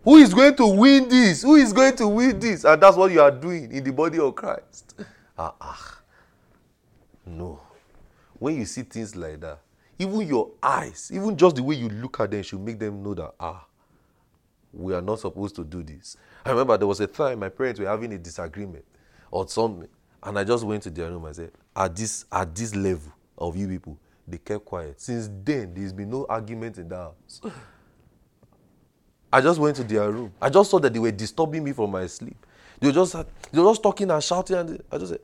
Who 0.03 0.17
is 0.17 0.35
going 0.35 0.55
to 0.57 0.67
win 0.67 1.09
this? 1.09 1.43
Who 1.43 1.57
is 1.57 1.73
going 1.73 1.97
to 1.97 2.09
win 2.09 2.39
this? 2.39 2.65
And 2.65 2.81
that's 2.83 2.97
what 2.97 3.11
you 3.13 3.21
are 3.21 3.31
doing 3.31 3.71
in 3.73 3.83
the 3.85 3.93
body 3.93 4.19
of 4.19 4.35
Christ. 4.35 4.95
Ah 5.39 5.53
ah. 5.61 6.01
No. 7.27 7.61
When 8.39 8.57
you 8.57 8.65
see 8.65 8.83
things 8.85 9.15
like 9.15 9.39
that, 9.41 9.59
even 9.99 10.23
your 10.27 10.53
eyes, 10.63 11.11
even 11.13 11.37
just 11.37 11.57
the 11.57 11.63
way 11.63 11.75
you 11.75 11.91
look 11.91 12.21
at 12.21 12.31
them 12.31 12.43
should 12.43 12.61
make 12.61 12.79
them 12.79 13.03
know 13.03 13.13
that 13.13 13.35
ah, 13.39 13.67
we 14.73 14.95
are 14.95 15.03
not 15.03 15.21
supposed 15.21 15.55
to 15.57 15.65
do 15.65 15.83
this. 15.83 16.17
I 16.47 16.51
remember 16.51 16.77
there 16.77 16.87
was 16.87 17.01
a 17.01 17.09
time 17.09 17.41
my 17.41 17.49
parents 17.49 17.81
were 17.81 17.87
having 17.87 18.13
a 18.13 18.19
disagreement 18.19 18.85
or 19.33 19.49
something, 19.49 19.89
and 20.23 20.39
I 20.39 20.45
just 20.45 20.65
went 20.65 20.85
to 20.85 20.91
their 20.91 21.11
room 21.11 21.25
and 21.25 21.35
said, 21.35 21.51
at 21.75 21.97
this 21.97 22.25
at 22.31 22.55
this 22.55 22.73
level 22.73 23.13
of 23.37 23.57
you 23.57 23.67
people, 23.67 23.99
they 24.29 24.39
kept 24.39 24.65
quiet. 24.65 25.01
Since 25.01 25.29
then, 25.43 25.75
there's 25.75 25.93
been 25.93 26.09
no 26.09 26.25
argument 26.29 26.79
in 26.79 26.89
the 26.89 26.97
house. 26.97 27.41
I 29.33 29.41
just 29.41 29.59
went 29.59 29.77
to 29.77 29.85
their 29.85 30.09
room. 30.11 30.33
I 30.41 30.49
just 30.49 30.71
saw 30.71 30.79
that 30.79 30.93
they 30.93 31.01
were 31.01 31.11
disturbing 31.11 31.65
me 31.65 31.73
from 31.73 31.91
my 31.91 32.07
sleep. 32.07 32.47
They 32.79 32.87
were 32.87 32.93
just 32.93 33.15
they 33.51 33.61
were 33.61 33.71
just 33.71 33.83
talking 33.83 34.09
and 34.09 34.23
shouting, 34.23 34.57
and 34.57 34.83
I 34.93 34.99
just 34.99 35.11
said, 35.11 35.21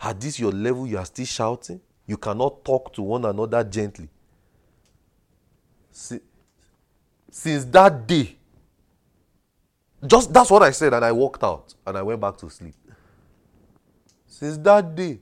"At 0.00 0.20
this 0.20 0.40
your 0.40 0.50
level, 0.50 0.88
you 0.88 0.98
are 0.98 1.06
still 1.06 1.24
shouting. 1.24 1.80
You 2.04 2.16
cannot 2.16 2.64
talk 2.64 2.92
to 2.94 3.02
one 3.02 3.24
another 3.24 3.62
gently." 3.62 4.08
See, 5.92 6.18
Since 7.30 7.64
that 7.66 8.06
day, 8.06 8.36
just 10.06 10.32
that's 10.32 10.50
what 10.50 10.62
I 10.62 10.70
said, 10.70 10.94
and 10.94 11.04
I 11.04 11.12
walked 11.12 11.42
out 11.42 11.74
and 11.86 11.96
I 11.96 12.02
went 12.02 12.20
back 12.20 12.36
to 12.38 12.50
sleep. 12.50 12.74
Since 14.26 14.58
that 14.58 14.94
day, 14.94 15.18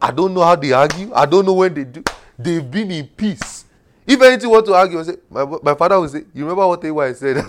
I 0.00 0.10
don't 0.10 0.34
know 0.34 0.42
how 0.42 0.56
they 0.56 0.72
argue. 0.72 1.12
I 1.14 1.26
don't 1.26 1.46
know 1.46 1.52
when 1.54 1.74
they 1.74 1.84
do. 1.84 2.02
They've 2.38 2.68
been 2.68 2.90
in 2.90 3.06
peace. 3.06 3.66
If 4.06 4.20
anything 4.20 4.50
want 4.50 4.66
to 4.66 4.74
argue, 4.74 4.98
I 4.98 5.02
say, 5.04 5.16
my, 5.30 5.44
my 5.44 5.74
father 5.74 6.00
will 6.00 6.08
say, 6.08 6.24
You 6.34 6.44
remember 6.46 6.66
what 6.66 6.84
I 6.84 7.12
said? 7.12 7.36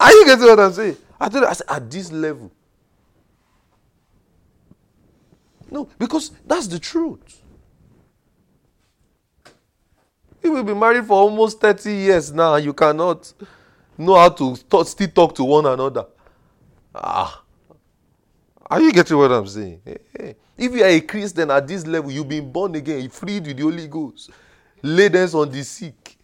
Are 0.00 0.12
you 0.12 0.26
getting 0.26 0.44
what 0.46 0.60
I'm 0.60 0.72
saying? 0.72 0.96
I 1.18 1.28
told 1.28 1.44
you, 1.44 1.48
I 1.48 1.52
said, 1.54 1.66
at 1.68 1.90
this 1.90 2.12
level. 2.12 2.50
No, 5.70 5.88
because 5.98 6.32
that's 6.44 6.66
the 6.66 6.78
truth. 6.78 7.40
You 10.42 10.52
will 10.52 10.64
be 10.64 10.74
married 10.74 11.06
for 11.06 11.14
almost 11.14 11.60
30 11.60 11.90
years 11.90 12.32
now. 12.32 12.56
You 12.56 12.74
cannot 12.74 13.32
know 13.98 14.14
how 14.14 14.30
to 14.30 14.56
still 14.84 15.08
talk 15.08 15.34
to 15.36 15.44
one 15.44 15.66
another. 15.66 16.06
Ah. 16.94 17.42
Are 18.70 18.80
you 18.80 18.92
getting 18.92 19.18
what 19.18 19.30
I'm 19.30 19.46
saying? 19.46 19.80
Hey, 19.84 19.98
hey. 20.16 20.36
If 20.56 20.72
you 20.72 20.82
are 20.82 20.88
a 20.88 21.00
Christian 21.00 21.50
at 21.50 21.66
this 21.66 21.86
level, 21.86 22.10
you've 22.10 22.28
been 22.28 22.50
born 22.50 22.74
again, 22.74 23.08
freed 23.10 23.46
with 23.46 23.56
the 23.56 23.62
Holy 23.62 23.86
Ghost. 23.86 24.30
Hands 24.82 25.34
on 25.34 25.50
the 25.50 25.62
sick. 25.62 26.16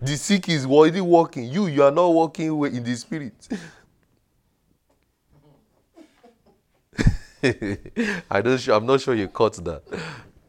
The 0.00 0.16
sick 0.16 0.48
is 0.48 0.66
already 0.66 1.00
walking. 1.00 1.44
You, 1.44 1.66
you 1.66 1.82
are 1.82 1.92
not 1.92 2.08
walking 2.08 2.46
in 2.64 2.82
the 2.82 2.96
spirit. 2.96 3.48
I 8.30 8.40
don't. 8.40 8.68
I'm 8.68 8.86
not 8.86 9.00
sure 9.00 9.14
you 9.14 9.28
caught 9.28 9.54
that. 9.64 9.82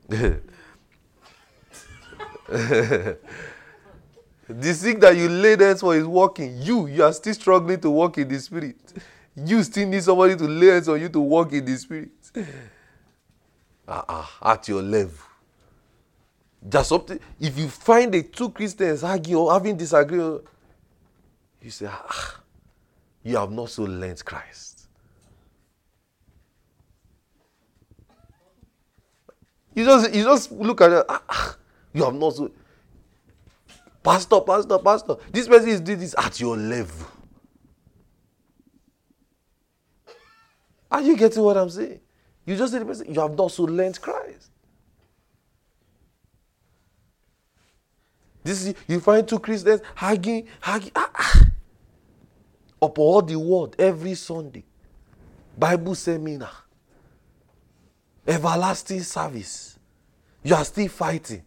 The 4.47 4.73
sick 4.73 4.99
that 4.99 5.15
you 5.15 5.29
laid 5.29 5.61
hands 5.61 5.81
for 5.81 5.95
is 5.95 6.05
walking. 6.05 6.61
You, 6.61 6.87
you 6.87 7.03
are 7.03 7.13
still 7.13 7.33
struggling 7.33 7.79
to 7.81 7.89
walk 7.89 8.17
in 8.17 8.27
the 8.27 8.39
spirit. 8.39 8.75
You 9.35 9.63
still 9.63 9.87
need 9.87 10.03
somebody 10.03 10.35
to 10.35 10.43
lay 10.43 10.67
hands 10.67 10.89
on 10.89 10.99
you 10.99 11.09
to 11.09 11.19
walk 11.19 11.53
in 11.53 11.65
the 11.65 11.77
spirit. 11.77 12.11
Uh-uh, 13.87 14.25
at 14.41 14.67
your 14.67 14.81
level. 14.81 15.17
Just 16.67 16.89
something. 16.89 17.19
If 17.39 17.57
you 17.57 17.67
find 17.67 18.13
the 18.13 18.23
two 18.23 18.49
Christians 18.49 19.03
arguing 19.03 19.41
or 19.41 19.53
having 19.53 19.75
disagreement, 19.75 20.43
you 21.61 21.69
say, 21.69 21.87
ah, 21.89 22.39
you 23.23 23.37
have 23.37 23.51
not 23.51 23.69
so 23.69 23.83
learned 23.83 24.23
Christ. 24.23 24.87
You 29.75 29.85
just 29.85 30.13
you 30.13 30.23
just 30.23 30.51
look 30.51 30.81
at 30.81 30.91
it, 30.91 31.05
ah, 31.09 31.57
you 31.93 32.03
have 32.03 32.13
not 32.13 32.35
so 32.35 32.51
Pastor, 34.03 34.41
pastor, 34.41 34.79
pastor. 34.79 35.15
This 35.31 35.47
person 35.47 35.69
is 35.69 35.79
doing 35.81 35.99
this 35.99 36.13
at 36.17 36.39
your 36.39 36.57
level. 36.57 37.07
Are 40.91 41.01
you 41.01 41.15
getting 41.15 41.41
what 41.41 41.57
I'm 41.57 41.69
saying? 41.69 42.01
You 42.45 42.57
just 42.57 42.73
the 42.73 42.83
person, 42.83 43.11
you 43.13 43.19
have 43.21 43.35
not 43.37 43.51
so 43.51 43.63
learned 43.63 43.99
Christ. 44.01 44.51
This 48.43 48.65
is 48.65 48.75
you 48.87 48.99
find 48.99 49.25
two 49.25 49.39
Christians 49.39 49.81
hugging, 49.95 50.47
hugging, 50.59 50.91
ah, 50.95 51.09
ah. 51.15 51.41
upon 52.81 53.03
all 53.05 53.21
the 53.21 53.39
world 53.39 53.75
every 53.79 54.15
Sunday. 54.15 54.65
Bible 55.57 55.95
seminar, 55.95 56.51
everlasting 58.27 59.01
service. 59.01 59.79
You 60.43 60.55
are 60.55 60.65
still 60.65 60.89
fighting. 60.89 61.43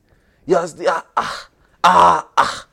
You 0.46 0.56
are 0.56 0.66
still 0.66 0.88
ah 0.88 1.04
ah 1.16 1.48
ah 1.84 2.28
ah. 2.36 2.66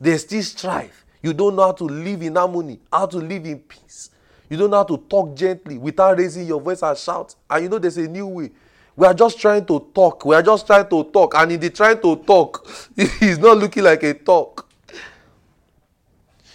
There's 0.00 0.22
still 0.22 0.42
strife. 0.42 1.04
You 1.22 1.32
don't 1.32 1.56
know 1.56 1.62
how 1.62 1.72
to 1.72 1.84
live 1.84 2.22
in 2.22 2.36
harmony, 2.36 2.80
how 2.92 3.06
to 3.06 3.18
live 3.18 3.44
in 3.46 3.58
peace. 3.58 4.10
You 4.48 4.56
don't 4.56 4.70
know 4.70 4.78
how 4.78 4.84
to 4.84 4.96
talk 4.96 5.34
gently 5.36 5.76
without 5.78 6.18
raising 6.18 6.46
your 6.46 6.60
voice 6.60 6.82
and 6.82 6.96
shout. 6.96 7.34
And 7.50 7.64
you 7.64 7.68
know 7.68 7.78
there's 7.78 7.98
a 7.98 8.08
new 8.08 8.26
way. 8.26 8.50
We 8.96 9.06
are 9.06 9.14
just 9.14 9.38
trying 9.40 9.64
to 9.66 9.86
talk. 9.94 10.24
We 10.24 10.34
are 10.34 10.42
just 10.42 10.66
trying 10.66 10.88
to 10.88 11.04
talk. 11.04 11.34
And 11.36 11.52
in 11.52 11.60
the 11.60 11.70
trying 11.70 12.00
to 12.00 12.16
talk, 12.16 12.66
it's 12.96 13.38
not 13.38 13.58
looking 13.58 13.84
like 13.84 14.02
a 14.02 14.14
talk. 14.14 14.67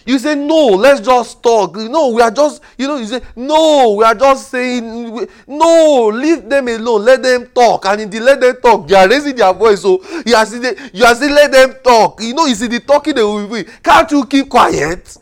You 0.06 0.18
say, 0.18 0.34
no, 0.34 0.66
let's 0.66 1.00
just 1.00 1.42
talk. 1.42 1.76
No, 1.76 2.10
we 2.10 2.20
are 2.20 2.30
just, 2.30 2.62
you 2.76 2.86
know, 2.86 2.96
you 2.96 3.06
say, 3.06 3.22
no, 3.34 3.94
we 3.98 4.04
are 4.04 4.14
just 4.14 4.50
saying, 4.50 5.28
no, 5.46 6.06
leave 6.12 6.48
them 6.48 6.68
alone. 6.68 7.04
Let 7.04 7.22
them 7.22 7.46
talk. 7.54 7.86
And 7.86 8.02
in 8.02 8.10
the 8.10 8.20
let 8.20 8.40
them 8.40 8.56
talk, 8.60 8.86
they 8.86 8.94
are 8.96 9.08
raising 9.08 9.34
their 9.34 9.52
voice. 9.54 9.80
So 9.80 10.02
you 10.26 10.34
are 10.34 10.44
saying, 10.44 10.76
you 10.92 11.04
are 11.04 11.14
saying, 11.14 11.34
let 11.34 11.52
them 11.52 11.74
talk. 11.82 12.20
You 12.22 12.34
know, 12.34 12.44
you 12.46 12.54
see 12.54 12.66
the 12.66 12.80
talking 12.80 13.14
they 13.14 13.22
will 13.22 13.48
be. 13.48 13.64
Can't 13.82 14.10
you 14.10 14.26
keep 14.26 14.48
quiet? 14.48 15.16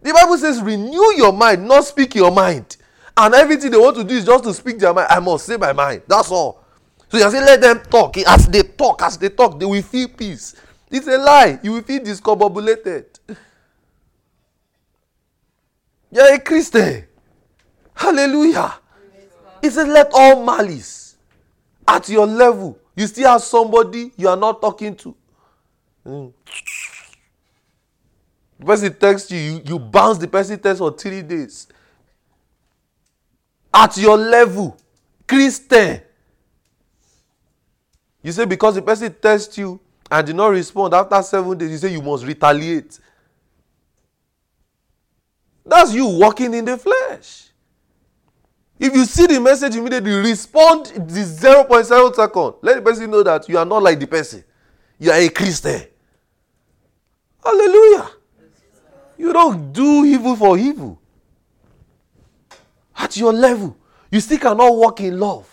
The 0.00 0.12
Bible 0.12 0.38
says, 0.38 0.62
renew 0.62 1.14
your 1.16 1.32
mind, 1.32 1.66
not 1.66 1.84
speak 1.84 2.14
your 2.14 2.30
mind. 2.30 2.76
And 3.16 3.34
everything 3.34 3.72
they 3.72 3.78
want 3.78 3.96
to 3.96 4.04
do 4.04 4.14
is 4.14 4.24
just 4.24 4.44
to 4.44 4.54
speak 4.54 4.78
their 4.78 4.94
mind. 4.94 5.08
I 5.10 5.18
must 5.18 5.44
say 5.44 5.56
my 5.56 5.72
mind. 5.72 6.02
That's 6.06 6.30
all. 6.30 6.64
So 7.08 7.18
you're 7.18 7.30
saying, 7.30 7.44
let 7.44 7.60
them 7.60 7.80
talk. 7.90 8.16
As 8.18 8.46
they 8.46 8.62
talk, 8.62 9.02
as 9.02 9.18
they 9.18 9.30
talk, 9.30 9.58
they 9.58 9.66
will 9.66 9.82
feel 9.82 10.08
peace. 10.08 10.54
It's 10.88 11.08
a 11.08 11.18
lie. 11.18 11.58
You 11.64 11.72
will 11.72 11.82
feel 11.82 12.00
discombobulated. 12.00 13.17
You're 16.10 16.34
a 16.34 16.38
Christian. 16.38 17.04
Hallelujah. 17.94 18.74
It 19.62 19.70
says, 19.72 19.88
let 19.88 20.10
all 20.12 20.44
malice 20.44 21.16
at 21.86 22.08
your 22.08 22.26
level. 22.26 22.78
You 22.94 23.06
still 23.06 23.28
have 23.30 23.42
somebody 23.42 24.12
you 24.16 24.28
are 24.28 24.36
not 24.36 24.60
talking 24.60 24.94
to. 24.96 25.14
Mm. 26.06 26.32
The 28.58 28.66
person 28.66 28.94
texts 28.94 29.30
you, 29.30 29.38
you, 29.38 29.62
you 29.64 29.78
bounce 29.78 30.18
the 30.18 30.28
person 30.28 30.58
text 30.58 30.78
for 30.78 30.92
three 30.92 31.22
days. 31.22 31.68
At 33.72 33.96
your 33.96 34.16
level, 34.16 34.76
Christian. 35.26 36.00
You 38.22 38.32
say 38.32 38.44
because 38.46 38.74
the 38.74 38.82
person 38.82 39.14
texts 39.14 39.58
you 39.58 39.78
and 40.10 40.26
did 40.26 40.34
not 40.36 40.48
respond 40.48 40.94
after 40.94 41.22
seven 41.22 41.56
days, 41.56 41.70
you 41.70 41.78
say 41.78 41.92
you 41.92 42.02
must 42.02 42.24
retaliate. 42.24 42.98
That's 45.68 45.92
you 45.92 46.06
walking 46.06 46.54
in 46.54 46.64
the 46.64 46.78
flesh. 46.78 47.44
If 48.80 48.94
you 48.94 49.04
see 49.04 49.26
the 49.26 49.38
message 49.40 49.76
immediately, 49.76 50.12
respond 50.12 50.86
the 50.86 51.20
0.7 51.20 52.14
second. 52.14 52.54
Let 52.62 52.76
the 52.76 52.82
person 52.82 53.10
know 53.10 53.22
that 53.22 53.48
you 53.48 53.58
are 53.58 53.64
not 53.66 53.82
like 53.82 54.00
the 54.00 54.06
person. 54.06 54.44
You 54.98 55.10
are 55.10 55.18
a 55.18 55.28
Christian. 55.28 55.82
Hallelujah. 57.44 58.10
You 59.18 59.32
don't 59.32 59.72
do 59.72 60.04
evil 60.06 60.36
for 60.36 60.56
evil. 60.56 61.00
At 62.96 63.16
your 63.16 63.32
level, 63.32 63.76
you 64.10 64.20
still 64.20 64.38
cannot 64.38 64.74
walk 64.74 65.00
in 65.00 65.18
love. 65.18 65.48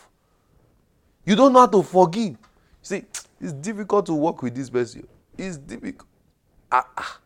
You 1.26 1.36
don't 1.36 1.52
know 1.52 1.60
how 1.60 1.68
to 1.68 1.84
forgive. 1.84 2.38
See, 2.82 3.04
it's 3.42 3.54
difficult 3.54 4.06
to 4.06 4.14
work 4.14 4.42
with 4.44 4.56
this 4.56 4.70
person. 4.70 5.08
It's 5.38 5.58
difficult. 5.58 6.08
Ah, 6.72 6.88
ah. 6.98 7.20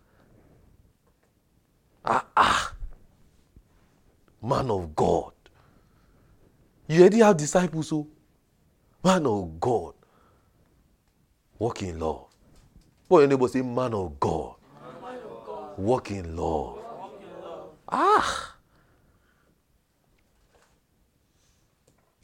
Ah, 2.06 2.26
ah 2.36 2.69
man 4.42 4.70
of 4.72 4.96
God. 4.96 5.32
You 6.88 7.02
already 7.02 7.20
have 7.20 7.38
disciples, 7.38 7.90
so 7.90 8.08
man 9.04 9.26
of 9.26 9.60
God. 9.60 9.94
Walk 11.58 11.84
in 11.84 12.00
love. 12.00 12.26
What 13.08 13.20
your 13.20 13.28
neighbor 13.28 13.48
say, 13.48 13.62
man 13.62 13.94
of 13.94 14.20
God. 14.20 14.56
Man 14.82 15.16
in 15.16 15.28
love. 15.28 15.78
Walk 15.78 16.12
in 16.12 16.36
love. 16.36 16.80
Ah. 17.88 18.56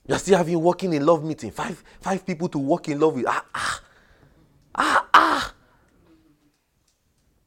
You're 0.08 0.20
still 0.20 0.38
having 0.38 0.62
walking 0.62 0.94
in 0.94 1.06
love 1.06 1.24
meeting. 1.24 1.52
Five, 1.52 1.84
five 2.00 2.26
people 2.26 2.48
to 2.50 2.60
walk 2.60 2.88
in 2.90 3.00
love 3.00 3.16
with. 3.16 3.26
Ah, 3.28 3.46
ah. 3.54 3.82
Ah, 4.76 5.08
ah. 5.14 5.54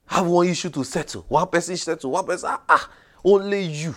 Have 0.06 0.26
one 0.26 0.48
issue 0.48 0.70
to 0.70 0.84
settle. 0.84 1.24
One 1.28 1.46
person 1.46 1.76
settle. 1.76 2.10
One 2.10 2.26
person. 2.26 2.50
Ah, 2.50 2.62
ah. 2.68 2.90
Only 3.24 3.62
you 3.62 3.94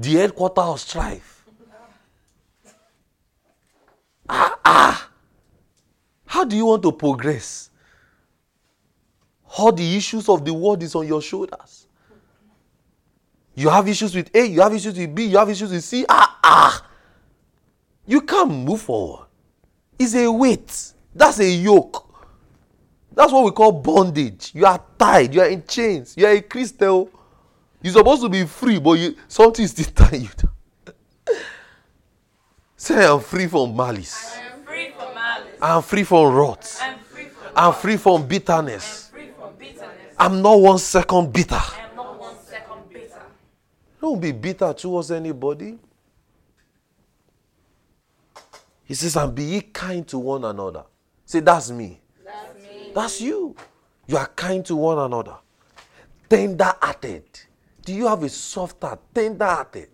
the 0.00 0.14
headquarter 0.14 0.62
of 0.62 0.80
strife. 0.80 1.44
Ah, 4.28 4.58
ah. 4.64 5.10
How 6.24 6.44
do 6.44 6.56
you 6.56 6.66
want 6.66 6.82
to 6.84 6.92
progress? 6.92 7.70
All 9.58 9.72
the 9.72 9.96
issues 9.96 10.28
of 10.28 10.44
the 10.44 10.54
world 10.54 10.82
is 10.82 10.94
on 10.94 11.06
your 11.06 11.20
shoulders. 11.20 11.86
You 13.54 13.68
have 13.68 13.88
issues 13.88 14.14
with 14.14 14.34
A, 14.34 14.46
you 14.46 14.60
have 14.60 14.72
issues 14.72 14.96
with 14.96 15.14
B, 15.14 15.26
you 15.26 15.36
have 15.36 15.50
issues 15.50 15.70
with 15.70 15.84
C. 15.84 16.06
Ah, 16.08 16.38
ah. 16.42 16.86
You 18.06 18.22
can't 18.22 18.50
move 18.50 18.80
forward. 18.80 19.26
It's 19.98 20.14
a 20.14 20.30
weight. 20.30 20.92
That's 21.14 21.40
a 21.40 21.50
yoke. 21.50 22.06
That's 23.12 23.32
what 23.32 23.44
we 23.44 23.50
call 23.50 23.72
bondage. 23.72 24.52
You 24.54 24.64
are 24.64 24.82
tied. 24.98 25.34
You 25.34 25.42
are 25.42 25.48
in 25.48 25.66
chains. 25.66 26.14
You 26.16 26.26
are 26.26 26.32
a 26.32 26.40
Christian. 26.40 27.08
You're 27.82 27.92
supposed 27.94 28.22
to 28.22 28.28
be 28.28 28.44
free, 28.44 28.78
but 28.78 28.92
you, 28.92 29.16
something 29.28 29.64
is 29.64 29.70
still 29.70 29.86
tying 29.94 30.22
you 30.22 30.28
down. 30.36 31.36
Say, 32.76 33.06
I'm 33.06 33.20
free 33.20 33.46
from 33.46 33.76
malice. 33.76 34.36
I 34.36 34.40
am 34.52 34.62
free 34.62 34.90
from 34.90 35.14
malice. 35.14 35.58
I'm 35.60 35.82
free 35.82 36.04
from 36.04 36.34
wrath. 36.34 36.78
I'm 36.82 36.98
free 36.98 37.24
from 37.24 37.52
I'm 37.56 37.72
free 37.74 37.96
from 37.96 38.26
bitterness. 38.26 39.08
free 39.08 39.28
from 39.38 39.54
bitterness. 39.58 40.14
I'm 40.18 40.40
not 40.42 40.60
one 40.60 40.78
second 40.78 41.32
bitter. 41.32 41.54
I 41.56 41.86
am 41.90 41.96
not 41.96 42.18
one 42.18 42.36
second 42.44 42.88
bitter. 42.92 43.22
Don't 44.00 44.20
be 44.20 44.32
bitter 44.32 44.72
towards 44.72 45.10
anybody. 45.10 45.78
He 48.84 48.94
says, 48.94 49.16
and 49.16 49.34
be 49.34 49.44
ye 49.44 49.60
kind 49.60 50.06
to 50.08 50.18
one 50.18 50.44
another. 50.44 50.84
Say, 51.24 51.40
that's 51.40 51.70
me. 51.70 52.00
That's 52.24 52.54
me. 52.62 52.92
That's 52.94 53.20
you. 53.20 53.54
You 54.06 54.16
are 54.16 54.26
kind 54.26 54.64
to 54.66 54.74
one 54.76 54.98
another. 54.98 55.36
Tender 56.28 56.72
hearted. 56.80 57.22
Do 57.82 57.94
you 57.94 58.06
have 58.06 58.22
a 58.22 58.28
soft 58.28 58.82
heart, 58.82 59.00
tender 59.14 59.44
hearted? 59.44 59.88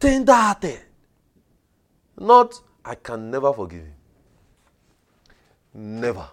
Tender 0.00 0.32
hearted. 0.32 0.80
Not, 2.18 2.54
I 2.84 2.94
can 2.94 3.30
never 3.30 3.52
forgive 3.52 3.82
him. 3.82 3.94
Never. 5.74 6.28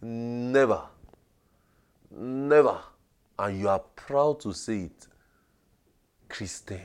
Never. 0.00 0.82
Never. 2.10 2.80
And 3.38 3.60
you 3.60 3.68
are 3.68 3.78
proud 3.78 4.40
to 4.40 4.52
say 4.52 4.82
it. 4.82 5.06
Christian. 6.28 6.80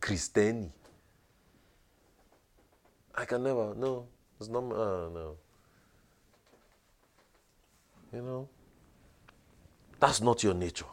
Christiani. 0.00 0.70
I 3.14 3.24
can 3.24 3.42
never. 3.42 3.74
No. 3.74 4.06
It's 4.38 4.48
not. 4.48 4.64
Uh, 4.64 5.08
no. 5.08 5.36
You 8.12 8.22
know? 8.22 8.48
That's 9.98 10.20
not 10.20 10.42
your 10.42 10.54
nature. 10.54 10.86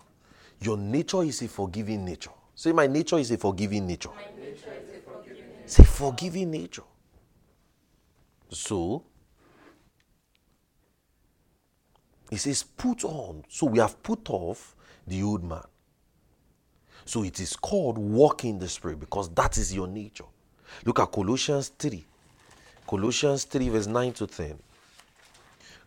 Your 0.61 0.77
nature 0.77 1.23
is 1.23 1.41
a 1.41 1.47
forgiving 1.47 2.05
nature. 2.05 2.31
Say, 2.55 2.71
my 2.71 2.87
nature 2.87 3.17
is 3.17 3.31
a 3.31 3.37
forgiving 3.37 3.85
nature. 3.87 4.09
My 4.09 4.41
nature 4.41 4.69
is 4.81 4.89
a 4.89 5.01
forgiving 5.01 5.49
nature. 5.49 5.63
It's 5.63 5.97
forgiving 5.97 6.51
nature. 6.51 6.83
So, 8.49 9.03
it 12.31 12.37
says, 12.37 12.63
put 12.63 13.03
on. 13.03 13.43
So, 13.49 13.67
we 13.67 13.79
have 13.79 14.01
put 14.03 14.29
off 14.29 14.75
the 15.05 15.21
old 15.23 15.43
man. 15.43 15.63
So, 17.05 17.23
it 17.23 17.39
is 17.39 17.55
called 17.55 17.97
walk 17.97 18.45
in 18.45 18.59
the 18.59 18.69
spirit 18.69 18.99
because 18.99 19.29
that 19.29 19.57
is 19.57 19.73
your 19.73 19.87
nature. 19.87 20.25
Look 20.85 20.99
at 20.99 21.11
Colossians 21.11 21.69
3. 21.69 22.05
Colossians 22.87 23.45
3, 23.45 23.69
verse 23.69 23.87
9 23.87 24.13
to 24.13 24.27
10. 24.27 24.59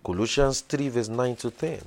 Colossians 0.04 0.60
3, 0.62 0.88
verse 0.88 1.08
9 1.08 1.36
to 1.36 1.50
10. 1.50 1.80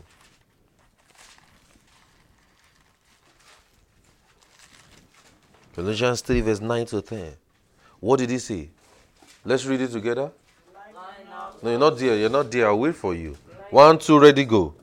Colossians 5.76 6.22
3, 6.22 6.42
verse 6.42 6.62
9 6.62 6.86
to 6.88 7.02
10. 7.02 7.34
What 8.00 8.20
did 8.20 8.30
he 8.30 8.40
say? 8.40 8.70
Let's 9.46 9.66
read 9.66 9.82
it 9.82 9.92
together. 9.92 10.32
No, 11.62 11.70
you're 11.70 11.80
not 11.80 11.98
there. 11.98 12.16
You're 12.16 12.30
not 12.30 12.50
there. 12.52 12.68
I'll 12.68 12.80
wait 12.80 12.96
for 12.96 13.14
you. 13.14 13.38
One, 13.70 14.00
two, 14.00 14.20
ready, 14.20 14.46
go. 14.46 14.74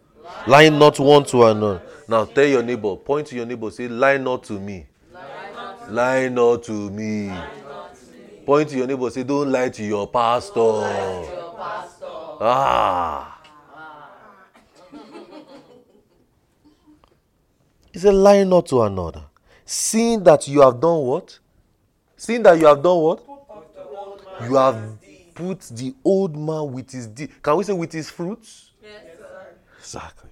Line 0.47 0.79
not 0.79 0.99
one 1.01 1.25
to 1.25 1.45
another. 1.45 1.83
Now 2.09 2.25
tell 2.25 2.47
your 2.47 2.63
neighbor, 2.63 2.95
point 2.97 3.27
to 3.29 3.37
your 3.37 3.47
neighbor, 3.47 3.71
say, 3.71 3.89
lie 3.89 4.17
not 4.17 4.45
to 4.45 4.61
me. 4.61 4.87
Lie 5.89 6.29
not 6.29 6.63
to 6.65 6.91
me. 6.91 7.33
Point 8.45 8.69
to 8.71 8.77
your 8.77 8.87
neighbor, 8.87 9.11
say, 9.11 9.25
don't 9.25 9.51
lie 9.51 9.71
to 9.71 9.83
your 9.85 10.07
pastor. 10.07 10.53
Ah. 12.41 13.33
He 17.93 17.99
said, 17.99 18.15
lie 18.15 18.45
not 18.45 18.67
to 18.67 18.83
another. 18.83 19.23
Seeing 19.69 20.23
that 20.23 20.47
you 20.47 20.61
have 20.61 20.81
done 20.81 20.99
what? 21.01 21.39
Seeing 22.17 22.43
that 22.45 22.59
you 22.59 22.67
have 22.67 22.83
done 22.83 22.99
what? 22.99 23.23
You 24.43 24.55
have 24.55 24.99
put 25.35 25.61
the 25.73 25.93
old 26.05 26.37
man 26.37 26.73
with 26.73 26.91
his 26.91 27.09
deed. 27.09 27.31
Can 27.43 27.57
we 27.57 27.65
say 27.65 27.73
with 27.73 27.93
his 27.93 28.09
fruits? 28.09 28.71
Yes, 28.81 29.03
sir. 29.19 29.57
Exactly. 29.81 30.31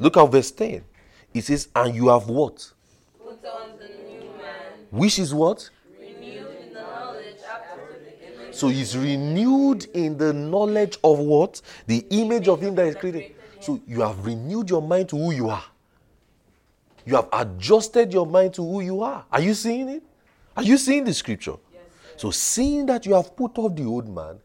Look 0.00 0.16
at 0.16 0.30
verse 0.30 0.50
10. 0.50 0.82
It 1.32 1.42
says, 1.44 1.68
and 1.74 1.94
you 1.94 2.08
have 2.08 2.28
what? 2.28 2.72
Put 3.22 3.44
on 3.44 3.78
the 3.78 3.86
new 3.88 4.20
man, 4.32 4.86
Which 4.90 5.18
is 5.20 5.32
what? 5.32 5.70
renewed 5.98 6.48
in 6.60 6.72
the 6.74 6.80
knowledge 6.80 7.36
after 7.48 7.98
the 8.02 8.42
image 8.44 8.54
So 8.54 8.68
he's 8.68 8.96
renewed 8.96 9.84
in 9.94 10.18
the 10.18 10.32
knowledge 10.32 10.98
of 11.04 11.18
what? 11.20 11.62
The 11.86 12.04
image 12.10 12.48
of 12.48 12.60
him 12.60 12.74
that 12.74 12.86
is 12.88 12.96
created. 12.96 13.36
So 13.60 13.80
you 13.86 14.00
have 14.00 14.26
renewed 14.26 14.68
your 14.68 14.82
mind 14.82 15.10
to 15.10 15.16
who 15.16 15.30
you 15.30 15.48
are. 15.48 15.64
You 17.06 17.14
have 17.14 17.28
adjusted 17.32 18.12
your 18.12 18.26
mind 18.26 18.54
to 18.54 18.62
who 18.62 18.80
you 18.80 19.00
are. 19.02 19.24
Are 19.30 19.40
you 19.40 19.54
seeing 19.54 19.88
it? 19.88 20.02
Are 20.56 20.62
you 20.62 20.76
seeing 20.76 21.04
the 21.04 21.14
scripture? 21.14 21.54
So 22.16 22.30
seeing 22.30 22.86
that 22.86 23.06
you 23.06 23.14
have 23.14 23.36
put 23.36 23.56
off 23.58 23.76
the 23.76 23.84
old 23.84 24.08
man, 24.08 24.38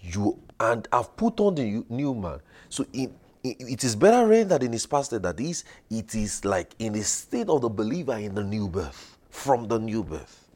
you 0.00 0.38
and 0.58 0.88
have 0.92 1.16
put 1.16 1.38
on 1.40 1.54
the 1.54 1.84
new 1.88 2.14
man. 2.14 2.40
So 2.70 2.86
in, 2.92 3.14
in- 3.42 3.56
it 3.58 3.84
is 3.84 3.94
better 3.94 4.26
rendered 4.26 4.62
in 4.62 4.72
his 4.72 4.86
past 4.86 5.10
that 5.10 5.40
is 5.40 5.64
it 5.90 6.14
is 6.14 6.44
like 6.44 6.74
in 6.78 6.94
the 6.94 7.02
state 7.02 7.48
of 7.48 7.60
the 7.60 7.68
believer 7.68 8.16
in 8.16 8.34
the 8.34 8.42
new 8.42 8.68
birth, 8.68 9.16
from 9.30 9.68
the 9.68 9.78
new 9.78 10.02
birth. 10.02 10.46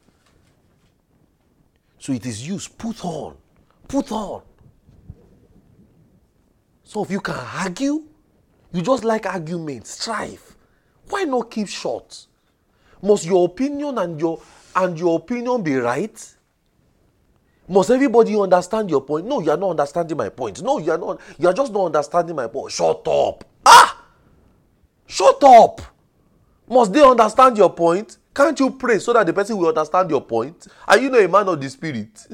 So 1.99 2.13
it 2.13 2.25
is 2.25 2.45
used, 2.47 2.77
put 2.77 3.03
on, 3.05 3.37
put 3.87 4.11
on. 4.11 4.41
So 6.83 7.03
if 7.03 7.11
you 7.11 7.21
can 7.21 7.35
argue, 7.35 8.03
you 8.71 8.81
just 8.81 9.03
like 9.03 9.25
argument, 9.25 9.87
strife. 9.87 10.52
Why 11.09 11.23
not 11.23 11.51
keep 11.51 11.67
short? 11.67 12.27
Must 13.01 13.25
your 13.25 13.45
opinion 13.45 13.97
and 13.97 14.19
your 14.19 14.41
and 14.75 14.97
your 14.97 15.17
opinion 15.17 15.61
be 15.61 15.75
right? 15.75 16.35
Must 17.67 17.89
everybody 17.91 18.37
understand 18.37 18.89
your 18.89 19.01
point? 19.01 19.25
No, 19.25 19.39
you 19.39 19.51
are 19.51 19.57
not 19.57 19.71
understanding 19.71 20.17
my 20.17 20.29
point. 20.29 20.61
No, 20.61 20.79
you 20.79 20.91
are 20.91 20.97
not. 20.97 21.19
You 21.37 21.47
are 21.47 21.53
just 21.53 21.71
not 21.71 21.85
understanding 21.85 22.35
my 22.35 22.47
point. 22.47 22.71
Shut 22.71 23.07
up. 23.07 23.43
Ah! 23.65 24.05
Shut 25.07 25.43
up. 25.43 25.81
Must 26.67 26.91
they 26.91 27.01
understand 27.01 27.57
your 27.57 27.71
point? 27.71 28.17
Can't 28.33 28.59
you 28.59 28.71
pray 28.71 28.99
so 28.99 29.13
that 29.13 29.25
the 29.25 29.33
person 29.33 29.57
will 29.57 29.67
understand 29.67 30.09
your 30.09 30.21
point? 30.21 30.67
Are 30.87 30.97
you 30.97 31.09
not 31.09 31.21
a 31.21 31.27
man 31.27 31.47
of 31.47 31.61
the 31.61 31.69
spirit? 31.69 32.27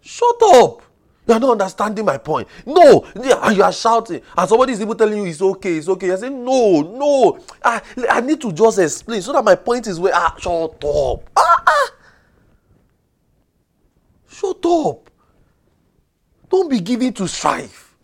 Shut 0.00 0.42
up. 0.42 0.82
You 1.26 1.34
are 1.34 1.40
not 1.40 1.52
understanding 1.52 2.04
my 2.04 2.18
point. 2.18 2.48
No, 2.66 3.06
and 3.14 3.56
you 3.56 3.62
are 3.62 3.72
shouting, 3.72 4.20
and 4.36 4.48
somebody 4.48 4.74
is 4.74 4.80
even 4.82 4.96
telling 4.96 5.18
you 5.18 5.24
it's 5.24 5.40
okay, 5.40 5.76
it's 5.78 5.88
okay. 5.88 6.08
You're 6.08 6.18
saying, 6.18 6.44
No, 6.44 6.82
no, 6.82 7.40
I, 7.62 7.80
I 8.10 8.20
need 8.20 8.40
to 8.42 8.52
just 8.52 8.78
explain 8.78 9.22
so 9.22 9.32
that 9.32 9.44
my 9.44 9.54
point 9.54 9.86
is 9.86 9.98
where. 9.98 10.12
Ah, 10.14 10.34
shut 10.38 10.84
up. 10.84 11.30
Ah, 11.36 11.62
ah. 11.66 11.90
Shut 14.28 14.66
up. 14.66 15.10
Don't 16.50 16.68
be 16.68 16.80
given 16.80 17.12
to 17.14 17.26
strife. 17.26 17.94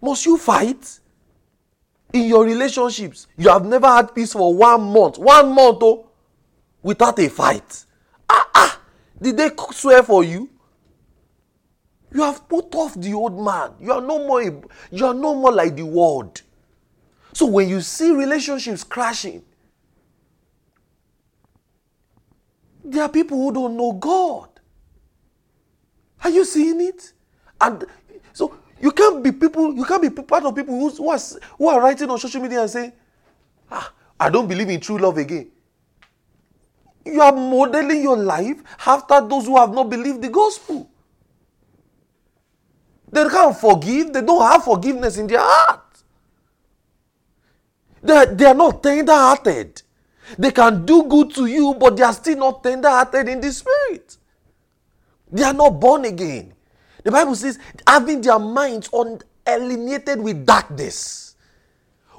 Must 0.00 0.24
you 0.26 0.38
fight? 0.38 0.98
In 2.12 2.24
your 2.24 2.44
relationships, 2.44 3.26
you 3.38 3.48
have 3.48 3.64
never 3.64 3.86
had 3.86 4.14
peace 4.14 4.32
for 4.34 4.52
one 4.54 4.82
month. 4.82 5.16
One 5.16 5.54
month, 5.54 5.78
oh, 5.80 6.08
without 6.82 7.18
a 7.18 7.28
fight. 7.28 7.86
Ah, 8.28 8.50
ah. 8.54 8.80
Did 9.22 9.36
they 9.36 9.50
swear 9.70 10.02
for 10.02 10.24
you? 10.24 10.50
You 12.12 12.22
have 12.22 12.48
put 12.48 12.74
off 12.74 12.94
the 12.94 13.14
old 13.14 13.40
man. 13.42 13.70
You 13.80 13.92
are 13.92 14.00
no 14.00 14.26
more. 14.26 14.42
You 14.42 15.06
are 15.06 15.14
no 15.14 15.34
more 15.34 15.52
like 15.52 15.76
the 15.76 15.86
world. 15.86 16.42
So 17.32 17.46
when 17.46 17.68
you 17.68 17.80
see 17.80 18.10
relationships 18.10 18.82
crashing, 18.82 19.42
there 22.84 23.04
are 23.04 23.08
people 23.08 23.38
who 23.38 23.52
don't 23.52 23.76
know 23.76 23.92
God. 23.92 24.48
Are 26.24 26.30
you 26.30 26.44
seeing 26.44 26.80
it? 26.80 27.12
And 27.60 27.84
so 28.32 28.56
you 28.80 28.90
can't 28.90 29.22
be 29.22 29.30
people. 29.30 29.72
You 29.72 29.84
can't 29.84 30.02
be 30.02 30.10
part 30.10 30.44
of 30.44 30.54
people 30.56 30.78
who's, 30.78 30.98
who 30.98 31.08
are 31.08 31.18
who 31.56 31.68
are 31.68 31.80
writing 31.80 32.10
on 32.10 32.18
social 32.18 32.42
media 32.42 32.60
and 32.60 32.70
saying, 32.70 32.92
"Ah, 33.70 33.92
I 34.18 34.30
don't 34.30 34.48
believe 34.48 34.68
in 34.68 34.80
true 34.80 34.98
love 34.98 35.16
again." 35.16 35.51
You 37.04 37.20
are 37.20 37.32
modeling 37.32 38.02
your 38.02 38.16
life 38.16 38.62
after 38.86 39.20
those 39.20 39.46
who 39.46 39.56
have 39.56 39.72
not 39.72 39.90
believed 39.90 40.22
the 40.22 40.28
gospel. 40.28 40.88
They 43.10 43.28
can't 43.28 43.56
forgive. 43.56 44.12
They 44.12 44.22
don't 44.22 44.42
have 44.42 44.64
forgiveness 44.64 45.18
in 45.18 45.26
their 45.26 45.40
heart. 45.40 45.80
They 48.02 48.12
are, 48.14 48.26
they 48.26 48.46
are 48.46 48.54
not 48.54 48.82
tender 48.82 49.12
hearted. 49.12 49.82
They 50.38 50.50
can 50.50 50.86
do 50.86 51.04
good 51.04 51.34
to 51.34 51.46
you, 51.46 51.74
but 51.78 51.96
they 51.96 52.02
are 52.02 52.12
still 52.12 52.38
not 52.38 52.62
tender 52.62 52.88
hearted 52.88 53.28
in 53.28 53.40
the 53.40 53.52
spirit. 53.52 54.16
They 55.30 55.42
are 55.42 55.52
not 55.52 55.80
born 55.80 56.04
again. 56.04 56.54
The 57.04 57.10
Bible 57.10 57.34
says, 57.34 57.58
having 57.86 58.20
their 58.20 58.38
minds 58.38 58.88
alienated 59.46 60.20
with 60.20 60.46
darkness. 60.46 61.36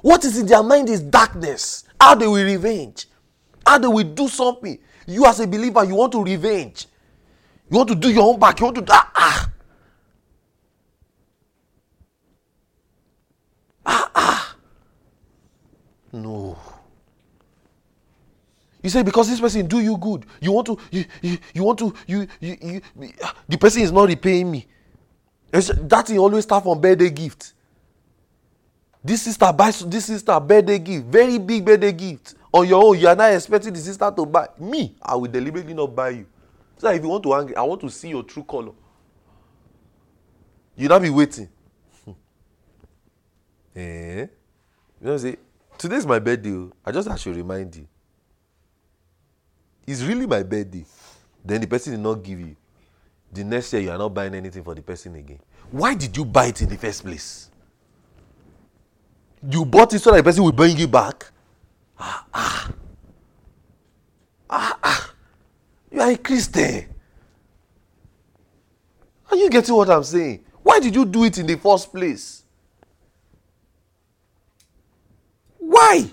What 0.02 0.24
is 0.24 0.38
in 0.38 0.46
their 0.46 0.62
mind 0.62 0.90
is 0.90 1.00
darkness. 1.00 1.84
How 2.00 2.14
they 2.14 2.26
will 2.26 2.44
revenge. 2.44 3.06
How 3.66 3.78
they 3.78 3.88
will 3.88 4.04
do 4.04 4.28
something. 4.28 4.78
You, 5.06 5.26
as 5.26 5.40
a 5.40 5.46
believer, 5.46 5.84
you 5.84 5.94
want 5.94 6.12
to 6.12 6.22
revenge. 6.22 6.86
You 7.70 7.78
want 7.78 7.88
to 7.88 7.94
do 7.94 8.10
your 8.10 8.24
own 8.24 8.38
back. 8.38 8.60
You 8.60 8.66
want 8.66 8.76
to. 8.76 8.84
Ah, 8.92 9.10
ah. 9.14 9.50
Ah 13.86 14.10
ah. 14.14 14.56
No. 16.12 16.56
You 18.82 18.90
say 18.90 19.02
because 19.02 19.28
this 19.30 19.40
person 19.40 19.66
do 19.66 19.80
you 19.80 19.96
good, 19.96 20.26
you 20.42 20.52
want 20.52 20.66
to 20.66 20.78
you 20.90 21.06
you, 21.22 21.38
you 21.54 21.64
want 21.64 21.78
to 21.78 21.94
you, 22.06 22.28
you 22.38 22.56
you 22.60 22.80
the 23.48 23.56
person 23.56 23.80
is 23.80 23.90
not 23.90 24.08
repaying 24.08 24.50
me. 24.50 24.66
That 25.50 26.06
thing 26.06 26.18
always 26.18 26.44
start 26.44 26.64
from 26.64 26.80
birthday 26.82 27.08
gift. 27.08 27.54
This 29.02 29.22
sister 29.22 29.50
buys 29.54 29.80
this 29.86 30.04
sister 30.04 30.38
birthday 30.38 30.78
gift, 30.78 31.06
very 31.06 31.38
big 31.38 31.64
birthday 31.64 31.92
gift. 31.92 32.34
On 32.54 32.68
your 32.68 32.84
own, 32.84 32.96
you 33.00 33.08
are 33.08 33.16
not 33.16 33.32
expecting 33.32 33.72
the 33.72 33.80
sister 33.80 34.12
to 34.16 34.24
buy. 34.24 34.46
Me, 34.60 34.94
I 35.02 35.16
will 35.16 35.28
deliberately 35.28 35.74
not 35.74 35.92
buy 35.92 36.10
you. 36.10 36.26
So 36.78 36.88
if 36.88 37.02
you 37.02 37.08
want 37.08 37.24
to 37.24 37.32
hang, 37.32 37.56
I 37.58 37.62
want 37.62 37.80
to 37.80 37.90
see 37.90 38.10
your 38.10 38.22
true 38.22 38.44
color. 38.44 38.70
You 40.76 40.86
not 40.86 41.02
be 41.02 41.10
waiting. 41.10 41.48
eh? 43.74 44.20
You 44.20 44.28
know, 45.00 45.16
say 45.16 45.36
today 45.76 45.96
is 45.96 46.06
my 46.06 46.20
birthday. 46.20 46.52
oh. 46.52 46.70
I 46.84 46.92
just 46.92 47.08
I 47.08 47.16
should 47.16 47.34
remind 47.34 47.74
you. 47.74 47.88
It's 49.84 50.02
really 50.02 50.24
my 50.28 50.44
birthday. 50.44 50.84
Then 51.44 51.60
the 51.60 51.66
person 51.66 51.94
did 51.94 52.00
not 52.02 52.22
give 52.22 52.38
you. 52.38 52.54
The 53.32 53.42
next 53.42 53.72
year 53.72 53.82
you 53.82 53.90
are 53.90 53.98
not 53.98 54.14
buying 54.14 54.32
anything 54.32 54.62
for 54.62 54.76
the 54.76 54.82
person 54.82 55.16
again. 55.16 55.40
Why 55.72 55.94
did 55.94 56.16
you 56.16 56.24
buy 56.24 56.46
it 56.46 56.62
in 56.62 56.68
the 56.68 56.76
first 56.78 57.02
place? 57.02 57.50
You 59.50 59.64
bought 59.64 59.92
it 59.92 59.98
so 59.98 60.12
that 60.12 60.18
the 60.18 60.22
person 60.22 60.44
will 60.44 60.52
bring 60.52 60.76
you 60.76 60.86
back. 60.86 61.32
Ah 61.98 62.26
ah. 62.34 62.72
Ah 64.50 64.78
ah. 64.82 65.14
You 65.90 66.00
are 66.00 66.10
a 66.10 66.16
Christian. 66.16 66.86
Are 69.30 69.36
you 69.36 69.48
getting 69.50 69.74
what 69.74 69.90
I'm 69.90 70.04
saying? 70.04 70.44
Why 70.62 70.80
did 70.80 70.94
you 70.94 71.04
do 71.04 71.24
it 71.24 71.38
in 71.38 71.46
the 71.46 71.56
first 71.56 71.92
place? 71.92 72.42
Why? 75.58 76.10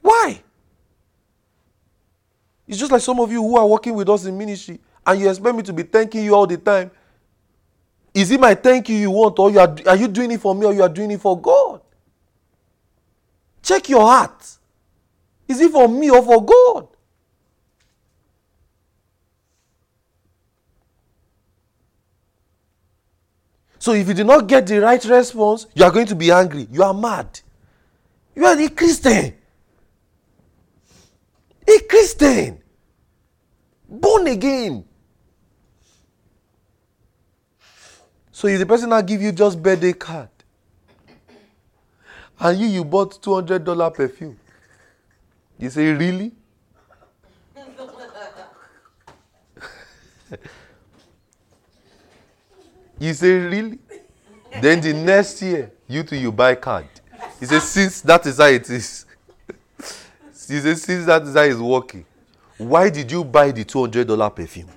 Why? 0.00 0.42
It's 2.66 2.78
just 2.78 2.92
like 2.92 3.00
some 3.00 3.18
of 3.20 3.32
you 3.32 3.42
who 3.42 3.56
are 3.56 3.66
working 3.66 3.94
with 3.94 4.08
us 4.08 4.24
in 4.26 4.38
ministry 4.38 4.78
and 5.04 5.20
you 5.20 5.28
expect 5.28 5.56
me 5.56 5.62
to 5.64 5.72
be 5.72 5.82
thanking 5.82 6.24
you 6.24 6.34
all 6.34 6.46
the 6.46 6.56
time. 6.56 6.90
Is 8.14 8.30
it 8.30 8.40
my 8.40 8.54
thank 8.54 8.88
you 8.88 8.96
you 8.96 9.10
want, 9.10 9.38
or 9.38 9.50
you 9.50 9.58
are, 9.60 9.76
are 9.86 9.96
you 9.96 10.08
doing 10.08 10.30
it 10.32 10.40
for 10.40 10.54
me, 10.54 10.66
or 10.66 10.72
you 10.72 10.82
are 10.82 10.88
doing 10.88 11.10
it 11.10 11.20
for 11.20 11.40
God? 11.40 11.79
Check 13.70 13.88
your 13.88 14.00
heart. 14.00 14.58
Is 15.46 15.60
it 15.60 15.70
for 15.70 15.88
me 15.88 16.10
or 16.10 16.24
for 16.24 16.44
God? 16.44 16.88
So 23.78 23.92
if 23.92 24.08
you 24.08 24.14
did 24.14 24.26
not 24.26 24.48
get 24.48 24.66
the 24.66 24.80
right 24.80 25.04
response, 25.04 25.68
you 25.72 25.84
are 25.84 25.92
going 25.92 26.06
to 26.06 26.16
be 26.16 26.32
angry. 26.32 26.66
You 26.68 26.82
are 26.82 26.92
mad. 26.92 27.38
You 28.34 28.44
are 28.44 28.58
a 28.58 28.68
Christian. 28.70 29.34
A 31.68 31.78
Christian. 31.88 32.60
Born 33.88 34.26
again. 34.26 34.84
So 38.32 38.48
if 38.48 38.58
the 38.58 38.66
person 38.66 38.90
now 38.90 39.00
give 39.00 39.22
you 39.22 39.30
just 39.30 39.62
birthday 39.62 39.92
card, 39.92 40.29
and 42.40 42.58
you 42.58 42.66
you 42.66 42.84
bought 42.84 43.22
two 43.22 43.34
hundred 43.34 43.64
dollar 43.64 43.90
perfume, 43.90 44.36
you 45.58 45.70
say 45.70 45.92
really? 45.92 46.32
you 52.98 53.12
say 53.14 53.32
really? 53.38 53.78
Then 54.60 54.80
the 54.80 54.92
next 54.94 55.42
year, 55.42 55.70
you 55.86 56.02
too 56.02 56.16
you 56.16 56.32
buy 56.32 56.54
card. 56.54 56.86
He 57.38 57.44
say, 57.46 57.58
since 57.60 58.00
that 58.02 58.24
is 58.26 58.38
how 58.38 58.46
it 58.46 58.68
is. 58.70 59.04
he 60.48 60.58
says 60.60 60.82
since 60.82 61.06
that 61.06 61.22
is 61.22 61.34
how 61.34 61.42
it's 61.42 61.58
working. 61.58 62.04
Why 62.58 62.90
did 62.90 63.10
you 63.12 63.24
buy 63.24 63.50
the 63.50 63.64
two 63.64 63.80
hundred 63.80 64.06
dollar 64.08 64.30
perfume? 64.30 64.68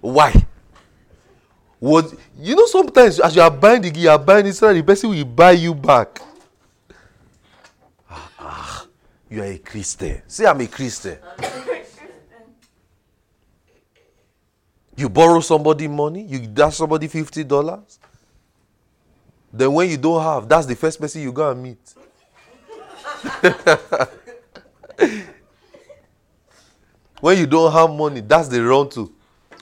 Why? 0.00 0.32
Was 1.82 2.14
you 2.38 2.54
know 2.54 2.66
sometimes 2.66 3.18
as 3.18 3.34
you 3.34 3.42
are 3.42 3.50
buying 3.50 3.82
the 3.82 3.90
you 3.90 4.08
are 4.08 4.16
buying 4.16 4.46
it 4.46 4.52
so 4.52 4.68
that 4.68 4.74
the 4.74 4.84
person 4.84 5.10
will 5.10 5.24
buy 5.24 5.50
you 5.50 5.74
back. 5.74 6.20
Ah, 8.08 8.30
ah, 8.38 8.86
you 9.28 9.42
are 9.42 9.46
a 9.46 9.58
Christian. 9.58 10.22
Say 10.28 10.46
I'm 10.46 10.60
a 10.60 10.68
Christian. 10.68 11.18
You 14.96 15.08
borrow 15.08 15.40
somebody 15.40 15.88
money, 15.88 16.22
you 16.22 16.46
dash 16.46 16.76
somebody 16.76 17.08
fifty 17.08 17.42
dollars. 17.42 17.98
Then 19.52 19.72
when 19.72 19.90
you 19.90 19.96
don't 19.96 20.22
have, 20.22 20.48
that's 20.48 20.66
the 20.66 20.76
first 20.76 21.00
person 21.00 21.22
you 21.22 21.32
go 21.32 21.50
and 21.50 21.60
meet. 21.60 21.94
when 27.20 27.38
you 27.38 27.46
don't 27.48 27.72
have 27.72 27.90
money, 27.90 28.20
that's 28.20 28.46
the 28.46 28.62
run 28.64 28.88
to. 28.90 29.12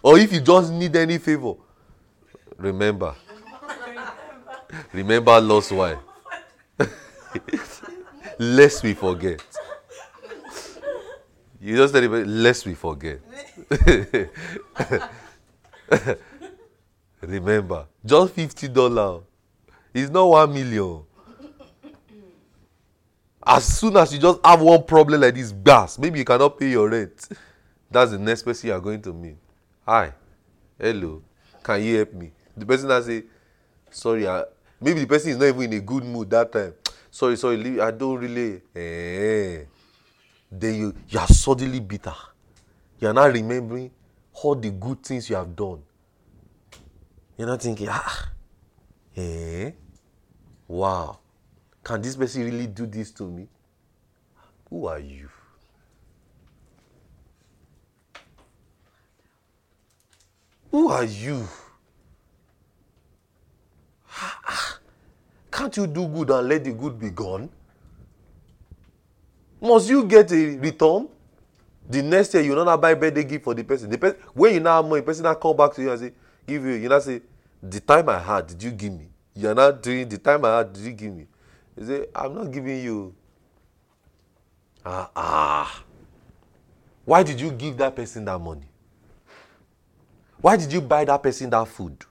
Or 0.03 0.18
if 0.18 0.31
you 0.35 0.43
just 0.43 0.71
need 0.71 0.95
any 0.97 1.16
favor, 1.16 1.55
remember. 2.61 3.15
remember 4.93 5.41
Lot's 5.41 5.71
wife. 5.73 5.99
lest 8.39 8.83
we 8.83 8.95
forget. 8.95 9.41
You 11.61 11.77
just 11.77 11.93
tell 11.93 12.03
anybody, 12.03 12.25
lest 12.25 12.65
we 12.67 12.75
forget. 12.75 13.21
remember, 17.21 17.87
just 18.05 18.33
fifty 18.35 18.69
dollars. 18.69 19.23
It's 19.93 20.11
not 20.11 20.27
one 20.29 20.55
million. 20.55 21.03
As 23.45 23.65
soon 23.65 23.97
as 23.97 24.13
you 24.13 24.21
just 24.21 24.39
have 24.45 24.61
one 24.61 24.85
problem 24.85 25.21
like 25.21 25.35
this, 25.35 25.51
gas, 25.53 25.99
maybe 25.99 26.19
you 26.21 26.25
cannot 26.25 26.59
pay 26.59 26.71
your 26.71 26.89
rent. 26.89 27.29
That's 27.91 28.13
the 28.13 28.19
next 28.19 28.43
person 28.45 28.69
you 28.69 28.75
are 28.75 28.81
going 28.81 29.03
to 29.03 29.13
meet. 29.13 29.37
Hi, 29.87 30.13
hello, 30.79 31.23
can 31.63 31.83
you 31.83 31.97
help 31.97 32.13
me? 32.15 32.33
The 32.61 32.67
person 32.67 32.89
that 32.89 33.03
say, 33.05 33.25
sorry, 33.91 34.29
I, 34.29 34.45
maybe 34.81 35.01
the 35.01 35.07
person 35.07 35.31
is 35.31 35.39
not 35.39 35.47
even 35.47 35.63
in 35.63 35.73
a 35.73 35.81
good 35.81 36.05
mood 36.05 36.29
that 36.31 36.53
time. 36.53 36.75
Sorry, 37.11 37.37
sorry, 37.37 37.81
I 37.81 37.91
don't 37.91 38.19
really. 38.19 38.63
Eh. 38.77 39.65
Then 40.53 40.75
you, 40.77 40.95
you 41.09 41.19
are 41.19 41.27
suddenly 41.27 41.81
bitter. 41.81 42.15
You 43.01 43.09
are 43.09 43.13
not 43.13 43.33
remembering 43.33 43.91
all 44.33 44.55
the 44.55 44.71
good 44.71 45.03
things 45.03 45.29
you 45.29 45.35
have 45.35 45.57
done. 45.57 45.83
You're 47.37 47.49
not 47.49 47.63
thinking, 47.63 47.89
ah, 47.91 48.29
eh, 49.17 49.73
wow, 50.69 51.19
can 51.83 52.01
this 52.01 52.15
person 52.15 52.45
really 52.45 52.69
do 52.69 52.87
this 52.87 53.11
to 53.13 53.25
me? 53.25 53.49
Who 54.69 54.87
are 54.87 55.01
you? 55.01 55.29
Who 60.71 60.89
are 60.91 61.05
you? 61.05 61.49
Can't 65.51 65.77
you 65.77 65.87
do 65.87 66.07
good 66.09 66.31
and 66.31 66.49
let 66.49 66.64
the 66.64 66.73
good 66.73 66.99
be 66.99 67.11
gone? 67.11 67.49
Must 69.61 69.89
you 69.89 70.05
get 70.05 70.33
a 70.33 70.57
return? 70.57 71.09
The 71.89 72.03
next 72.03 72.33
year 72.35 72.43
you 72.43 72.55
not 72.55 72.81
buy 72.81 72.95
birthday 72.95 73.25
gift 73.25 73.45
for 73.45 73.55
the 73.55 73.64
person. 73.64 73.91
The 73.91 73.99
person 73.99 74.21
when 74.33 74.55
you 74.55 74.61
now 74.61 74.81
money, 74.81 75.01
the 75.01 75.07
person 75.07 75.25
now 75.25 75.35
come 75.35 75.57
back 75.57 75.75
to 75.75 75.83
you 75.83 75.91
and 75.91 76.01
say, 76.01 76.12
give 76.47 76.64
you, 76.64 76.73
you 76.73 76.89
now 76.89 76.99
say, 77.01 77.21
the 77.62 77.81
time 77.81 78.09
I 78.09 78.18
had, 78.18 78.47
did 78.47 78.62
you 78.62 78.71
give 78.71 78.93
me? 78.93 79.09
You're 79.35 79.55
not 79.55 79.83
doing 79.83 80.09
the 80.09 80.18
time 80.18 80.45
I 80.45 80.59
had, 80.59 80.73
did 80.73 80.83
you 80.85 80.93
give 80.93 81.14
me? 81.14 81.27
You 81.77 81.87
say, 81.87 82.07
I'm 82.14 82.35
not 82.35 82.51
giving 82.51 82.83
you. 82.83 83.14
Ah 84.85 85.11
ah. 85.14 85.85
Why 87.05 87.23
did 87.23 87.41
you 87.41 87.51
give 87.51 87.77
that 87.79 87.97
person 87.97 88.25
that 88.25 88.39
money? 88.39 88.68
Why 90.41 90.57
did 90.57 90.73
you 90.73 90.81
buy 90.81 91.05
that 91.05 91.23
person 91.23 91.51
that 91.51 91.68
food? 91.68 92.05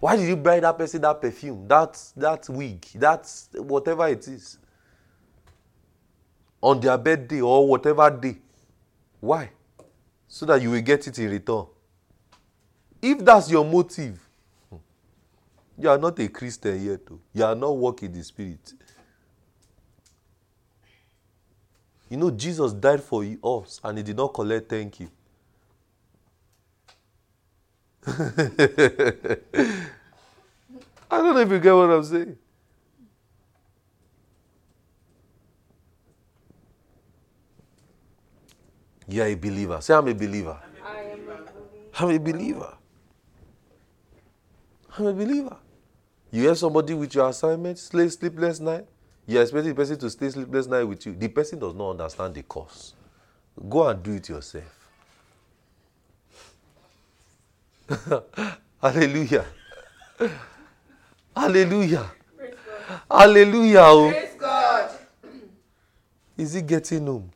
Why 0.00 0.16
did 0.16 0.28
you 0.28 0.36
buy 0.36 0.60
that 0.60 0.76
person 0.76 1.00
that 1.02 1.20
perfume, 1.20 1.66
that 1.68 1.98
that 2.16 2.48
wig, 2.48 2.84
that 2.96 3.30
whatever 3.54 4.06
it 4.08 4.26
is? 4.28 4.58
On 6.60 6.78
their 6.80 6.98
birthday 6.98 7.40
or 7.40 7.66
whatever 7.66 8.10
day. 8.10 8.38
Why? 9.20 9.50
So 10.28 10.46
that 10.46 10.60
you 10.60 10.70
will 10.70 10.80
get 10.82 11.06
it 11.06 11.18
in 11.18 11.30
return. 11.30 11.66
If 13.00 13.24
that's 13.24 13.50
your 13.50 13.64
motive, 13.64 14.18
hmm, 14.68 14.76
you 15.78 15.88
are 15.88 15.98
not 15.98 16.18
a 16.18 16.28
Christian 16.28 16.84
yet. 16.84 17.00
You 17.32 17.44
are 17.44 17.54
not 17.54 17.76
walking 17.76 18.12
the 18.12 18.22
Spirit. 18.24 18.74
You 22.10 22.16
know, 22.16 22.30
Jesus 22.30 22.72
died 22.72 23.02
for 23.02 23.24
us 23.42 23.80
and 23.82 23.98
he 23.98 24.04
did 24.04 24.16
not 24.16 24.34
collect 24.34 24.68
thank 24.68 25.00
you. 25.00 25.10
I 28.08 28.18
don't 31.10 31.34
know 31.34 31.40
if 31.40 31.50
you 31.50 31.58
get 31.58 31.72
what 31.74 31.90
I'm 31.90 32.04
saying. 32.04 32.38
You 39.08 39.22
are 39.22 39.26
a 39.26 39.34
believer. 39.34 39.80
Say, 39.80 39.94
I'm 39.94 40.06
a 40.06 40.14
believer. 40.14 40.56
I 40.84 41.00
am 41.00 41.20
a 41.20 41.26
believer. 41.26 41.96
I'm 41.98 42.10
a 42.10 42.18
believer. 42.18 42.74
I'm 44.98 45.06
a 45.06 45.12
believer. 45.12 45.56
You 46.30 46.42
hear 46.42 46.54
somebody 46.54 46.94
with 46.94 47.12
your 47.14 47.28
assignment, 47.28 47.78
sleep 47.78 48.10
sleepless 48.10 48.60
night. 48.60 48.86
You 49.26 49.40
expect 49.40 49.64
the 49.66 49.74
person 49.74 49.98
to 49.98 50.10
stay 50.10 50.30
sleepless 50.30 50.68
night 50.68 50.84
with 50.84 51.04
you. 51.06 51.14
The 51.14 51.28
person 51.28 51.58
does 51.58 51.74
not 51.74 51.90
understand 51.90 52.34
the 52.34 52.42
cause. 52.42 52.94
Go 53.68 53.88
and 53.88 54.00
do 54.00 54.12
it 54.12 54.28
yourself. 54.28 54.75
Hallelujah. 58.82 59.44
Hallelujah. 61.36 62.10
Hallelujah. 63.10 63.80
oh. 63.80 64.10
Praise 64.10 64.34
God. 64.38 64.90
Is 66.36 66.52
he 66.54 66.62
getting 66.62 67.06
home? 67.06 67.30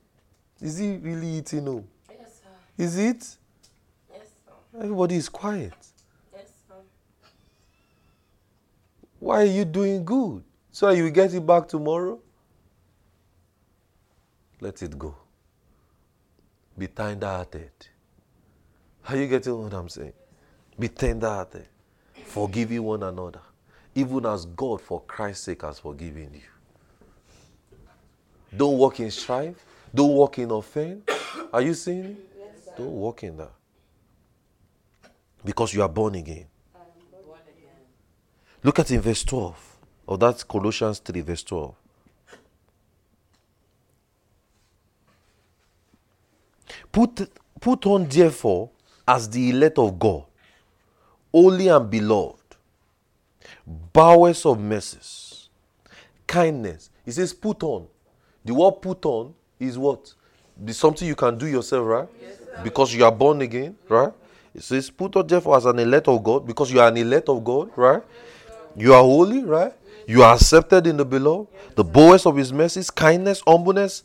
Is 0.60 0.78
he 0.78 0.96
really 0.96 1.28
eating 1.38 1.66
home? 1.66 1.88
Yes, 2.10 2.40
sir. 2.42 2.84
Is 2.84 2.98
it? 2.98 3.36
Yes, 4.12 4.28
sir. 4.44 4.78
Everybody 4.82 5.16
is 5.16 5.28
quiet. 5.28 5.72
Yes, 6.34 6.50
sir. 6.68 6.74
Why 9.18 9.42
are 9.42 9.44
you 9.44 9.64
doing 9.64 10.04
good? 10.04 10.42
So 10.72 10.90
you 10.90 11.10
get 11.10 11.32
it 11.34 11.46
back 11.46 11.68
tomorrow? 11.68 12.18
Let 14.60 14.82
it 14.82 14.98
go. 14.98 15.14
Be 16.76 16.86
tender 16.88 17.26
hearted. 17.26 17.70
Are 19.08 19.16
you 19.16 19.26
getting 19.26 19.62
what 19.62 19.72
I'm 19.72 19.88
saying? 19.88 20.12
Be 20.80 20.88
tender 20.88 21.28
hearted. 21.28 21.68
Forgiving 22.24 22.82
one 22.82 23.02
another. 23.02 23.42
Even 23.94 24.24
as 24.24 24.46
God, 24.46 24.80
for 24.80 25.02
Christ's 25.02 25.44
sake, 25.44 25.62
has 25.62 25.78
forgiven 25.78 26.30
you. 26.32 26.40
Don't 28.56 28.78
walk 28.78 28.98
in 29.00 29.10
strife. 29.10 29.62
Don't 29.94 30.12
walk 30.12 30.38
in 30.38 30.50
offense. 30.50 31.02
Are 31.52 31.60
you 31.60 31.74
seeing? 31.74 32.16
Yes. 32.38 32.68
Don't 32.78 32.92
walk 32.92 33.22
in 33.24 33.36
that. 33.36 33.52
Because 35.44 35.74
you 35.74 35.82
are 35.82 35.88
born 35.88 36.14
again. 36.14 36.46
Born 37.26 37.38
again. 37.42 37.76
Look 38.62 38.78
at 38.78 38.90
in 38.90 39.02
verse 39.02 39.22
12 39.24 39.76
of 40.08 40.20
that 40.20 40.48
Colossians 40.48 40.98
3, 41.00 41.20
verse 41.20 41.42
12. 41.42 41.74
Put, 46.90 47.30
put 47.60 47.86
on, 47.86 48.06
therefore, 48.08 48.70
as 49.06 49.28
the 49.28 49.50
elect 49.50 49.78
of 49.78 49.98
God, 49.98 50.24
holy 51.32 51.68
and 51.68 51.90
beloved, 51.90 52.56
bowers 53.92 54.44
of 54.46 54.58
mercies, 54.60 55.48
kindness. 56.26 56.90
He 57.04 57.12
says, 57.12 57.32
put 57.32 57.62
on. 57.62 57.86
The 58.44 58.54
word 58.54 58.72
put 58.80 59.04
on 59.04 59.34
is 59.58 59.76
what? 59.78 60.12
The 60.62 60.72
something 60.74 61.06
you 61.06 61.16
can 61.16 61.36
do 61.38 61.46
yourself, 61.46 61.86
right? 61.86 62.08
Because 62.64 62.94
you 62.94 63.04
are 63.04 63.12
born 63.12 63.40
again, 63.42 63.76
right? 63.88 64.12
It 64.54 64.62
says, 64.62 64.90
put 64.90 65.16
on 65.16 65.26
therefore 65.26 65.56
as 65.56 65.64
an 65.64 65.78
elect 65.78 66.08
of 66.08 66.22
God, 66.22 66.46
because 66.46 66.72
you 66.72 66.80
are 66.80 66.88
an 66.88 66.96
elect 66.96 67.28
of 67.28 67.42
God, 67.44 67.70
right? 67.76 68.02
You 68.76 68.94
are 68.94 69.02
holy, 69.02 69.44
right? 69.44 69.72
You 70.06 70.22
are 70.22 70.34
accepted 70.34 70.86
in 70.86 70.96
the 70.96 71.04
beloved. 71.04 71.48
The 71.76 71.84
bowers 71.84 72.26
of 72.26 72.36
his 72.36 72.52
mercies, 72.52 72.90
kindness, 72.90 73.42
humbleness, 73.46 74.04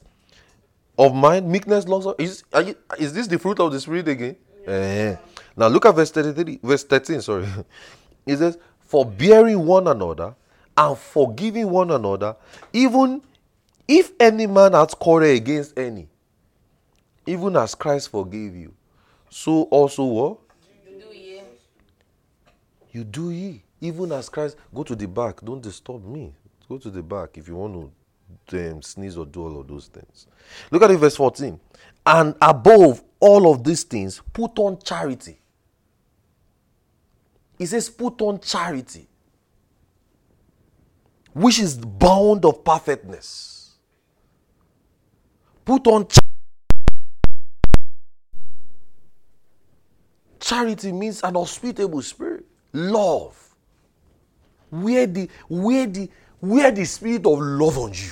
of 0.97 1.13
mind, 1.13 1.49
meekness, 1.49 1.88
long 1.88 2.01
suffering. 2.01 2.28
Is, 2.28 2.43
are 2.53 2.61
you, 2.61 2.76
is 2.97 3.11
this 3.13 3.28
the 3.28 3.38
fruit 3.38 3.59
of 3.59 3.71
the 3.71 3.80
spirit 3.80 4.07
again? 4.07 4.36
Eh. 4.68 5.16
Now 5.55 5.68
look 5.68 5.86
at 5.86 5.95
verse 5.95 6.11
33, 6.11 6.59
verse 6.63 6.84
13, 6.84 7.22
sorry. 7.22 7.47
It 8.26 8.38
says, 8.38 8.57
Forbearing 8.80 9.66
one 9.66 9.88
another 9.88 10.36
and 10.78 10.97
forgiving 10.97 11.70
one 11.70 11.91
another, 11.91 12.36
even 12.74 13.22
if 13.88 14.11
any 14.20 14.47
man 14.47 14.74
has 14.74 14.93
quarrel 14.93 15.30
against 15.30 15.78
any, 15.78 16.07
even 17.26 17.55
as 17.55 17.76
Christ 17.76 18.09
forgave 18.09 18.55
you, 18.55 18.74
so 19.30 19.63
also 19.63 20.03
what? 20.03 20.38
You 20.88 20.99
do 20.99 21.13
ye. 21.13 21.41
You 22.91 23.03
do 23.03 23.32
ye. 23.32 23.63
Even 23.82 24.11
as 24.11 24.30
Christ, 24.30 24.55
go 24.74 24.84
to 24.84 24.95
the 24.95 25.07
back. 25.07 25.41
Don't 25.41 25.61
disturb 25.61 26.05
me. 26.05 26.34
Go 26.68 26.78
to 26.78 26.89
the 26.89 27.03
back 27.03 27.38
if 27.38 27.47
you 27.47 27.55
want 27.55 27.91
to 28.47 28.72
um, 28.72 28.82
sneeze 28.82 29.18
or 29.18 29.26
do 29.26 29.43
all 29.43 29.59
of 29.59 29.68
those 29.68 29.88
things. 29.88 30.28
Look 30.72 30.82
at 30.82 30.91
it, 30.91 30.97
verse 30.97 31.16
14. 31.16 31.59
And 32.05 32.36
above 32.41 33.03
all 33.26 33.51
of 33.51 33.63
these 33.63 33.84
things, 33.84 34.21
put 34.32 34.59
on 34.59 34.78
charity. 34.84 35.39
He 37.57 37.65
says, 37.65 37.89
put 37.89 38.21
on 38.21 38.39
charity, 38.39 39.07
which 41.34 41.57
is 41.57 41.80
the 41.80 41.88
bound 41.88 42.45
of 42.45 42.63
perfectness. 42.63 43.78
Put 45.63 45.88
on 45.88 46.07
charity 50.39 50.91
means 50.91 51.23
an 51.23 51.34
hospitable 51.34 52.03
spirit, 52.03 52.45
love. 52.73 53.41
Where 54.69 55.07
the 55.07 55.30
where 55.47 55.88
the 55.88 56.11
where 56.39 56.69
the 56.69 56.86
spirit 56.86 57.26
of 57.26 57.39
love 57.39 57.80
on 57.80 57.93
you. 57.93 58.11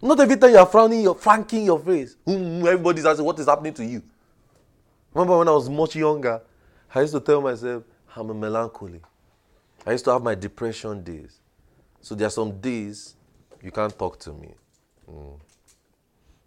Not 0.00 0.20
every 0.20 0.36
time 0.36 0.50
you 0.50 0.58
are 0.58 0.66
frowning, 0.66 1.02
you're 1.02 1.14
franking 1.14 1.64
your 1.64 1.78
face. 1.78 2.16
Everybody's 2.26 3.04
asking 3.04 3.24
what 3.24 3.38
is 3.38 3.46
happening 3.46 3.74
to 3.74 3.84
you. 3.84 4.02
Remember 5.12 5.38
when 5.38 5.48
I 5.48 5.52
was 5.52 5.68
much 5.68 5.96
younger, 5.96 6.40
I 6.94 7.00
used 7.00 7.14
to 7.14 7.20
tell 7.20 7.40
myself 7.40 7.82
I'm 8.14 8.30
a 8.30 8.34
melancholy. 8.34 9.00
I 9.86 9.92
used 9.92 10.04
to 10.04 10.12
have 10.12 10.22
my 10.22 10.34
depression 10.34 11.02
days. 11.02 11.40
So 12.00 12.14
there 12.14 12.26
are 12.28 12.30
some 12.30 12.60
days 12.60 13.16
you 13.62 13.70
can't 13.70 13.96
talk 13.98 14.18
to 14.20 14.32
me. 14.32 14.54
Mm. 15.10 15.40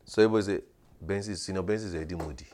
So 0.06 0.24
everybody 0.24 0.58
say, 0.58 0.64
Benzi, 1.06 1.36
senior 1.36 1.64
Benzi 1.64 1.86
is 1.86 1.96
already 1.96 2.16
moody. 2.16 2.46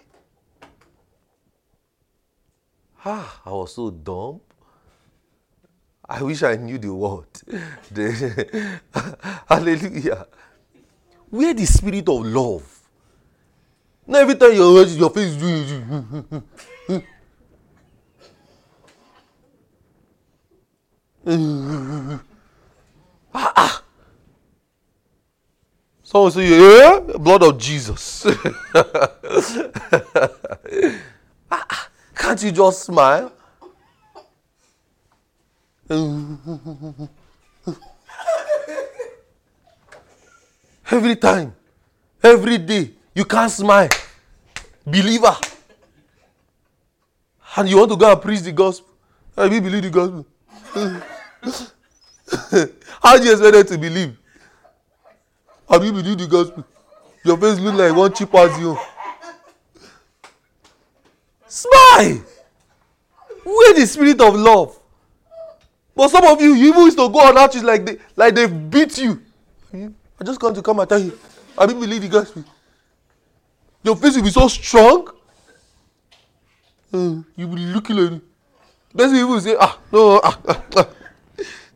Ah, 3.06 3.42
I 3.46 3.52
was 3.52 3.74
so 3.76 3.92
dumb. 3.92 4.42
I 6.10 6.24
wish 6.24 6.42
I 6.44 6.56
knew 6.56 6.78
the 6.78 6.94
word. 6.94 7.28
Hallelujah. 9.48 10.28
Where 11.30 11.54
the 11.54 11.66
spirit 11.66 12.08
of 12.08 12.26
love? 12.26 12.64
Not 14.06 14.22
every 14.22 14.36
time 14.36 14.54
your 14.54 14.86
your 14.86 15.10
face 15.10 15.36
is 15.36 15.38
doing 15.38 16.44
it. 16.88 17.04
ah, 23.34 23.54
ah. 23.56 23.84
Someone 26.04 26.32
say, 26.32 26.48
yeah, 26.48 27.00
blood 27.20 27.44
of 27.44 27.58
Jesus. 27.58 28.26
Ah, 31.50 31.66
ah. 31.70 31.90
Can't 32.14 32.44
you 32.44 32.52
just 32.52 32.84
smile? 32.84 33.32
Every 40.90 41.16
time, 41.18 41.54
every 42.24 42.58
day, 42.58 42.92
you 43.14 43.26
can't 43.26 43.52
smile. 43.52 43.90
Believer. 44.86 45.36
And 47.58 47.68
you 47.68 47.78
want 47.78 47.92
to 47.92 47.98
go 47.98 48.12
and 48.12 48.22
preach 48.22 48.42
the 48.42 48.52
gospel. 48.52 48.88
I 49.36 49.48
will 49.48 49.62
believe 49.62 49.84
the 49.84 49.90
gospel. 49.90 50.26
How 53.02 53.18
do 53.18 53.24
you 53.26 53.32
expect 53.32 53.54
them 53.54 53.66
to 53.66 53.78
believe? 53.78 54.18
Have 55.70 55.84
you 55.84 55.92
believe 55.92 56.18
the 56.18 56.28
gospel? 56.28 56.64
Your 57.26 57.38
face 57.38 57.60
look 57.60 57.76
like 57.76 57.94
one 57.94 58.14
cheap 58.14 58.34
as 58.36 58.58
you. 58.60 58.78
Smile. 61.48 62.22
Where 63.44 63.74
the 63.74 63.86
spirit 63.86 64.22
of 64.22 64.36
love? 64.36 64.80
But 65.96 66.10
some 66.10 66.26
of 66.26 66.40
you, 66.40 66.54
you 66.54 66.70
even 66.70 66.84
used 66.84 66.98
to 66.98 67.10
go 67.10 67.20
on 67.20 67.38
outreach 67.38 67.64
like 67.64 67.86
they 67.86 67.98
like 68.16 68.36
they 68.36 68.48
beat 68.48 68.98
you. 69.00 69.22
I 70.20 70.24
just 70.24 70.40
come 70.40 70.54
to 70.54 70.62
come 70.62 70.80
and 70.80 70.90
tell 70.90 71.00
you, 71.00 71.18
I 71.58 71.66
didn't 71.66 71.82
believe 71.82 72.02
the 72.02 72.08
gospel. 72.10 72.44
Your 73.84 73.96
face 73.96 74.16
will 74.16 74.24
be 74.24 74.30
so 74.32 74.48
strong. 74.48 75.10
Uh, 76.94 77.22
you 77.36 77.48
will 77.48 77.56
be 77.56 77.66
looking 77.66 77.96
like 77.96 78.22
Best 78.98 79.14
people 79.14 79.30
will 79.30 79.42
say, 79.42 79.56
ah, 79.60 79.78
no, 79.92 80.20
ah, 80.24 80.40
ah, 80.48 80.64
ah. 80.78 80.88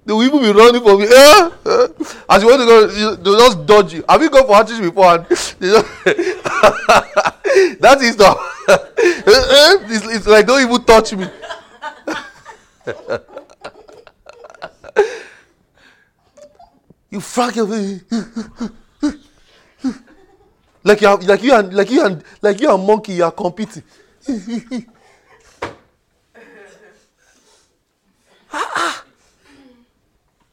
They 0.04 0.14
will 0.14 0.24
even 0.24 0.42
be 0.42 0.52
running 0.52 0.82
for 0.82 0.98
me. 0.98 1.06
Eh? 1.06 1.50
Eh? 1.66 1.88
As 2.28 2.42
you 2.42 2.50
want 2.50 2.62
to 2.62 2.66
go, 2.66 2.88
they'll 3.18 3.38
just 3.38 3.66
dodge 3.68 3.94
you. 3.94 4.04
Have 4.10 4.22
you 4.24 4.30
gone 4.32 4.48
for 4.48 4.56
outreach 4.56 4.82
before? 4.82 5.16
And 5.16 5.26
they 5.60 5.68
just 5.70 5.86
that 7.80 8.00
is 8.02 8.16
the. 8.16 8.52
Eh, 8.72 8.74
eh? 8.74 9.78
it's, 9.90 10.06
it's 10.08 10.28
like 10.28 10.48
don't 10.48 10.62
even 10.62 10.84
touch 10.84 11.14
me. 11.14 11.28
you 17.12 17.20
face. 17.20 18.04
like 20.84 21.02
you 21.02 21.08
are, 21.08 21.18
like 21.18 21.44
you 21.44 21.54
and 21.54 21.74
like 21.74 21.92
you 21.92 22.06
and 22.06 22.24
like 22.42 22.60
you 22.60 22.74
and 22.74 22.84
monkey 22.86 23.14
you 23.14 23.24
are 23.24 23.32
competing. 23.32 23.84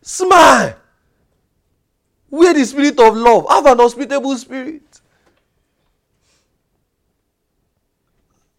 Smile. 0.02 0.76
Where 2.30 2.52
the 2.54 2.64
spirit 2.64 2.98
of 2.98 3.16
love. 3.16 3.46
Have 3.48 3.66
an 3.66 3.78
hospitable 3.78 4.36
spirit. 4.36 4.82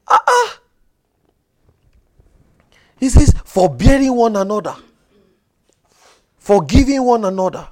Ah, 0.08 0.24
ah. 0.28 0.60
He 3.00 3.10
says, 3.10 3.34
forbearing 3.45 4.14
one 4.16 4.36
another, 4.36 4.76
forgiving 6.38 7.04
one 7.04 7.24
another. 7.24 7.68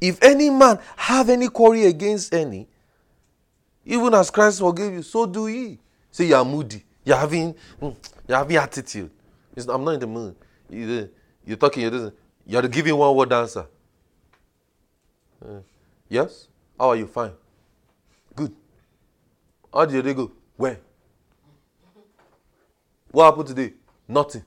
If 0.00 0.22
any 0.22 0.50
man 0.50 0.78
have 0.96 1.28
any 1.28 1.48
quarrel 1.48 1.86
against 1.86 2.32
any, 2.32 2.68
even 3.84 4.14
as 4.14 4.30
Christ 4.30 4.60
forgave 4.60 4.92
you, 4.92 5.02
so 5.02 5.26
do 5.26 5.48
ye. 5.48 5.78
Say 6.10 6.26
you 6.26 6.36
are 6.36 6.44
moody. 6.44 6.84
You're 7.04 7.16
having, 7.16 7.54
mm, 7.80 7.96
you're 8.26 8.38
having 8.38 8.56
attitude. 8.56 9.10
I'm 9.68 9.82
not 9.84 9.92
in 9.92 10.00
the 10.00 10.06
mood. 10.06 10.36
You, 10.70 11.08
you're 11.44 11.56
talking. 11.56 11.82
You're, 11.82 12.12
you're 12.46 12.68
giving 12.68 12.96
one 12.96 13.16
word 13.16 13.32
answer. 13.32 13.66
Uh, 15.44 15.60
yes. 16.08 16.46
How 16.78 16.90
are 16.90 16.96
you? 16.96 17.06
Fine. 17.06 17.32
Good. 18.36 18.54
How 19.72 19.84
did 19.84 19.94
your 19.94 20.02
day 20.02 20.14
go? 20.14 20.30
Where? 20.56 20.78
What 23.10 23.24
happened 23.24 23.48
today? 23.48 23.72
Nothing. 24.06 24.44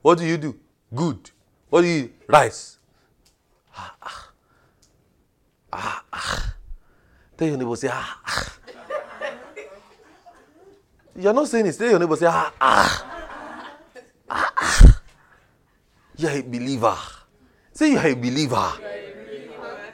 What 0.00 0.18
do 0.18 0.24
you 0.24 0.36
do? 0.36 0.58
Good. 0.92 1.30
What 1.70 1.82
do 1.82 1.86
you 1.86 2.04
eat? 2.04 2.12
Rice. 2.26 2.78
Ah, 3.76 3.94
ah. 4.02 4.32
Ah, 5.72 6.04
ah. 6.12 6.54
Tell 7.36 7.48
your 7.48 7.56
neighbor, 7.56 7.76
say, 7.76 7.88
ah, 7.90 8.20
ah. 8.26 8.58
You're 11.16 11.32
not 11.32 11.48
saying 11.48 11.66
it. 11.66 11.76
Tell 11.76 11.90
your 11.90 11.98
neighbor, 11.98 12.16
say, 12.16 12.26
ah, 12.26 12.52
ah. 12.60 13.06
Ah, 14.28 14.52
ah. 14.56 15.00
You're 16.16 16.30
a 16.30 16.42
believer. 16.42 16.96
Say 17.72 17.92
you're 17.92 18.06
a 18.06 18.14
believer. 18.14 18.72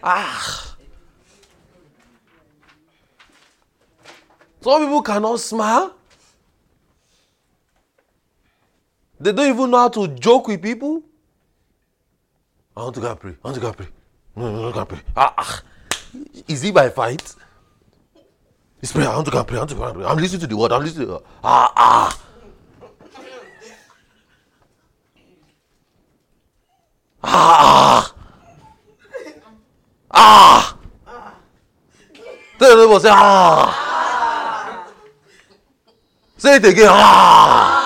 Ah. 0.03 0.77
Some 4.61 4.83
people 4.83 5.03
cannot 5.03 5.41
smile. 5.41 5.95
They 9.21 9.33
don't 9.33 9.49
even 9.49 9.71
know 9.71 9.79
how 9.79 9.89
to 9.89 10.09
joke 10.09 10.49
with 10.49 10.63
people. 10.63 11.03
I 12.79 12.83
want 12.83 12.95
to 12.95 13.01
go 13.01 13.11
and 13.11 13.19
pray. 13.19 13.33
I 13.33 13.49
want 13.49 13.55
to 13.57 13.61
go 13.61 13.67
and 13.67 13.77
pray. 13.77 13.87
No, 14.37 14.53
no, 14.53 14.63
no, 14.63 14.73
go 14.73 14.79
and 14.79 14.89
pray. 14.89 15.01
Ah, 15.17 15.35
ah. 15.37 15.63
Is 16.47 16.63
it 16.63 16.73
by 16.73 16.89
fight? 16.91 17.35
It's 18.81 18.93
prayer. 18.93 19.09
I 19.09 19.17
want 19.17 19.25
to 19.27 19.33
go 19.33 19.39
and 19.39 19.49
pray. 19.49 19.57
I 19.57 19.61
want 19.63 19.71
to 19.71 19.77
go 19.77 19.83
and 19.83 19.95
pray. 19.97 20.05
I'm 20.05 20.17
listening 20.17 20.43
to 20.43 20.47
the 20.47 20.57
word. 20.57 20.71
I'm 20.71 20.83
listening 20.85 21.09
to 21.09 21.15
the 21.15 21.23
Ah, 21.43 21.73
ah. 21.77 22.23
Ah. 27.25 28.15
Ah. 30.13 30.79
Tell 32.61 32.79
your 32.79 32.87
neighbor, 32.87 33.01
say 33.01 33.09
ah. 33.11 34.95
Say 36.37 36.55
it 36.57 36.65
again. 36.65 36.87
Ah. 36.89 37.78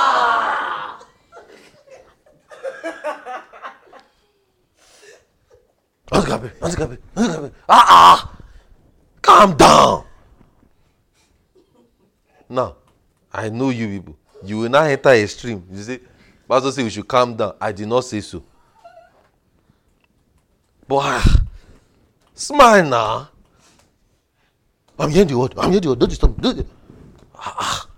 Want 6.12 6.72
to 6.72 6.76
go 6.76 6.84
and 6.84 7.00
pray. 7.40 7.50
Ah, 7.68 7.86
ah. 7.88 8.38
Calm 9.22 9.56
down. 9.56 10.04
Now, 12.48 12.76
I 13.32 13.48
know 13.48 13.70
you 13.70 13.88
people. 13.88 14.16
You 14.44 14.58
will 14.58 14.68
not 14.68 14.86
enter 14.88 15.10
a 15.10 15.26
stream. 15.26 15.64
You 15.70 15.82
say, 15.82 16.00
Pastor 16.48 16.72
say 16.72 16.82
we 16.82 16.90
should 16.90 17.06
calm 17.08 17.36
down. 17.36 17.54
I 17.60 17.72
did 17.72 17.88
not 17.88 18.04
say 18.04 18.20
so. 18.20 18.42
But 20.88 20.96
ah, 21.02 21.42
smile 22.34 22.84
now. 22.84 23.28
I'm 24.98 25.10
hearing 25.10 25.28
the 25.28 25.38
word. 25.38 25.54
I'm 25.56 25.70
hearing 25.70 25.82
the 25.82 25.88
word. 25.90 25.98
Don't 26.00 26.08
disturb 26.08 26.36
me. 26.36 26.42
Don't- 26.42 26.66
Ah, 27.34 27.56
ah. 27.58 27.88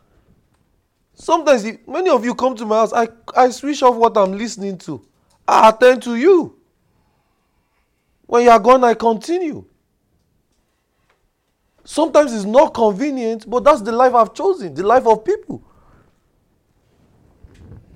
Sometimes, 1.14 1.64
many 1.86 2.10
of 2.10 2.24
you 2.24 2.34
come 2.34 2.54
to 2.54 2.64
my 2.66 2.76
house, 2.76 2.92
I, 2.92 3.08
I 3.36 3.48
switch 3.50 3.82
off 3.82 3.96
what 3.96 4.16
I'm 4.16 4.32
listening 4.32 4.78
to. 4.78 5.04
I 5.48 5.70
attend 5.70 6.02
to 6.04 6.16
you. 6.16 6.56
When 8.26 8.44
you 8.44 8.50
are 8.50 8.58
gone, 8.58 8.84
I 8.84 8.94
continue. 8.94 9.64
Sometimes 11.84 12.32
it's 12.32 12.44
not 12.44 12.72
convenient, 12.72 13.48
but 13.48 13.62
that's 13.62 13.82
the 13.82 13.92
life 13.92 14.14
I've 14.14 14.32
chosen, 14.32 14.74
the 14.74 14.82
life 14.82 15.06
of 15.06 15.24
people. 15.24 15.62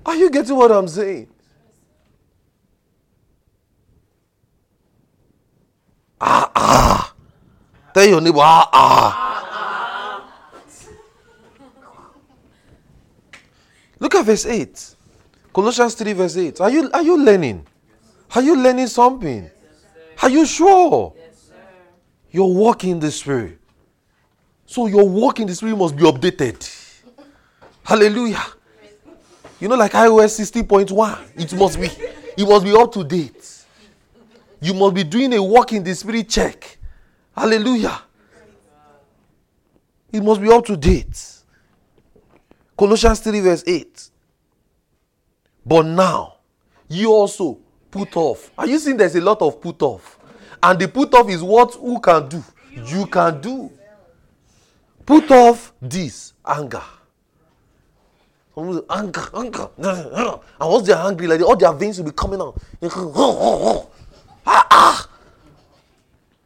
Are 0.05 0.15
you 0.15 0.29
getting 0.29 0.55
what 0.55 0.71
I'm 0.71 0.87
saying? 0.87 1.27
Ah, 6.21 6.51
ah. 6.55 7.13
Tell 7.93 8.07
your 8.07 8.21
neighbor, 8.21 8.39
ah, 8.41 8.69
ah. 8.71 9.35
Look 13.99 14.15
at 14.15 14.25
verse 14.25 14.45
8. 14.45 14.95
Colossians 15.53 15.95
3, 15.95 16.13
verse 16.13 16.37
8. 16.37 16.61
Are 16.61 16.69
you, 16.69 16.89
are 16.93 17.01
you 17.01 17.17
learning? 17.17 17.65
Are 18.35 18.41
you 18.41 18.55
learning 18.55 18.87
something? 18.87 19.49
Are 20.21 20.29
you 20.29 20.45
sure? 20.45 21.13
Yes, 21.15 21.47
sir. 21.47 21.55
You're 22.31 22.53
walking 22.53 22.91
in 22.91 22.99
the 22.99 23.11
Spirit. 23.11 23.59
So 24.65 24.87
your 24.87 25.07
walk 25.07 25.39
in 25.39 25.47
the 25.47 25.55
Spirit 25.55 25.77
must 25.77 25.95
be 25.95 26.03
updated. 26.03 26.67
Hallelujah. 27.83 28.43
You 29.59 29.67
know, 29.67 29.75
like 29.75 29.91
iOS 29.93 30.39
16.1, 30.39 31.19
it 31.35 31.53
must 31.53 31.79
be, 31.79 31.87
it 32.37 32.47
must 32.47 32.63
be 32.63 32.71
up 32.71 32.91
to 32.93 33.03
date. 33.03 33.65
You 34.61 34.73
must 34.73 34.93
be 34.93 35.03
doing 35.03 35.33
a 35.33 35.41
walk 35.41 35.73
in 35.73 35.83
the 35.83 35.95
Spirit 35.95 36.29
check. 36.29 36.77
Hallelujah. 37.35 38.01
It 40.11 40.23
must 40.23 40.41
be 40.41 40.51
up 40.51 40.65
to 40.65 40.77
date. 40.77 41.35
Colossians 42.77 43.19
3, 43.19 43.39
verse 43.39 43.63
8. 43.65 44.09
But 45.65 45.85
now, 45.85 46.35
you 46.87 47.11
also 47.11 47.59
put 47.91 48.15
off. 48.15 48.51
Are 48.57 48.67
you 48.67 48.79
seeing 48.79 48.97
there's 48.97 49.15
a 49.15 49.21
lot 49.21 49.41
of 49.41 49.61
put 49.61 49.81
off? 49.81 50.17
And 50.61 50.79
the 50.79 50.87
put 50.87 51.13
off 51.13 51.29
is 51.29 51.41
what 51.41 51.73
who 51.75 51.99
can 51.99 52.27
do? 52.27 52.43
You 52.85 53.05
can 53.05 53.41
do. 53.41 53.71
Put 55.05 55.31
off 55.31 55.73
this 55.81 56.33
anger. 56.45 56.83
Anger, 58.57 59.29
anger. 59.33 59.69
And 59.77 60.39
once 60.59 60.85
they're 60.87 60.97
angry, 60.97 61.27
like 61.27 61.41
all 61.41 61.55
their 61.55 61.73
veins 61.73 61.97
will 61.97 62.05
be 62.05 62.11
coming 62.11 62.41
out. 62.41 62.57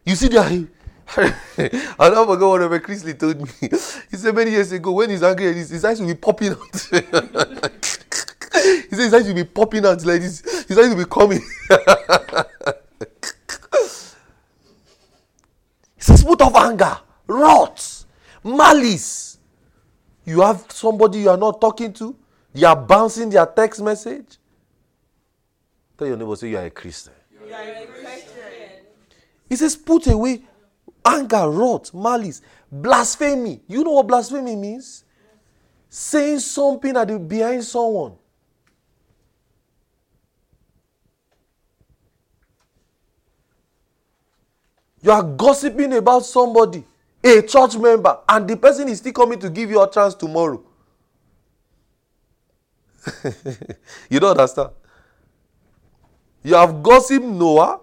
You 0.06 0.16
see 0.16 0.28
their. 0.28 0.44
I 1.16 2.10
don't 2.10 2.28
forget 2.28 2.48
what 2.48 2.60
Reverend 2.60 2.84
Chrisley 2.84 3.18
told 3.18 3.39
me. 3.39 3.48
He 4.12 4.18
said 4.18 4.36
many 4.36 4.52
years 4.52 4.72
ago, 4.72 4.91
when 4.91 5.10
he's 5.10 5.24
angry, 5.24 5.54
his 5.54 5.86
eyes 5.86 6.00
will 6.02 6.08
be 6.08 6.16
popping 6.16 6.52
out. 6.52 8.00
he 8.89 8.95
said 8.95 9.12
his 9.12 9.14
will 9.28 9.34
be 9.34 9.43
popping 9.43 9.86
out 9.86 10.06
like 10.06 10.22
this. 10.22 10.41
His 10.68 10.78
eyes 10.78 10.89
will 10.89 11.04
be 11.04 11.06
coming. 11.06 11.41
he 15.95 16.01
a 16.01 16.24
put 16.24 16.41
of 16.41 16.56
anger, 16.56 16.97
wrath, 17.28 18.06
malice. 18.43 19.39
You 20.26 20.41
have 20.41 20.66
somebody 20.70 21.20
you 21.22 21.30
are 21.30 21.38
not 21.38 21.60
talking 21.60 21.91
to, 21.93 22.16
you 22.54 22.68
are 22.68 22.76
bouncing 22.76 23.30
their 23.30 23.45
text 23.45 23.82
message. 23.82 24.38
Tell 25.97 26.08
your 26.08 26.18
neighbor, 26.18 26.36
say 26.36 26.49
you 26.49 26.58
are 26.58 26.66
a 26.66 26.70
Christian. 26.70 27.14
You 27.32 27.54
are 27.54 27.62
a 27.62 27.86
Christian. 27.88 28.34
He 29.49 29.56
says, 29.56 29.76
put 29.76 30.08
away 30.08 30.43
anger, 31.04 31.49
wrath, 31.49 31.93
malice, 31.93 32.41
blasphemy. 32.72 33.62
You 33.68 33.84
know 33.84 33.91
what 33.93 34.08
blasphemy 34.08 34.56
means? 34.56 35.04
Saying 35.89 36.39
something 36.39 36.95
at 36.95 37.08
the, 37.08 37.20
behind 37.20 37.64
someone. 37.64 38.14
You 45.04 45.12
are 45.12 45.22
gossiping 45.22 45.93
about 45.93 46.26
somebody, 46.26 46.84
a 47.22 47.41
church 47.41 47.78
member, 47.78 48.18
and 48.28 48.47
the 48.47 48.56
person 48.56 48.88
is 48.88 48.99
still 48.99 49.12
coming 49.12 49.38
to 49.39 49.49
give 49.49 49.70
you 49.70 49.82
a 49.82 49.91
chance 49.91 50.16
tomorrow. 50.16 50.64
you 54.10 54.20
don't 54.22 54.32
understand? 54.32 54.70
You 56.41 56.56
have 56.56 56.82
gossiped 56.82 57.26
Noah. 57.26 57.82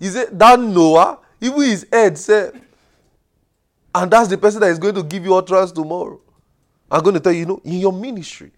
He 0.00 0.08
said 0.08 0.36
that 0.38 0.58
Noah, 0.58 1.18
even 1.40 1.62
his 1.62 1.86
head 1.92 2.18
said, 2.18 2.60
and 3.94 4.10
that's 4.10 4.28
the 4.28 4.36
person 4.36 4.60
that 4.60 4.70
is 4.70 4.78
going 4.80 4.96
to 4.96 5.04
give 5.04 5.24
you 5.24 5.36
utterance 5.36 5.70
tomorrow. 5.70 6.20
I'm 6.90 7.02
going 7.02 7.14
to 7.14 7.20
tell 7.20 7.32
you, 7.32 7.38
you 7.40 7.46
know, 7.46 7.60
in 7.64 7.74
your 7.74 7.92
ministry, 7.92 8.50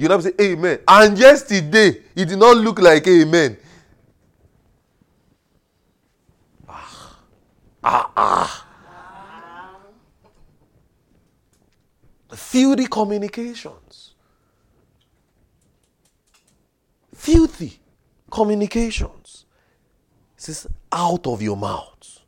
you 0.00 0.08
never 0.08 0.22
say 0.22 0.32
amen. 0.40 0.78
And 0.88 1.18
yesterday, 1.18 2.00
it 2.16 2.24
did 2.24 2.38
not 2.38 2.56
look 2.56 2.78
like 2.78 3.06
amen. 3.06 3.58
Ah, 7.82 8.10
ah. 8.16 8.66
Filthy 12.34 12.86
communications. 12.86 14.14
Filthy 17.14 17.80
communications. 18.30 19.46
Says 20.36 20.66
out 20.92 21.26
of 21.26 21.42
your 21.42 21.56
mouth. 21.56 22.20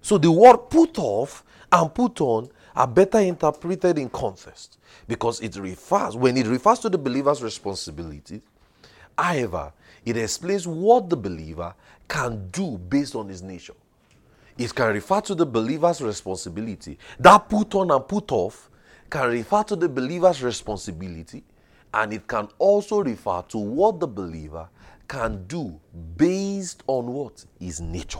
So 0.00 0.16
the 0.16 0.32
word 0.32 0.70
put 0.70 0.98
off 0.98 1.44
and 1.70 1.94
put 1.94 2.20
on 2.20 2.48
are 2.74 2.86
better 2.86 3.18
interpreted 3.18 3.98
in 3.98 4.08
context 4.08 4.78
because 5.06 5.40
it 5.40 5.56
refers, 5.56 6.16
when 6.16 6.36
it 6.36 6.46
refers 6.46 6.78
to 6.78 6.88
the 6.88 6.96
believer's 6.96 7.42
responsibility, 7.42 8.40
however, 9.18 9.72
it 10.04 10.16
explains 10.16 10.66
what 10.66 11.10
the 11.10 11.16
believer 11.16 11.74
can 12.06 12.48
do 12.48 12.78
based 12.78 13.14
on 13.14 13.28
his 13.28 13.42
nature. 13.42 13.74
It 14.56 14.74
can 14.74 14.94
refer 14.94 15.20
to 15.22 15.34
the 15.34 15.46
believer's 15.46 16.00
responsibility. 16.00 16.98
That 17.20 17.48
put 17.48 17.74
on 17.74 17.90
and 17.90 18.06
put 18.08 18.32
off 18.32 18.70
can 19.10 19.30
refer 19.30 19.62
to 19.64 19.76
the 19.76 19.88
believer's 19.88 20.42
responsibility, 20.42 21.44
and 21.92 22.12
it 22.12 22.26
can 22.26 22.48
also 22.58 23.02
refer 23.02 23.42
to 23.48 23.58
what 23.58 24.00
the 24.00 24.06
believer 24.06 24.68
can 25.06 25.46
do 25.46 25.80
based 26.16 26.82
on 26.86 27.06
what? 27.06 27.44
His 27.58 27.80
nature. 27.80 28.18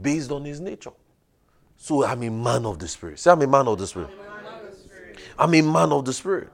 Based 0.00 0.30
on 0.30 0.44
his 0.44 0.60
nature. 0.60 0.92
So 1.76 2.04
I'm 2.04 2.22
a 2.22 2.30
man 2.30 2.66
of 2.66 2.78
the 2.78 2.88
Spirit. 2.88 3.18
Say, 3.18 3.30
I'm 3.30 3.42
a 3.42 3.46
man 3.46 3.68
of 3.68 3.78
the 3.78 3.86
Spirit. 3.86 4.10
I'm 5.38 5.54
a 5.54 5.62
man 5.62 5.92
of 5.92 6.04
the 6.04 6.12
Spirit. 6.12 6.48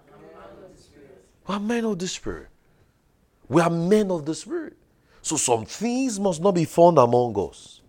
We're 1.51 1.59
men 1.59 1.85
of 1.85 1.99
the 1.99 2.07
Spirit. 2.07 2.47
We 3.49 3.61
are 3.61 3.69
men 3.69 4.13
of 4.13 4.25
the 4.25 4.37
Spirit. 4.37 4.77
So 5.21 5.37
some 5.37 5.65
things 5.65 6.21
must 6.21 6.41
not 6.41 6.53
be 6.53 6.65
found 6.65 6.97
among 6.97 7.37
us. 7.37 7.81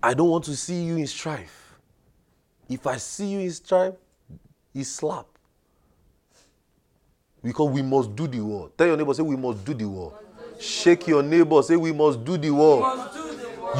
I 0.00 0.14
don't 0.14 0.28
want 0.28 0.44
to 0.44 0.54
see 0.54 0.80
you 0.84 0.96
in 0.96 1.08
strife. 1.08 1.76
If 2.68 2.86
I 2.86 2.98
see 2.98 3.26
you 3.26 3.40
in 3.40 3.50
strife, 3.50 3.94
it's 4.72 4.90
slap. 4.90 5.26
Because 7.42 7.68
we 7.68 7.82
must 7.82 8.14
do 8.14 8.28
the 8.28 8.42
word. 8.42 8.78
Tell 8.78 8.86
your 8.86 8.96
neighbor, 8.96 9.12
say 9.12 9.24
we 9.24 9.36
must 9.36 9.64
do 9.64 9.74
the 9.74 9.88
word. 9.88 10.12
Shake 10.60 11.08
your 11.08 11.24
neighbor, 11.24 11.60
say 11.64 11.74
we 11.74 11.90
must 11.90 12.24
do 12.24 12.36
the 12.36 12.50
word. 12.52 13.10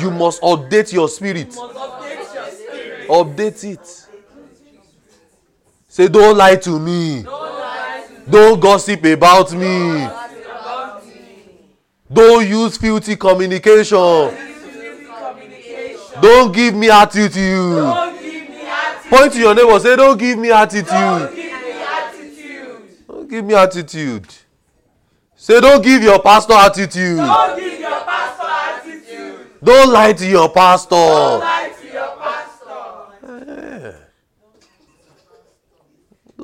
You 0.01 0.11
must 0.11 0.43
update 0.43 0.93
your 0.93 1.09
spirit. 1.09 1.51
Update 1.51 2.35
your 2.35 2.51
spirit. 2.51 3.09
Update 3.09 3.63
it. 3.75 4.07
Say, 5.87 6.09
don't 6.09 6.37
lie 6.37 6.57
to 6.57 6.81
me. 6.81 7.23
Don't 7.23 7.38
Don't 8.31 8.61
gossip 8.61 9.05
about 9.05 9.53
me. 9.53 10.03
us 10.05 10.31
about 10.45 11.07
me. 11.07 11.13
Don't 12.13 12.47
use 12.47 12.77
filthy 12.77 13.17
communication. 13.17 13.97
Don't 16.21 16.53
give 16.55 16.75
me 16.75 16.91
attitude. 16.91 17.77
Don't 17.77 18.21
give 18.21 18.49
me 18.51 18.61
attitude. 18.61 19.11
Point 19.11 19.33
to 19.33 19.39
your 19.39 19.55
neighbor, 19.55 19.79
say, 19.81 19.97
don't 19.97 20.19
give 20.19 20.39
me 20.39 20.51
attitude. 20.51 20.87
Don't 20.89 21.35
give 21.35 21.63
me 21.63 21.83
attitude. 21.83 23.31
Give 23.31 23.45
me 23.45 23.55
attitude. 23.55 24.27
Say, 25.37 25.61
don't 25.61 25.83
give 25.83 26.03
your 26.03 26.21
pastor 26.21 26.53
attitude. 26.55 27.17
Don't 27.17 27.59
give 27.59 27.81
your 27.81 28.01
pastor 28.01 28.47
attitude. 28.47 29.49
Don't 29.65 29.93
lie 29.93 30.13
to 30.13 30.27
your 30.27 30.49
Don't 30.49 30.51
lie 30.51 31.33
to 31.33 31.37
your 31.39 31.39
pastor. 31.41 31.78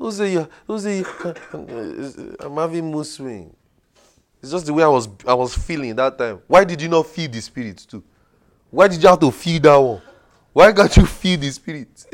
Don't 0.05 0.13
say, 0.13 0.33
you- 0.35 0.49
don't 0.69 0.81
say, 0.81 1.03
I'm 2.41 2.57
having 2.57 2.91
mood 2.91 3.07
swing. 3.07 3.57
It's 4.43 4.51
just 4.53 4.67
the 4.67 4.75
way 4.75 4.85
I 4.85 4.89
was 4.89 5.09
I 5.27 5.33
was 5.33 5.55
feeling 5.57 5.97
that 5.97 6.19
time. 6.19 6.43
Why 6.47 6.63
did 6.63 6.83
you 6.83 6.91
not 6.91 7.07
feel 7.07 7.31
the 7.31 7.41
spirit 7.41 7.87
too? 7.89 8.03
Why 8.71 8.87
did 8.87 9.03
you 9.03 9.09
have 9.09 9.19
to 9.21 9.31
feel 9.31 9.59
that 9.63 9.77
one? 9.79 10.03
Why 10.53 10.73
can't 10.75 10.95
you 10.95 11.07
feel 11.07 11.41
the 11.41 11.51
spirit? 11.51 12.05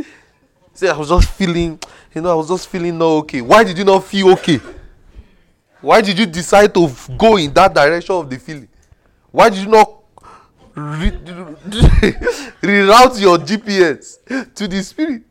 Say 0.73 0.89
I 0.89 0.97
was 0.97 1.09
just 1.09 1.31
feeling, 1.31 1.81
you 2.15 2.21
know, 2.23 2.31
I 2.31 2.35
was 2.37 2.47
just 2.47 2.69
feeling 2.69 2.97
not 2.97 3.07
okay. 3.25 3.41
Why 3.41 3.65
did 3.65 3.77
you 3.77 3.85
not 3.85 4.05
feel 4.05 4.31
okay? 4.35 4.61
Why 5.81 6.01
did 6.01 6.17
you 6.17 6.27
decide 6.27 6.73
to 6.75 6.89
go 7.19 7.39
in 7.39 7.53
that 7.55 7.75
direction 7.75 8.15
of 8.15 8.31
the 8.31 8.39
feeling? 8.39 8.69
Why 9.33 9.51
did 9.51 9.59
you 9.65 9.69
not 9.69 10.01
re- 10.77 11.11
reroute 12.63 13.21
your 13.21 13.37
GPS 13.39 14.55
to 14.55 14.69
the 14.69 14.81
spirit? 14.81 15.25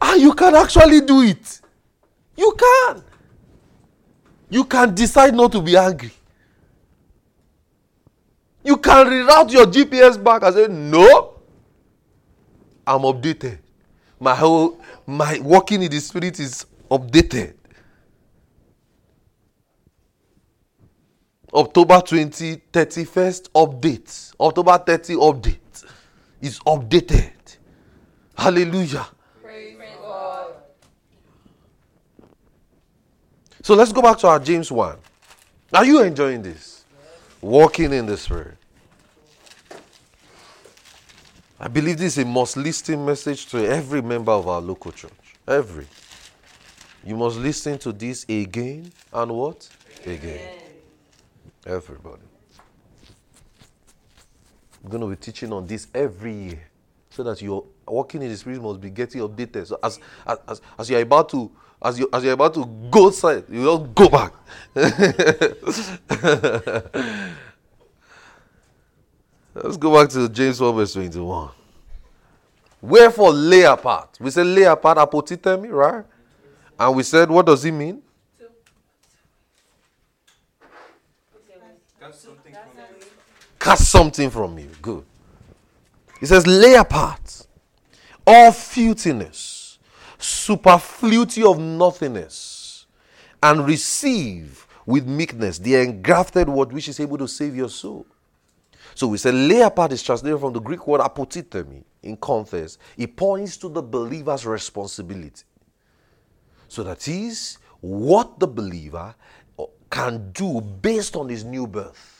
And 0.00 0.20
you 0.20 0.32
can 0.34 0.54
actually 0.54 1.00
do 1.00 1.22
it. 1.22 1.60
You 2.36 2.56
can. 2.58 3.02
You 4.50 4.64
can 4.64 4.94
decide 4.94 5.34
not 5.34 5.52
to 5.52 5.60
be 5.60 5.76
angry. 5.76 6.12
You 8.64 8.76
can 8.76 9.06
reroute 9.06 9.52
your 9.52 9.66
GPS 9.66 10.22
back 10.22 10.42
and 10.42 10.54
say, 10.54 10.66
No, 10.68 11.34
I'm 12.86 13.00
updated. 13.00 13.58
My 14.20 14.34
whole 14.34 14.80
my 15.06 15.38
walking 15.40 15.82
in 15.82 15.90
the 15.90 16.00
spirit 16.00 16.38
is 16.40 16.66
updated. 16.90 17.54
October 21.52 22.00
20, 22.02 22.56
31st 22.72 23.48
update. 23.52 24.34
October 24.38 24.76
30 24.78 25.14
update 25.14 25.84
is 26.42 26.58
updated. 26.60 27.32
Hallelujah. 28.36 29.06
Praise 29.42 29.76
God. 30.02 30.52
So 33.68 33.74
let's 33.74 33.92
go 33.92 34.00
back 34.00 34.16
to 34.20 34.28
our 34.28 34.40
James 34.40 34.72
1. 34.72 34.96
Are 35.74 35.84
you 35.84 36.02
enjoying 36.02 36.40
this? 36.40 36.86
Walking 37.42 37.92
in 37.92 38.06
the 38.06 38.16
Spirit. 38.16 38.56
I 41.60 41.68
believe 41.68 41.98
this 41.98 42.16
is 42.16 42.24
a 42.24 42.26
must 42.26 42.56
listen 42.56 43.04
message 43.04 43.44
to 43.48 43.58
every 43.58 44.00
member 44.00 44.32
of 44.32 44.48
our 44.48 44.62
local 44.62 44.90
church. 44.90 45.12
Every. 45.46 45.86
You 47.04 47.14
must 47.14 47.36
listen 47.36 47.76
to 47.80 47.92
this 47.92 48.24
again 48.26 48.90
and 49.12 49.32
what? 49.32 49.68
Again. 50.06 50.60
Everybody. 51.66 52.22
I'm 54.82 54.88
going 54.88 55.02
to 55.02 55.08
be 55.08 55.16
teaching 55.16 55.52
on 55.52 55.66
this 55.66 55.88
every 55.94 56.32
year 56.32 56.62
so 57.10 57.22
that 57.22 57.42
you're 57.42 57.64
walking 57.86 58.22
in 58.22 58.30
the 58.30 58.36
spirit 58.38 58.62
must 58.62 58.80
be 58.80 58.88
getting 58.88 59.20
updated. 59.20 59.66
So 59.66 59.78
as 59.82 60.00
as, 60.26 60.38
as, 60.48 60.62
as 60.78 60.88
you're 60.88 61.02
about 61.02 61.28
to 61.28 61.50
as 61.82 61.98
you 61.98 62.08
as 62.12 62.24
you're 62.24 62.32
about 62.32 62.54
to 62.54 62.64
go 62.90 63.10
side, 63.10 63.44
you 63.48 63.64
don't 63.64 63.94
go 63.94 64.08
back. 64.08 64.32
Let's 69.54 69.76
go 69.76 69.92
back 69.94 70.08
to 70.10 70.28
James 70.28 70.60
1 70.60 70.74
verse 70.74 70.92
21. 70.92 71.50
Wherefore 72.80 73.32
lay 73.32 73.62
apart. 73.62 74.18
We 74.20 74.30
said 74.30 74.46
lay 74.46 74.62
apart 74.62 74.98
apotithemi, 74.98 75.70
right? 75.70 76.04
And 76.78 76.96
we 76.96 77.02
said 77.02 77.30
what 77.30 77.46
does 77.46 77.64
it 77.64 77.72
mean? 77.72 78.02
Got 82.00 82.14
something 82.14 82.52
from 82.52 82.60
you. 83.00 83.06
cast 83.58 83.90
something 83.90 84.30
from 84.30 84.58
you. 84.58 84.70
Good. 84.80 85.04
He 86.20 86.26
says, 86.26 86.46
lay 86.46 86.74
apart 86.74 87.46
all 88.26 88.52
filthiness, 88.52 89.57
superfluity 90.18 91.42
of 91.42 91.58
nothingness, 91.58 92.86
and 93.42 93.66
receive 93.66 94.66
with 94.84 95.06
meekness 95.06 95.58
the 95.58 95.76
engrafted 95.76 96.48
word 96.48 96.72
which 96.72 96.88
is 96.88 96.98
able 96.98 97.18
to 97.18 97.28
save 97.28 97.54
your 97.54 97.68
soul. 97.68 98.06
So 98.94 99.06
we 99.06 99.18
said, 99.18 99.34
lay 99.34 99.60
apart 99.60 99.92
is 99.92 100.02
translated 100.02 100.40
from 100.40 100.52
the 100.52 100.60
Greek 100.60 100.86
word 100.86 101.00
apotithemi 101.00 101.84
in 102.02 102.16
context. 102.16 102.78
It 102.96 103.14
points 103.14 103.56
to 103.58 103.68
the 103.68 103.82
believer's 103.82 104.44
responsibility. 104.44 105.44
So 106.66 106.82
that 106.82 107.06
is 107.06 107.58
what 107.80 108.40
the 108.40 108.48
believer 108.48 109.14
can 109.88 110.32
do 110.32 110.60
based 110.60 111.16
on 111.16 111.28
his 111.28 111.44
new 111.44 111.66
birth 111.66 112.18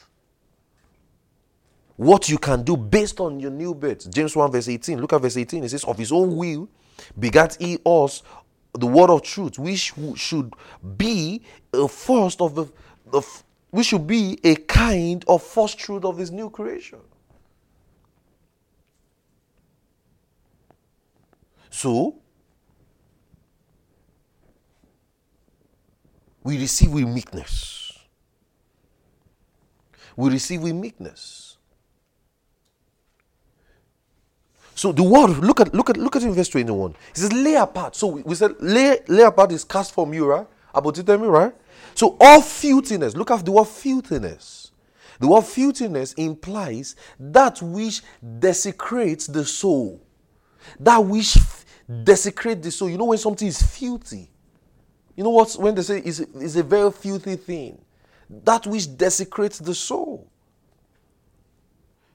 what 1.99 2.29
you 2.29 2.39
can 2.39 2.63
do 2.63 2.77
based 2.77 3.19
on 3.19 3.41
your 3.41 3.51
new 3.51 3.75
birth. 3.75 4.09
James 4.09 4.35
1 4.35 4.53
verse 4.53 4.69
18. 4.69 5.01
Look 5.01 5.13
at 5.13 5.21
verse 5.21 5.37
18. 5.37 5.65
It 5.65 5.69
says, 5.71 5.83
Of 5.83 5.99
his 5.99 6.13
own 6.13 6.37
will 6.37 6.69
begat 7.19 7.57
he 7.61 7.79
us 7.85 8.23
the 8.73 8.87
word 8.87 9.11
of 9.11 9.23
truth, 9.23 9.59
which 9.59 9.93
should 10.17 10.53
be 10.97 11.43
a 11.73 11.89
first 11.89 12.41
of 12.41 12.55
the, 12.55 12.67
the 13.11 13.23
we 13.71 13.83
should 13.83 14.07
be 14.07 14.39
a 14.45 14.55
kind 14.57 15.25
of 15.29 15.43
first 15.43 15.79
truth 15.79 16.05
of 16.05 16.17
his 16.17 16.31
new 16.31 16.49
creation. 16.49 17.01
So 21.71 22.17
we 26.43 26.59
receive 26.59 26.93
with 26.93 27.07
meekness. 27.07 27.93
We 30.17 30.31
receive 30.31 30.63
with 30.63 30.75
meekness. 30.75 31.58
So 34.79 34.93
the 34.93 35.03
word, 35.03 35.39
look 35.39 35.59
at 35.59 35.75
look 35.75 35.91
at 35.91 35.97
look 35.97 36.15
at 36.15 36.23
in 36.23 36.33
verse 36.33 36.51
21. 36.51 36.93
It 36.93 37.17
says 37.17 37.33
lay 37.33 37.57
apart. 37.57 37.97
So 37.97 38.07
we, 38.07 38.23
we 38.23 38.37
said 38.37 38.53
lay 38.61 39.01
lay 39.09 39.25
apart 39.25 39.51
is 39.51 39.65
cast 39.65 39.93
from 39.93 40.15
you, 40.15 40.25
right? 40.25 40.47
Apotithemi, 40.73 41.29
right? 41.29 41.53
So 41.97 42.17
all 42.21 42.41
filthiness, 42.41 43.17
look 43.17 43.33
at 43.33 43.45
the 43.45 43.51
word 43.51 43.67
filthiness. 43.67 44.71
The 45.19 45.27
word 45.27 45.47
filthiness 45.47 46.13
implies 46.13 46.95
that 47.19 47.61
which 47.61 48.03
desecrates 48.39 49.27
the 49.27 49.45
soul. 49.45 50.01
That 50.79 50.99
which 50.99 51.37
desecrates 52.05 52.65
the 52.65 52.71
soul. 52.71 52.89
You 52.89 52.99
know 52.99 53.07
when 53.07 53.19
something 53.19 53.49
is 53.49 53.61
filthy. 53.61 54.31
You 55.17 55.25
know 55.25 55.31
what 55.31 55.57
when 55.59 55.75
they 55.75 55.83
say 55.83 55.99
is 56.05 56.21
is 56.21 56.55
a 56.55 56.63
very 56.63 56.93
filthy 56.93 57.35
thing. 57.35 57.81
That 58.31 58.65
which 58.65 58.97
desecrates 58.97 59.59
the 59.59 59.75
soul. 59.75 60.31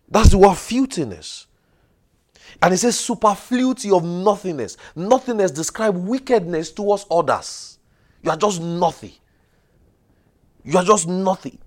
That's 0.07 0.30
the 0.30 0.38
word 0.38 0.57
filthiness. 0.57 1.47
And 2.64 2.74
it 2.74 2.78
says 2.78 2.97
superfluity 2.97 3.91
of 3.91 4.05
nothingness. 4.05 4.78
Nothingness 4.95 5.51
describe 5.51 5.98
wickedness 5.98 6.72
towards 6.72 7.06
others. 7.11 7.77
You 8.22 8.31
are 8.31 8.38
just 8.38 8.61
nothing. 8.61 9.11
You 10.64 10.77
are 10.77 10.84
just 10.85 11.06
nothing. 11.06 11.57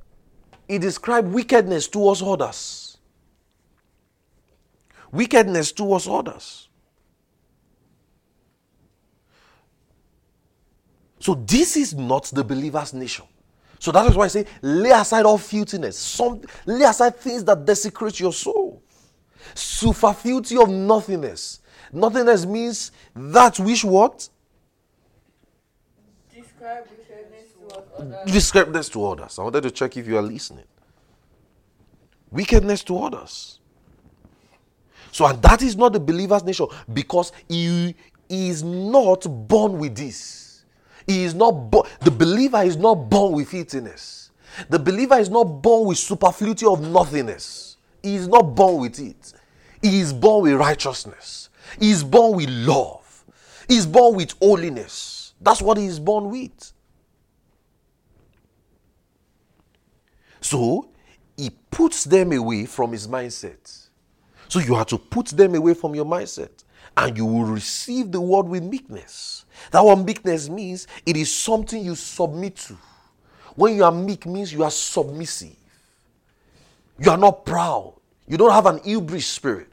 It 0.67 0.79
describes 0.79 1.29
wickedness 1.29 1.87
towards 1.87 2.23
others. 2.23 2.97
Wickedness 5.13 5.71
towards 5.73 6.09
others. 6.09 6.71
So 11.21 11.35
this 11.35 11.77
is 11.77 11.93
not 11.93 12.25
the 12.25 12.43
believer's 12.43 12.95
nation. 12.95 13.27
So 13.79 13.93
that 13.93 14.07
is 14.07 14.17
why 14.17 14.25
I 14.25 14.29
say, 14.29 14.47
lay 14.63 14.93
aside 14.93 15.27
all 15.27 15.37
filthiness. 15.37 15.99
Some 15.99 16.41
lay 16.65 16.87
aside 16.87 17.17
things 17.17 17.45
that 17.45 17.67
desecrate 17.67 18.19
your 18.19 18.33
soul. 18.33 18.66
Superfluity 19.55 20.57
of 20.57 20.69
nothingness. 20.69 21.61
Nothingness 21.93 22.47
means 22.47 22.93
that 23.15 23.59
which 23.59 23.85
what? 23.85 24.29
Describe 26.35 26.85
wickedness 26.91 27.53
towards 27.53 27.89
others. 27.99 28.33
Describe 28.33 28.73
this 28.73 28.89
to 28.91 29.07
others. 29.07 29.39
I 29.39 29.43
wanted 29.43 29.63
to 29.63 29.71
check 29.71 29.97
if 29.97 30.07
you 30.07 30.19
are 30.19 30.23
listening. 30.23 30.65
Wickedness 32.31 32.83
to 32.85 32.99
others. 32.99 33.61
So, 35.13 35.27
and 35.27 35.41
that 35.43 35.63
is 35.63 35.77
not 35.77 35.93
the 35.93 36.01
believer's 36.01 36.45
nature 36.45 36.67
because 36.93 37.33
he 37.49 37.95
is 38.29 38.63
not 38.63 39.27
born 39.49 39.79
with 39.79 39.97
this. 39.97 40.65
He 41.07 41.25
is 41.25 41.35
not 41.35 41.53
born, 41.53 41.89
the 42.01 42.11
believer 42.11 42.63
is 42.63 42.77
not 42.77 42.95
born 43.09 43.33
with 43.33 43.49
filthiness. 43.49 44.31
The 44.69 44.79
believer 44.79 45.19
is 45.19 45.31
not 45.31 45.45
born 45.45 45.89
with 45.89 45.99
superfluity 45.99 46.67
of 46.67 46.81
nothingness. 46.81 47.66
He 48.07 48.15
is 48.15 48.29
not 48.29 48.55
born 48.55 48.83
with 48.83 49.01
it. 49.01 49.33
He 49.83 49.99
is 49.99 50.13
born 50.13 50.45
with 50.45 50.61
righteousness. 50.61 51.49
He 51.81 51.91
is 51.91 52.05
born 52.05 52.37
with 52.37 52.49
love. 52.49 53.25
He 53.67 53.77
is 53.77 53.85
born 53.85 54.15
with 54.15 54.33
holiness. 54.41 55.35
That's 55.41 55.61
what 55.61 55.77
he 55.77 55.87
is 55.87 55.99
born 55.99 56.31
with. 56.31 56.73
So 60.41 60.89
he 61.37 61.51
puts 61.73 62.05
them 62.05 62.31
away 62.31 62.67
from 62.67 62.93
his 62.93 63.09
mindset. 63.09 63.89
So 64.47 64.61
you 64.61 64.77
have 64.77 64.87
to 64.87 64.99
put 64.99 65.27
them 65.27 65.57
away 65.57 65.75
from 65.75 65.97
your 65.97 66.05
mindset 66.05 66.63
and 66.97 67.17
you 67.17 67.27
will 67.27 67.47
receive 67.47 68.13
the 68.13 68.21
word 68.21 68.47
with 68.47 68.63
meekness. 68.63 69.47
That 69.73 69.85
what 69.85 69.99
meekness 69.99 70.49
means, 70.49 70.87
it 71.05 71.17
is 71.17 71.37
something 71.37 71.85
you 71.85 71.97
submit 71.97 72.55
to. 72.69 72.79
When 73.57 73.75
you 73.75 73.83
are 73.83 73.91
meek 73.91 74.27
means 74.27 74.53
you 74.53 74.63
are 74.63 74.71
submissive. 74.71 75.57
You 77.01 77.11
are 77.11 77.19
not 77.19 77.45
proud. 77.45 77.96
You 78.27 78.37
don't 78.37 78.53
have 78.53 78.67
an 78.67 78.81
hubris 78.83 79.27
spirit. 79.27 79.69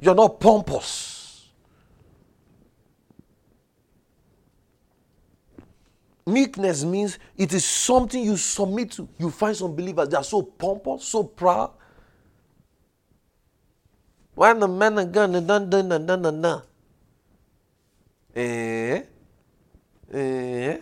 You 0.00 0.10
are 0.10 0.14
not 0.14 0.40
pompous. 0.40 1.16
meekness 6.26 6.84
means 6.84 7.18
it 7.36 7.52
is 7.54 7.64
something 7.64 8.22
you 8.22 8.36
submit 8.36 8.90
to. 8.92 9.08
You 9.18 9.30
find 9.30 9.56
some 9.56 9.74
believers, 9.74 10.08
they 10.08 10.16
are 10.16 10.24
so 10.24 10.42
pompous, 10.42 11.04
so 11.04 11.22
proud. 11.22 11.70
Why 14.34 14.52
the 14.52 14.68
man 14.68 14.98
of 14.98 15.12
God, 15.12 15.32
dun, 15.32 15.46
dun, 15.46 15.70
dun, 15.70 16.06
dun, 16.06 16.22
dun, 16.22 16.42
dun. 16.42 16.62
Eh? 18.34 19.02
Eh? 20.12 20.78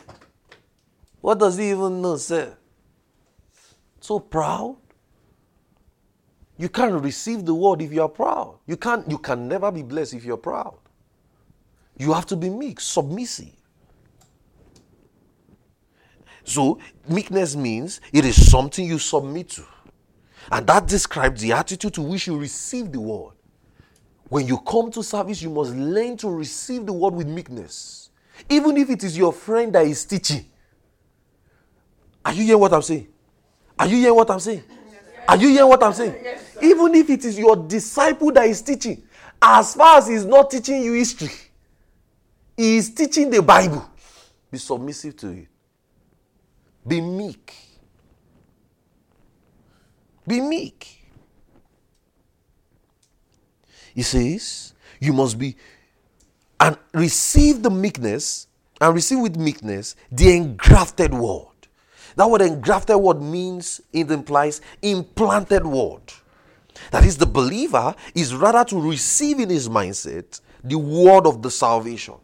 What 1.21 1.39
does 1.39 1.57
he 1.57 1.71
even 1.71 2.03
know, 2.03 2.17
sir? 2.17 2.57
So 4.01 4.19
proud. 4.19 4.77
You 6.57 6.69
can't 6.69 7.03
receive 7.03 7.45
the 7.45 7.55
word 7.55 7.83
if 7.83 7.93
you 7.93 8.03
are 8.03 8.09
proud. 8.09 8.59
You 8.67 8.77
can't 8.77 9.09
you 9.11 9.19
can 9.19 9.49
never 9.49 9.73
be 9.73 9.83
blessed 9.83 10.15
if 10.15 10.25
you're 10.25 10.37
proud. 10.37 10.79
You 11.97 12.13
have 12.13 12.27
to 12.27 12.37
be 12.37 12.51
meek, 12.51 12.81
submissive. 12.81 13.53
So, 16.45 16.79
meekness 17.09 17.57
means 17.57 18.01
it 18.13 18.25
is 18.25 18.51
something 18.51 18.87
you 18.87 18.99
submit 18.99 19.49
to. 19.51 19.65
And 20.53 20.67
that 20.67 20.87
describes 20.87 21.41
the 21.41 21.53
attitude 21.53 21.95
to 21.95 22.03
which 22.03 22.27
you 22.27 22.39
receive 22.39 22.93
the 22.93 23.01
word. 23.01 23.33
When 24.29 24.47
you 24.47 24.59
come 24.59 24.91
to 24.93 25.03
service, 25.03 25.41
you 25.41 25.49
must 25.49 25.75
learn 25.75 26.17
to 26.19 26.29
receive 26.29 26.85
the 26.85 26.93
word 26.93 27.15
with 27.15 27.27
meekness. 27.27 28.11
Even 28.49 28.77
if 28.77 28.91
it 28.91 29.05
is 29.05 29.17
your 29.17 29.33
friend 29.33 29.73
that 29.75 29.87
is 29.87 30.05
teaching. 30.05 30.45
Are 32.25 32.33
you 32.33 32.43
hearing 32.45 32.61
what 32.61 32.73
I'm 32.73 32.83
saying? 32.83 33.09
Are 33.79 33.87
you 33.87 33.97
hearing 33.97 34.17
what 34.17 34.31
I'm 34.31 34.41
saying? 34.41 34.65
Are 35.29 35.37
you 35.37 35.49
hearing 35.49 35.69
what 35.69 35.83
I'm 35.83 35.93
saying? 35.93 36.15
Even 36.63 36.95
if 36.95 37.11
it 37.11 37.25
is 37.25 37.39
your 37.39 37.57
disciple 37.57 38.33
that 38.33 38.47
is 38.47 38.63
teaching, 38.63 39.03
as 39.41 39.75
far 39.75 39.99
as 39.99 40.09
he's 40.09 40.25
not 40.25 40.51
teaching 40.51 40.83
you 40.83 40.93
history, 40.95 41.31
he 42.57 42.77
is 42.77 42.91
teaching 42.95 43.31
the 43.31 43.43
Bible. 43.43 43.89
Be 44.51 44.59
submissive 44.59 45.17
to 45.19 45.31
it. 45.31 45.49
Be 46.87 47.01
meek. 47.01 47.55
Be 50.27 50.41
meek. 50.41 51.03
He 53.95 54.03
says, 54.03 54.75
You 55.01 55.13
must 55.13 55.39
be 55.39 55.57
and 56.61 56.79
receive 56.93 57.63
the 57.63 57.71
meekness 57.71 58.47
and 58.81 58.95
receive 58.95 59.19
with 59.19 59.37
meekness 59.37 59.97
the 60.11 60.37
engrafted 60.37 61.13
word. 61.13 61.54
That 62.17 62.31
word 62.31 62.43
engrafted 62.43 62.97
word 62.97 63.21
means, 63.21 63.81
it 63.93 64.11
implies 64.11 64.61
implanted 64.83 65.67
word. 65.67 66.03
That 66.91 67.05
is, 67.05 67.17
the 67.17 67.27
believer 67.27 67.95
is 68.15 68.35
rather 68.35 68.65
to 68.65 68.81
receive 68.81 69.41
in 69.41 69.51
his 69.51 69.69
mindset 69.69 70.41
the 70.63 70.79
word 70.79 71.27
of 71.27 71.43
the 71.43 71.51
salvation, 71.51 72.15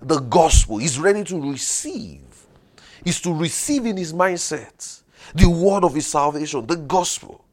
the 0.00 0.20
gospel. 0.20 0.78
He's 0.78 0.98
ready 0.98 1.24
to 1.24 1.50
receive. 1.50 2.22
Is 3.04 3.20
to 3.22 3.32
receive 3.32 3.86
in 3.86 3.96
his 3.96 4.12
mindset 4.12 5.00
the 5.34 5.48
word 5.48 5.84
of 5.84 5.94
his 5.94 6.06
salvation, 6.06 6.66
the 6.66 6.76
gospel. 6.76 7.44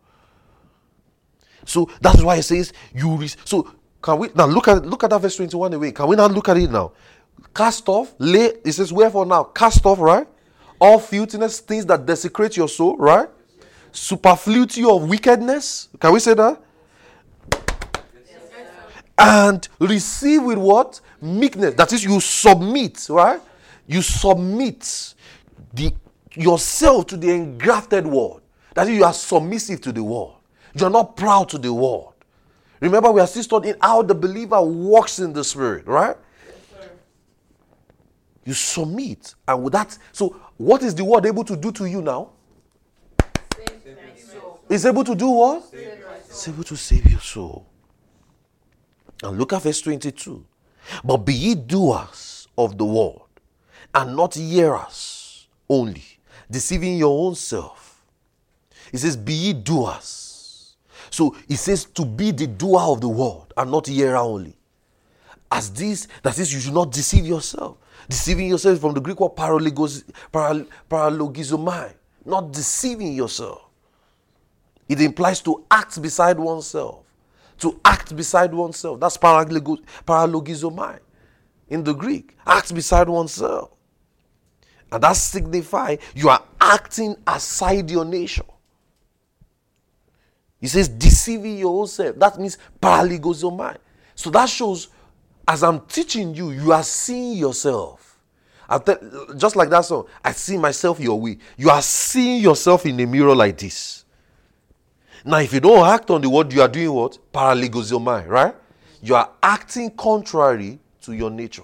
So 1.66 1.90
that's 2.02 2.22
why 2.22 2.36
it 2.38 2.44
says 2.44 2.74
you. 2.94 3.16
Re- 3.16 3.30
so 3.46 3.74
can 4.02 4.20
we 4.20 4.30
now 4.36 4.46
look 4.46 4.68
at 4.68 4.86
look 4.86 5.04
at 5.06 5.10
that 5.10 5.22
verse 5.22 5.38
twenty 5.38 5.56
one 5.56 5.74
away? 5.74 5.94
Can 5.94 6.08
we 6.08 6.18
now 6.18 6.28
look 6.28 6.50
at 6.50 6.58
it 6.58 6.70
now? 6.70 6.92
Cast 7.54 7.88
off, 7.88 8.14
lay. 8.20 8.54
It 8.66 8.74
says 8.74 8.92
wherefore 8.92 9.26
now 9.26 9.44
cast 9.46 9.86
off, 9.86 10.00
right? 10.00 10.28
All 10.80 11.00
filthiness, 11.00 11.60
things 11.60 11.86
that 11.88 12.06
desecrate 12.06 12.56
your 12.56 12.70
soul, 12.70 12.98
right? 12.98 13.28
Superfluity 13.92 14.84
of 14.84 15.10
wickedness. 15.10 15.90
Can 16.00 16.14
we 16.14 16.20
say 16.20 16.34
that? 16.36 16.62
and 19.18 19.68
receive 19.80 20.44
with 20.44 20.58
what? 20.58 21.02
Meekness. 21.22 21.74
That 21.74 21.92
is 21.92 22.04
you 22.04 22.20
submit 22.20 23.08
right? 23.10 23.42
You 23.88 24.02
submit 24.02 25.16
the 25.74 25.92
yourself 26.34 27.08
to 27.08 27.18
the 27.18 27.32
engrafted 27.32 28.06
word. 28.06 28.42
That 28.76 28.88
is 28.88 28.98
you 28.98 29.04
are 29.04 29.14
submissive 29.14 29.82
to 29.82 29.92
the 29.92 30.04
word. 30.04 30.36
You 30.76 30.86
are 30.86 30.92
not 30.92 31.18
proud 31.18 31.50
to 31.50 31.58
the 31.58 31.74
word. 31.74 32.14
Remember 32.80 33.12
we 33.12 33.22
are 33.22 33.28
still 33.28 33.44
studying 33.44 33.76
how 33.82 34.04
the 34.04 34.14
believer 34.14 34.62
walks 34.62 35.18
in 35.18 35.34
the 35.34 35.44
spirit 35.44 35.88
right? 35.88 36.16
You 38.46 38.54
submit 38.54 39.34
and 39.48 39.64
with 39.64 39.74
that 39.74 39.98
so 40.12 40.36
what 40.58 40.84
is 40.84 40.96
the 40.96 41.04
word 41.04 41.26
able 41.26 41.44
to 41.44 41.56
do 41.56 41.72
to 41.72 41.86
you 41.86 42.02
now 42.02 42.30
it's 44.70 44.86
able 44.86 45.04
to 45.04 45.16
do 45.16 45.30
what 45.30 45.64
it's 45.74 46.48
able 46.48 46.64
to 46.64 46.76
save 46.76 47.10
your 47.10 47.22
soul 47.22 47.66
and 49.24 49.38
look 49.38 49.54
at 49.54 49.62
verse 49.62 49.82
22. 49.82 50.46
But 51.04 51.18
be 51.18 51.34
ye 51.34 51.56
doers 51.56 52.48
of 52.58 52.78
the 52.78 52.86
word, 52.86 53.22
and 53.94 54.16
not 54.16 54.36
hearers 54.36 55.48
only, 55.70 56.04
deceiving 56.50 56.98
your 56.98 57.28
own 57.28 57.36
self. 57.36 58.04
It 58.94 59.00
says, 59.00 59.18
Be 59.18 59.34
ye 59.34 59.54
doers. 59.54 60.76
So 61.10 61.36
it 61.48 61.58
says 61.58 61.86
to 61.86 62.06
be 62.06 62.32
the 62.32 62.48
doer 62.48 62.80
of 62.82 63.02
the 63.02 63.10
word 63.10 63.54
and 63.56 63.72
not 63.72 63.88
hearer 63.88 64.18
only. 64.18 64.56
As 65.50 65.72
this, 65.72 66.08
that 66.24 66.38
is, 66.38 66.54
you 66.54 66.60
should 66.60 66.74
not 66.74 66.92
deceive 66.92 67.26
yourself. 67.26 67.78
Deceiving 68.10 68.48
yourself 68.48 68.80
from 68.80 68.94
the 68.94 69.02
Greek 69.02 69.20
word 69.20 69.36
paralogos, 69.36 70.04
paral, 70.32 70.66
paralogizomai, 70.90 71.94
not 72.26 72.52
deceiving 72.52 73.14
yourself. 73.14 73.64
It 74.88 75.02
implies 75.02 75.42
to 75.42 75.66
act 75.70 76.02
beside 76.02 76.40
oneself 76.40 77.04
to 77.60 77.80
act 77.84 78.16
beside 78.16 78.54
oneself. 78.54 79.00
That's 79.00 79.18
paralogizomai 79.18 81.00
in 81.70 81.84
the 81.84 81.94
Greek. 81.94 82.38
Act 82.46 82.74
beside 82.74 83.10
oneself. 83.10 83.72
And 84.92 85.04
that 85.04 85.14
signifies 85.14 86.00
you 86.16 86.30
are 86.30 86.44
acting 86.62 87.16
aside 87.26 87.90
your 87.90 88.06
nature. 88.06 88.44
He 90.60 90.68
says 90.68 90.88
deceiving 90.88 91.58
your 91.58 91.82
own 91.82 91.88
self. 91.88 92.18
That 92.18 92.40
means 92.40 92.58
paralogizomai. 92.82 93.78
So 94.16 94.30
that 94.32 94.50
shows 94.50 94.90
as 95.48 95.64
I'm 95.64 95.82
teaching 95.82 96.36
you, 96.36 96.52
you 96.52 96.72
are 96.72 96.84
seeing 96.84 97.38
yourself. 97.38 97.97
Just 99.38 99.56
like 99.56 99.70
that 99.70 99.86
song, 99.86 100.08
I 100.24 100.34
see 100.34 100.58
myself 100.58 101.00
your 101.00 101.20
way. 101.20 101.38
You 101.56 101.70
are 101.70 101.82
seeing 101.82 102.42
yourself 102.42 102.86
in 102.86 103.00
a 103.00 103.06
mirror 103.06 103.36
like 103.36 103.58
this. 103.58 104.06
Now, 105.24 105.40
if 105.40 105.54
you 105.54 105.60
don't 105.60 105.86
act 105.86 106.10
on 106.10 106.22
the 106.22 106.30
word, 106.30 106.54
you 106.54 106.62
are 106.62 106.68
doing 106.68 106.92
what? 106.92 107.18
Paralogizomai, 107.34 108.28
right? 108.28 108.56
You 109.02 109.16
are 109.16 109.32
acting 109.42 109.92
contrary 109.92 110.80
to 111.02 111.14
your 111.14 111.30
nature. 111.30 111.64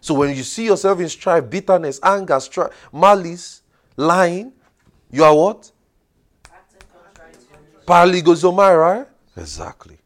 So 0.00 0.14
when 0.14 0.36
you 0.36 0.42
see 0.42 0.66
yourself 0.66 1.00
in 1.00 1.08
strife, 1.08 1.48
bitterness, 1.48 1.98
anger, 2.02 2.38
malice, 2.92 3.62
lying, 3.96 4.52
you 5.10 5.24
are 5.24 5.34
what? 5.34 5.70
Paralogizomai, 7.86 8.80
right? 8.80 9.06
Exactly. 9.36 9.98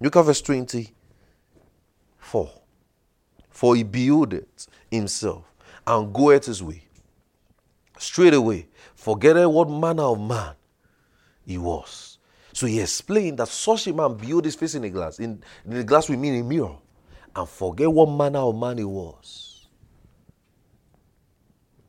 Look 0.00 0.16
at 0.16 0.22
verse 0.22 0.42
24. 0.42 2.50
For 3.58 3.74
he 3.74 3.82
builded 3.82 4.46
himself 4.88 5.42
and 5.84 6.14
goeth 6.14 6.46
his 6.46 6.62
way. 6.62 6.84
Straight 7.98 8.32
away, 8.32 8.68
forgetteth 8.94 9.48
what 9.48 9.68
manner 9.68 10.04
of 10.04 10.20
man 10.20 10.54
he 11.44 11.58
was. 11.58 12.18
So 12.52 12.68
he 12.68 12.80
explained 12.80 13.40
that 13.40 13.48
such 13.48 13.88
a 13.88 13.92
man 13.92 14.14
behold 14.14 14.44
his 14.44 14.54
face 14.54 14.76
in 14.76 14.84
a 14.84 14.90
glass. 14.90 15.18
In, 15.18 15.42
in 15.64 15.74
the 15.74 15.82
glass 15.82 16.08
we 16.08 16.16
mean 16.16 16.40
a 16.40 16.44
mirror. 16.44 16.76
And 17.34 17.48
forget 17.48 17.92
what 17.92 18.06
manner 18.06 18.38
of 18.38 18.56
man 18.56 18.78
he 18.78 18.84
was. 18.84 19.66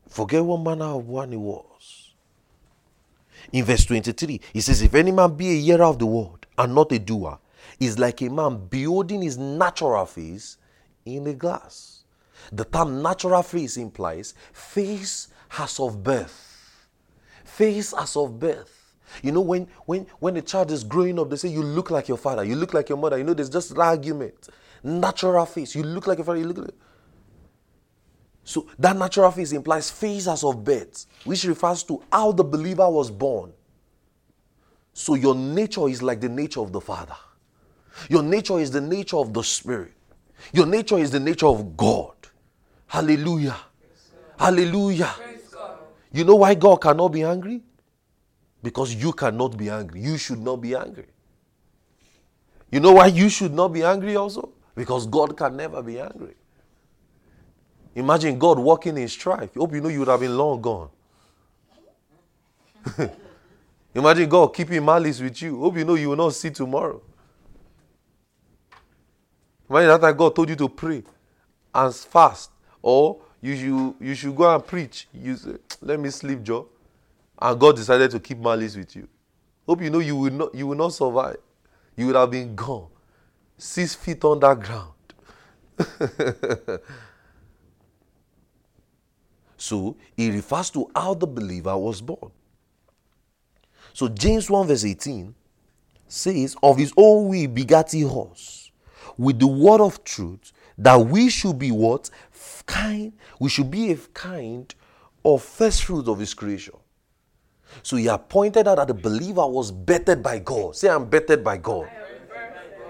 Forget 0.08 0.44
what 0.44 0.62
manner 0.62 0.86
of 0.86 1.08
man 1.08 1.30
he 1.30 1.38
was. 1.38 2.14
In 3.52 3.64
verse 3.64 3.84
23, 3.84 4.40
he 4.54 4.60
says, 4.60 4.82
If 4.82 4.92
any 4.96 5.12
man 5.12 5.36
be 5.36 5.50
a 5.50 5.60
hearer 5.60 5.84
of 5.84 6.00
the 6.00 6.06
word 6.06 6.48
and 6.58 6.74
not 6.74 6.90
a 6.90 6.98
doer, 6.98 7.38
is 7.78 7.96
like 7.96 8.22
a 8.22 8.28
man 8.28 8.66
beholding 8.66 9.22
his 9.22 9.38
natural 9.38 10.04
face 10.06 10.56
in 11.04 11.26
a 11.26 11.34
glass. 11.34 12.04
The 12.52 12.64
term 12.64 13.02
natural 13.02 13.42
face 13.42 13.76
implies 13.76 14.34
face 14.52 15.28
as 15.58 15.78
of 15.78 16.02
birth. 16.02 16.88
Face 17.44 17.92
as 17.92 18.16
of 18.16 18.38
birth. 18.38 18.94
You 19.22 19.32
know, 19.32 19.40
when 19.40 19.66
when 19.86 20.06
when 20.20 20.36
a 20.36 20.42
child 20.42 20.70
is 20.70 20.84
growing 20.84 21.18
up, 21.18 21.30
they 21.30 21.36
say 21.36 21.48
you 21.48 21.62
look 21.62 21.90
like 21.90 22.08
your 22.08 22.16
father, 22.16 22.44
you 22.44 22.54
look 22.54 22.74
like 22.74 22.88
your 22.88 22.98
mother. 22.98 23.18
You 23.18 23.24
know, 23.24 23.34
there's 23.34 23.50
just 23.50 23.72
an 23.72 23.80
argument. 23.80 24.48
Natural 24.82 25.44
face. 25.46 25.74
You 25.74 25.82
look 25.82 26.06
like 26.06 26.18
your 26.18 26.24
father, 26.24 26.38
you 26.38 26.46
look 26.46 26.58
like 26.58 26.74
so 28.50 28.66
that 28.78 28.96
natural 28.96 29.30
face 29.30 29.52
implies 29.52 29.90
phases 29.90 30.42
of 30.42 30.64
birth, 30.64 31.06
which 31.24 31.44
refers 31.44 31.82
to 31.84 32.02
how 32.10 32.32
the 32.32 32.44
believer 32.44 32.88
was 32.88 33.10
born. 33.10 33.52
So 34.92 35.14
your 35.14 35.34
nature 35.34 35.88
is 35.88 36.02
like 36.02 36.20
the 36.20 36.28
nature 36.28 36.60
of 36.60 36.72
the 36.72 36.80
Father. 36.80 37.16
Your 38.08 38.22
nature 38.22 38.58
is 38.58 38.70
the 38.70 38.80
nature 38.80 39.18
of 39.18 39.32
the 39.32 39.42
Spirit. 39.42 39.92
Your 40.52 40.66
nature 40.66 40.98
is 40.98 41.10
the 41.10 41.20
nature 41.20 41.46
of 41.46 41.76
God. 41.76 42.14
Hallelujah. 42.86 43.56
Hallelujah. 44.38 45.14
You 46.12 46.24
know 46.24 46.36
why 46.36 46.54
God 46.54 46.76
cannot 46.76 47.08
be 47.08 47.22
angry? 47.22 47.62
Because 48.62 48.94
you 48.94 49.12
cannot 49.12 49.56
be 49.56 49.70
angry. 49.70 50.00
You 50.00 50.18
should 50.18 50.40
not 50.40 50.56
be 50.56 50.74
angry. 50.74 51.06
You 52.70 52.80
know 52.80 52.92
why 52.92 53.06
you 53.06 53.28
should 53.28 53.52
not 53.52 53.68
be 53.68 53.82
angry 53.82 54.16
also? 54.16 54.52
Because 54.74 55.06
God 55.06 55.36
can 55.36 55.56
never 55.56 55.82
be 55.82 56.00
angry. 56.00 56.34
Imagine 57.94 58.38
God 58.38 58.58
walking 58.58 58.96
in 58.96 59.08
strife. 59.08 59.54
Hope 59.54 59.74
you 59.74 59.80
know 59.80 59.88
you 59.88 60.00
would 60.00 60.08
have 60.08 60.20
been 60.20 60.36
long 60.36 60.60
gone. 60.60 60.90
Imagine 63.94 64.28
God 64.28 64.48
keeping 64.54 64.84
malice 64.84 65.20
with 65.20 65.42
you. 65.42 65.60
Hope 65.60 65.76
you 65.76 65.84
know 65.84 65.94
you 65.94 66.10
will 66.10 66.16
not 66.16 66.34
see 66.34 66.50
tomorrow. 66.50 67.02
Imagine 69.70 69.88
that 69.88 70.00
time 70.00 70.16
God 70.16 70.34
told 70.34 70.48
you 70.50 70.56
to 70.56 70.68
pray 70.68 71.04
and 71.72 71.94
fast, 71.94 72.50
or 72.82 73.20
you 73.40 73.56
should 73.56 73.94
you 74.00 74.14
should 74.16 74.34
go 74.34 74.52
and 74.52 74.66
preach. 74.66 75.06
You 75.14 75.36
say, 75.36 75.58
"Let 75.80 76.00
me 76.00 76.10
sleep, 76.10 76.42
Joe," 76.42 76.66
and 77.40 77.60
God 77.60 77.76
decided 77.76 78.10
to 78.10 78.18
keep 78.18 78.38
malice 78.38 78.76
with 78.76 78.96
you. 78.96 79.06
Hope 79.66 79.80
you 79.82 79.90
know 79.90 80.00
you 80.00 80.16
will 80.16 80.32
not 80.32 80.52
you 80.54 80.66
will 80.66 80.76
not 80.76 80.92
survive. 80.92 81.36
You 81.96 82.06
would 82.06 82.16
have 82.16 82.32
been 82.32 82.56
gone, 82.56 82.88
six 83.56 83.94
feet 83.94 84.24
underground. 84.24 84.92
so 89.56 89.96
he 90.16 90.32
refers 90.32 90.70
to 90.70 90.90
how 90.96 91.14
the 91.14 91.28
believer 91.28 91.76
was 91.76 92.00
born. 92.00 92.32
So 93.92 94.08
James 94.08 94.50
1 94.50 94.66
verse 94.66 94.84
18 94.84 95.34
says, 96.06 96.56
Of 96.62 96.76
his 96.76 96.92
own 96.96 97.28
will 97.28 97.48
begat 97.48 97.92
he 97.92 98.04
us 98.04 98.59
with 99.16 99.38
the 99.38 99.46
word 99.46 99.80
of 99.80 100.02
truth, 100.04 100.52
that 100.78 100.96
we 100.96 101.28
should 101.28 101.58
be 101.58 101.70
what? 101.70 102.10
Kind. 102.66 103.14
We 103.40 103.48
should 103.48 103.70
be 103.70 103.90
a 103.90 103.96
kind 103.96 104.72
of 105.24 105.42
first 105.42 105.84
fruit 105.84 106.06
of 106.06 106.18
his 106.18 106.34
creation. 106.34 106.74
So 107.82 107.96
he 107.96 108.08
pointed 108.28 108.68
out 108.68 108.76
that 108.76 108.88
the 108.88 108.94
believer 108.94 109.46
was 109.46 109.72
bettered 109.72 110.22
by 110.22 110.38
God. 110.38 110.76
Say, 110.76 110.88
I'm 110.88 111.04
bettered 111.06 111.42
by 111.42 111.56
God. 111.56 111.90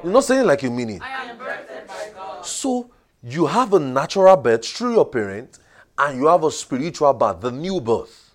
You're 0.02 0.12
not 0.12 0.24
saying 0.24 0.46
like 0.46 0.62
you 0.62 0.70
mean 0.70 0.90
it. 0.90 1.02
I 1.02 1.30
am 1.30 1.38
birthed 1.38 1.86
by 1.86 2.10
God. 2.14 2.44
So 2.44 2.90
you 3.22 3.46
have 3.46 3.74
a 3.74 3.78
natural 3.78 4.36
birth 4.36 4.66
through 4.66 4.94
your 4.94 5.06
parent, 5.06 5.58
and 5.98 6.18
you 6.18 6.26
have 6.26 6.44
a 6.44 6.50
spiritual 6.50 7.12
birth, 7.12 7.40
the 7.40 7.52
new 7.52 7.80
birth. 7.80 8.34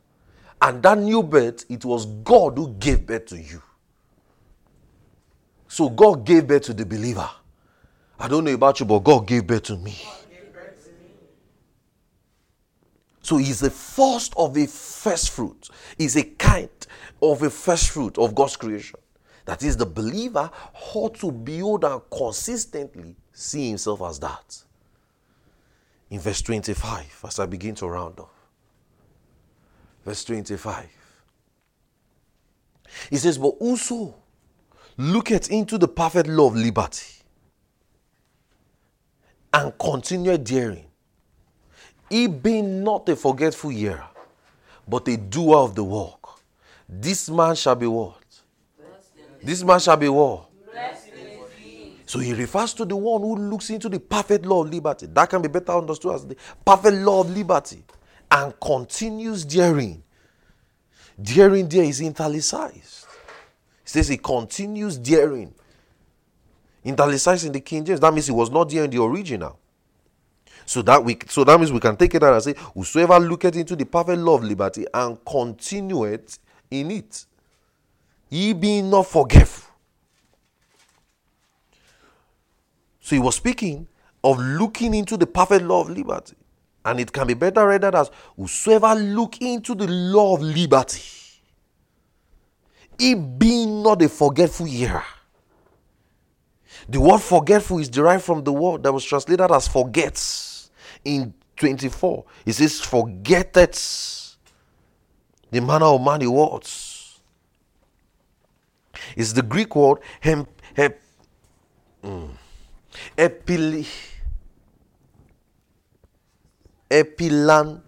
And 0.62 0.82
that 0.84 0.98
new 0.98 1.24
birth, 1.24 1.66
it 1.70 1.84
was 1.86 2.06
God 2.06 2.58
who 2.58 2.74
gave 2.74 3.06
birth 3.06 3.26
to 3.28 3.38
you. 3.38 3.62
So 5.68 5.90
God 5.90 6.26
gave 6.26 6.48
birth 6.48 6.64
to 6.64 6.74
the 6.74 6.86
believer. 6.86 7.30
I 8.20 8.28
don't 8.28 8.44
know 8.44 8.54
about 8.54 8.80
you, 8.80 8.86
but 8.86 9.00
God 9.00 9.28
gave 9.28 9.46
birth 9.46 9.64
to 9.64 9.78
me. 9.78 9.98
So 13.22 13.38
he's 13.38 13.60
the 13.60 13.72
first 13.72 14.34
of 14.38 14.56
a 14.56 14.68
first 14.68 15.32
fruit. 15.32 15.70
He's 15.98 16.16
a 16.16 16.24
kind 16.24 16.70
of 17.22 17.42
a 17.42 17.50
first 17.50 17.90
fruit 17.90 18.18
of 18.20 18.36
God's 18.36 18.56
creation. 18.56 19.00
That 19.46 19.64
is, 19.64 19.78
the 19.78 19.86
believer 19.86 20.50
ought 20.94 21.16
to 21.20 21.32
build 21.32 21.84
and 21.84 22.02
consistently 22.12 23.16
see 23.34 23.70
himself 23.70 24.02
as 24.04 24.20
that. 24.20 24.64
In 26.12 26.20
verse 26.20 26.42
25, 26.44 27.22
as 27.28 27.40
I 27.40 27.48
begin 27.48 27.74
to 27.76 27.88
round 27.88 28.20
off. 28.20 28.30
Verse 30.06 30.24
25. 30.24 30.88
He 33.10 33.18
says, 33.18 33.40
But 33.40 33.56
whoso 33.60 34.16
looketh 34.98 35.50
into 35.50 35.80
the 35.80 35.88
perfect 35.88 36.30
law 36.30 36.48
of 36.48 36.56
liberty 36.56 37.15
and 39.56 39.78
continue 39.80 40.38
daring, 40.38 40.86
he 42.10 42.28
being 42.28 42.84
not 42.84 43.08
a 43.08 43.16
forgetful 43.16 43.70
hearer, 43.70 44.04
but 44.86 45.08
a 45.08 45.16
doer 45.16 45.56
of 45.58 45.76
the 45.76 45.84
work, 45.84 46.20
this 46.90 47.30
man 47.30 47.56
shall 47.56 47.76
be 47.76 47.88
what? 47.88 48.22
This 49.42 49.64
man 49.64 49.80
shall 49.80 49.96
be 49.96 50.10
what? 50.10 50.50
So 52.06 52.20
he 52.20 52.34
refers 52.34 52.74
to 52.76 52.86
the 52.86 52.96
one 52.96 53.22
who 53.22 53.36
looks 53.36 53.70
into 53.70 53.90
the 53.90 54.00
perfect 54.00 54.46
law 54.46 54.64
of 54.64 54.70
liberty. 54.70 55.08
That 55.08 55.30
can 55.30 55.42
be 55.42 55.48
better 55.48 55.72
understood 55.72 56.16
as 56.16 56.28
the 56.28 56.36
perfect 56.64 56.98
law 56.98 57.22
of 57.22 57.36
liberty 57.36 57.84
and 58.30 58.54
continues 58.60 59.46
daring. 59.46 60.04
Daring 61.20 61.68
there 61.68 61.86
is 61.86 62.02
italicized. 62.02 63.06
He 63.84 63.90
says 63.90 64.10
he 64.10 64.18
continues 64.18 64.98
daring. 64.98 65.56
Italicized 66.86 67.46
in 67.46 67.52
the 67.52 67.62
King 67.62 67.84
James. 67.86 68.00
That 68.00 68.14
means 68.14 68.28
he 68.28 68.32
was 68.32 68.52
not 68.52 68.70
there 68.70 68.84
in 68.84 68.90
the 68.90 69.02
original. 69.02 69.60
So 70.66 70.82
that 70.82 71.04
we 71.04 71.18
so 71.28 71.44
that 71.44 71.60
means 71.60 71.72
we 71.72 71.80
can 71.80 71.96
take 71.96 72.16
it 72.16 72.24
out 72.24 72.34
and 72.34 72.44
say, 72.44 72.56
Whosoever 72.74 73.20
looketh 73.20 73.56
into 73.56 73.76
the 73.76 73.86
perfect 73.86 74.20
law 74.20 74.36
of 74.36 74.44
liberty 74.44 74.86
and 74.94 75.18
continueth 75.26 76.40
in 76.72 76.92
it, 76.92 77.26
ye 78.30 78.54
being 78.54 78.90
not 78.90 79.08
forgetful. 79.08 79.74
So 83.00 83.16
he 83.16 83.20
was 83.20 83.36
speaking 83.36 83.88
of 84.24 84.40
looking 84.40 84.96
into 84.96 85.18
the 85.18 85.28
perfect 85.28 85.64
law 85.64 85.82
of 85.82 85.90
liberty. 85.92 86.36
And 86.84 87.00
it 87.00 87.12
can 87.12 87.28
be 87.28 87.36
better 87.36 87.68
read 87.68 87.84
as 87.84 88.10
whosoever 88.36 88.96
look 88.96 89.42
into 89.42 89.76
the 89.76 89.88
law 89.88 90.36
of 90.36 90.42
liberty, 90.42 91.02
he 92.98 93.14
being 93.14 93.84
not 93.84 94.02
a 94.02 94.10
forgetful 94.10 94.66
hearer. 94.66 95.04
The 96.88 97.02
word 97.02 97.20
forgetful 97.20 97.80
is 97.80 97.90
derived 97.90 98.24
from 98.24 98.44
the 98.44 98.54
word 98.54 98.84
that 98.84 98.94
was 98.94 99.04
translated 99.04 99.52
as 99.52 99.68
forgets 99.68 100.70
in 101.04 101.34
24. 101.58 102.26
It 102.46 102.54
says, 102.54 102.80
forgetteth 102.80 104.36
the 105.50 105.62
manner 105.62 105.86
of 105.86 106.02
man 106.02 106.22
he 106.22 106.28
was. 106.28 107.20
It's 109.16 109.34
the 109.34 109.42
Greek 109.42 109.76
word 109.76 110.00
hem, 110.20 110.48
hep, 110.76 111.02
mm, 112.04 112.30
epili, 113.18 113.88
epilan, 116.90 117.82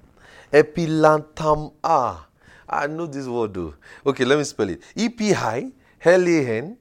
epilantam. 0.51 1.73
Ah, 1.83 2.27
I 2.67 2.87
know 2.87 3.05
this 3.07 3.27
word 3.27 3.53
though. 3.53 3.73
Okay, 4.05 4.25
let 4.25 4.37
me 4.37 4.43
spell 4.43 4.69
it. 4.69 4.81
E 4.95 5.09
P 5.09 5.33
I 5.33 5.71
L 6.03 6.27
A 6.27 6.57
N 6.57 6.77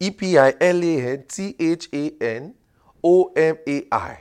E 0.00 0.10
P 0.12 0.38
I 0.38 0.54
L 0.60 0.84
A 0.84 1.12
N 1.12 1.24
T 1.26 1.56
H 1.58 1.88
A 1.92 2.12
N 2.20 2.54
O 3.02 3.32
M 3.34 3.56
A 3.66 3.86
I. 3.90 4.18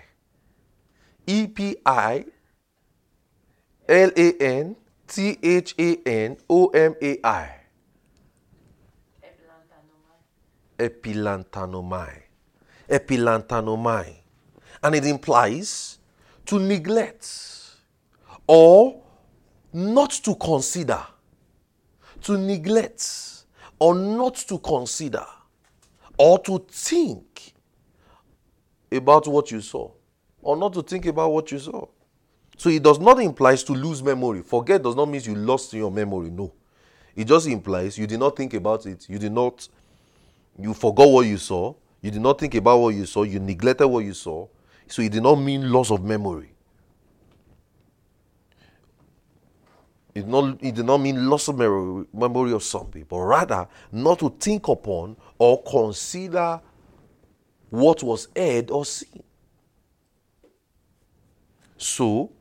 E 1.28 1.48
P 1.48 1.78
I 1.86 2.26
L 3.88 4.12
A 4.18 4.34
N 4.40 4.76
T 5.08 5.38
H 5.44 5.76
A 5.78 5.98
N 6.06 6.38
O 6.50 6.68
M 6.68 6.96
A 7.00 7.20
I. 7.24 7.50
Epilantanomai. 10.80 12.22
Epilantanomai. 12.90 14.16
And 14.82 14.96
it 14.96 15.06
implies 15.06 16.00
to 16.48 16.58
neglect 16.60 17.28
or 18.48 19.04
not 19.74 20.10
to 20.10 20.34
consider. 20.36 21.04
To 22.24 22.36
neglect 22.36 23.06
or 23.80 23.94
not 23.94 24.36
to 24.48 24.58
consider 24.58 25.24
or 26.18 26.40
to 26.40 26.66
think 26.70 27.54
about 28.92 29.28
what 29.28 29.52
you 29.52 29.62
saw 29.62 29.92
or 30.42 30.56
not 30.56 30.74
to 30.74 30.82
think 30.82 31.06
about 31.06 31.30
what 31.32 31.52
you 31.52 31.60
saw. 31.60 31.86
So 32.58 32.70
it 32.70 32.82
does 32.82 33.00
not 33.00 33.22
imply 33.22 33.56
to 33.56 33.74
lose 33.74 34.02
memory. 34.02 34.42
Forget 34.42 34.82
does 34.82 34.96
not 34.96 35.10
mean 35.10 35.22
you 35.24 35.36
lost 35.36 35.74
your 35.74 35.92
memory. 35.92 36.30
No. 36.30 36.54
It 37.16 37.26
just 37.28 37.48
implies 37.48 37.98
you 37.98 38.08
did 38.08 38.20
not 38.20 38.36
think 38.38 38.54
about 38.54 38.86
it. 38.86 39.10
You 39.10 39.20
did 39.20 39.32
not, 39.34 39.68
you 40.58 40.74
forgot 40.74 41.10
what 41.10 41.26
you 41.26 41.38
saw. 41.38 41.74
You 42.02 42.12
did 42.12 42.22
not 42.22 42.40
think 42.40 42.56
about 42.56 42.78
what 42.78 42.96
you 42.96 43.06
saw. 43.06 43.24
You 43.24 43.40
neglected 43.40 43.88
what 43.88 44.06
you 44.06 44.14
saw. 44.14 44.48
So 44.88 45.02
it 45.02 45.12
did 45.12 45.24
not 45.24 45.36
mean 45.36 45.70
loss 45.70 45.92
of 45.92 46.04
memory. 46.04 46.54
It, 50.16 50.26
not, 50.28 50.58
it 50.64 50.74
did 50.76 50.86
not 50.86 51.00
mean 51.00 51.30
loss 51.30 51.48
of 51.48 51.58
memory, 51.58 52.06
memory 52.14 52.54
of 52.54 52.64
something, 52.64 53.06
but 53.08 53.20
rather 53.20 53.68
not 53.92 54.18
to 54.20 54.34
think 54.40 54.68
upon 54.68 55.16
or 55.38 55.62
consider 55.64 56.62
what 57.70 58.02
was 58.04 58.28
heard 58.36 58.72
or 58.72 58.86
seen. 58.86 59.24
So, 61.78 62.32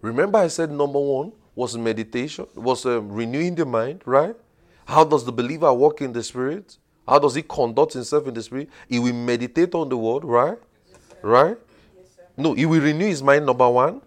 remember 0.00 0.38
I 0.38 0.48
said 0.48 0.70
number 0.70 0.98
one 0.98 1.32
was 1.54 1.76
meditation, 1.76 2.46
was 2.54 2.84
um, 2.86 3.10
renewing 3.10 3.54
the 3.54 3.64
mind, 3.64 4.02
right? 4.04 4.34
How 4.86 5.04
does 5.04 5.24
the 5.24 5.32
believer 5.32 5.72
walk 5.72 6.00
in 6.00 6.12
the 6.12 6.22
spirit? 6.22 6.76
How 7.06 7.18
does 7.18 7.34
he 7.34 7.42
conduct 7.42 7.94
himself 7.94 8.26
in 8.26 8.34
the 8.34 8.42
spirit? 8.42 8.68
He 8.88 8.98
will 8.98 9.12
meditate 9.12 9.74
on 9.74 9.88
the 9.88 9.96
word, 9.96 10.24
right? 10.24 10.58
Right? 11.22 11.56
No, 12.36 12.54
he 12.54 12.66
will 12.66 12.80
renew 12.80 13.06
his 13.06 13.22
mind, 13.22 13.46
number 13.46 13.68
one, 13.68 14.00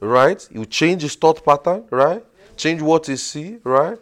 right? 0.00 0.46
He 0.50 0.58
will 0.58 0.66
change 0.66 1.02
his 1.02 1.14
thought 1.14 1.44
pattern, 1.44 1.84
right? 1.90 2.24
Change 2.56 2.82
what 2.82 3.06
he 3.06 3.16
see, 3.16 3.58
right? 3.62 3.98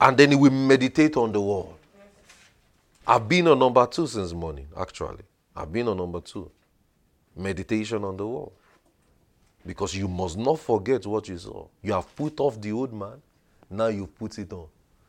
And 0.00 0.16
then 0.16 0.30
he 0.30 0.36
will 0.36 0.50
meditate 0.50 1.16
on 1.16 1.32
the 1.32 1.40
word. 1.40 1.66
I've 3.06 3.28
been 3.28 3.48
on 3.48 3.58
number 3.58 3.86
two 3.86 4.06
since 4.06 4.32
morning, 4.32 4.68
actually. 4.76 5.24
I've 5.54 5.70
been 5.72 5.88
on 5.88 5.96
number 5.96 6.20
two. 6.20 6.50
Meditation 7.36 8.04
on 8.04 8.16
the 8.16 8.26
word. 8.26 8.50
Because 9.66 9.94
you 9.94 10.08
must 10.08 10.38
not 10.38 10.58
forget 10.58 11.04
what 11.04 11.28
you 11.28 11.36
saw. 11.36 11.66
You 11.82 11.92
have 11.92 12.14
put 12.16 12.40
off 12.40 12.60
the 12.60 12.72
old 12.72 12.92
man, 12.92 13.20
now 13.68 13.88
you 13.88 14.06
put 14.06 14.38
it 14.38 14.52
on. 14.52 14.66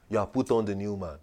You 0.10 0.18
have 0.18 0.34
put 0.34 0.52
on 0.52 0.66
the 0.66 0.76
new 0.76 0.98
man. 0.98 1.18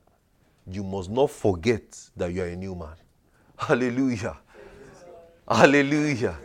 You 0.71 0.83
must 0.83 1.11
not 1.11 1.31
forget 1.31 1.83
that 2.17 2.33
you 2.33 2.43
are 2.43 2.47
a 2.47 2.57
new 2.57 2.75
man. 2.75 2.95
Hallelujah. 3.57 4.37
Hallelujah. 5.47 6.39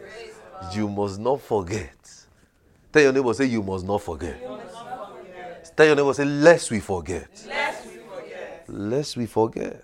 You 0.74 0.90
must 0.90 1.20
not 1.20 1.42
forget. 1.42 1.96
Tell 2.92 3.02
your 3.02 3.12
neighbor, 3.14 3.34
say, 3.34 3.46
You 3.46 3.64
must 3.64 3.86
not 3.86 4.02
forget. 4.02 4.42
Tell 5.76 5.86
your 5.88 5.96
neighbor, 5.96 6.14
say, 6.14 6.26
Lest 6.26 6.72
we 6.72 6.80
forget. 6.80 7.28
Lest 7.48 7.86
we 7.88 7.98
forget. 7.98 8.66
Lest 8.68 9.18
we 9.18 9.26
forget 9.26 9.84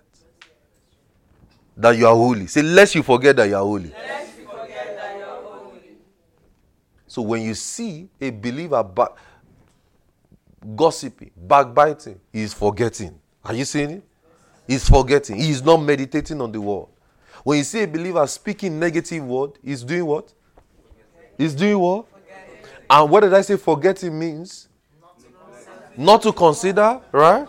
that 1.76 1.98
you 1.98 2.07
are 2.07 2.16
holy. 2.16 2.48
Say, 2.48 2.61
Lest 2.61 2.95
you 2.95 3.03
forget 3.03 3.36
that 3.38 3.48
you 3.49 3.56
are 3.56 3.64
holy. 3.64 3.90
Lest 3.90 4.34
forget 4.34 4.95
that 4.98 5.18
you 5.18 5.24
are 5.24 5.41
holy. 5.41 5.98
So 7.07 7.22
when 7.24 7.41
you 7.41 7.56
see 7.56 8.10
a 8.22 8.30
believer 8.30 8.84
ba- 8.84 9.14
gossiping, 10.76 11.32
backbiting, 11.36 12.20
he 12.32 12.41
is 12.44 12.53
forgetting. 12.53 13.20
Are 13.44 13.53
you 13.53 13.66
seeing 13.66 13.90
it? 13.91 14.03
He's 14.68 14.88
forgetting. 14.88 15.38
He 15.38 15.49
is 15.49 15.64
not 15.64 15.78
meditating 15.78 16.40
on 16.41 16.52
the 16.52 16.61
word. 16.61 16.86
When 17.44 17.57
you 17.57 17.64
see 17.64 17.82
a 17.82 17.88
believer 17.88 18.28
speaking 18.28 18.78
negative 18.80 19.24
word, 19.24 19.57
he's 19.64 19.84
doing 19.84 20.06
what? 20.06 20.32
He's 21.38 21.56
doing 21.56 21.80
what? 21.80 22.06
And 22.88 23.10
what 23.10 23.22
did 23.22 23.34
I 23.34 23.41
say 23.41 23.57
forgetting 23.57 24.18
means? 24.18 24.69
Not 26.00 26.22
to 26.22 26.32
consider, 26.32 27.02
right? 27.12 27.46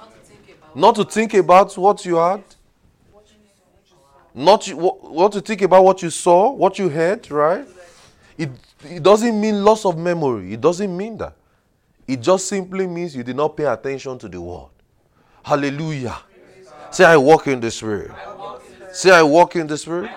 Not 0.75 0.97
to 0.97 1.05
think 1.05 1.35
about 1.35 1.79
what 1.79 2.05
you 2.05 2.17
had. 2.17 2.43
Not 4.35 4.67
what 4.67 5.31
to 5.33 5.41
think 5.41 5.63
about 5.63 5.85
what 5.85 6.03
you 6.03 6.11
saw, 6.11 6.51
what 6.51 6.77
you 6.77 6.89
heard, 6.89 7.31
right? 7.31 7.65
It, 8.37 8.51
it 8.85 9.05
doesn't 9.05 9.41
mean 9.41 9.65
loss 9.65 9.85
of 9.85 9.97
memory. 9.97 10.53
It 10.53 10.61
doesn't 10.61 10.97
mean 10.97 11.17
that. 11.19 11.35
It 12.09 12.21
just 12.21 12.49
simply 12.49 12.89
means 12.89 13.15
you 13.15 13.23
did 13.23 13.37
not 13.37 13.57
pay 13.57 13.67
attention 13.67 14.19
to 14.19 14.29
the 14.29 14.41
word. 14.41 14.71
Hallelujah. 15.45 16.19
Say, 16.91 17.05
I 17.05 17.17
walk 17.19 17.47
in 17.47 17.61
the 17.61 17.71
Spirit. 17.71 18.11
Say, 18.93 19.13
I 19.13 19.23
walk 19.23 19.55
in 19.55 19.69
the 19.69 19.79
Spirit. 19.79 20.11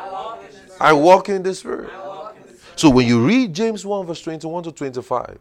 I 0.81 0.91
walk 0.93 1.29
in 1.29 1.43
the 1.43 1.53
Spirit. 1.53 1.91
So 2.75 2.89
when 2.89 3.05
you 3.07 3.23
read 3.23 3.53
James 3.53 3.85
1, 3.85 4.07
verse 4.07 4.23
21 4.23 4.63
to 4.63 4.71
25, 4.71 5.37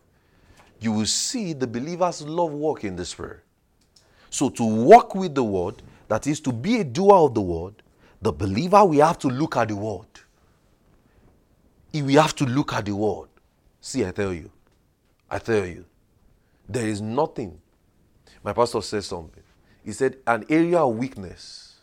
you 0.82 0.92
will 0.92 1.06
see 1.06 1.52
the 1.52 1.66
believers 1.66 2.22
love 2.22 2.52
walk 2.52 2.84
in 2.84 2.96
the 2.96 3.04
Spirit. 3.04 3.40
So 4.30 4.48
to 4.50 4.64
walk 4.64 5.14
with 5.14 5.34
the 5.34 5.44
word, 5.44 5.82
that 6.08 6.26
is 6.26 6.40
to 6.40 6.52
be 6.52 6.80
a 6.80 6.84
doer 6.84 7.14
of 7.14 7.34
the 7.34 7.40
word, 7.40 7.82
the 8.20 8.32
believer 8.32 8.84
we 8.84 8.98
have 8.98 9.18
to 9.20 9.28
look 9.28 9.56
at 9.56 9.68
the 9.68 9.76
word. 9.76 10.06
We 11.92 12.14
have 12.14 12.34
to 12.36 12.44
look 12.44 12.72
at 12.72 12.86
the 12.86 12.96
word. 12.96 13.28
See, 13.80 14.04
I 14.04 14.10
tell 14.10 14.32
you, 14.32 14.50
I 15.30 15.38
tell 15.38 15.66
you, 15.66 15.84
there 16.68 16.86
is 16.86 17.00
nothing. 17.00 17.60
My 18.42 18.52
pastor 18.52 18.80
said 18.80 19.04
something. 19.04 19.42
He 19.84 19.92
said, 19.92 20.16
an 20.26 20.44
area 20.48 20.78
of 20.78 20.96
weakness 20.96 21.80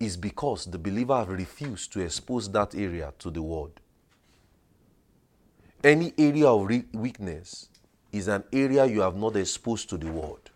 is 0.00 0.16
because 0.16 0.66
the 0.66 0.78
believer 0.78 1.24
refused 1.28 1.92
to 1.92 2.00
expose 2.00 2.50
that 2.50 2.74
area 2.74 3.12
to 3.18 3.30
the 3.30 3.42
word. 3.42 3.72
Any 5.84 6.14
area 6.16 6.48
of 6.48 6.66
re- 6.66 6.86
weakness 6.94 7.68
is 8.10 8.28
an 8.28 8.42
area 8.52 8.86
you 8.86 9.02
have 9.02 9.16
not 9.16 9.36
exposed 9.36 9.90
to 9.90 9.98
the 9.98 10.10
word. 10.10 10.50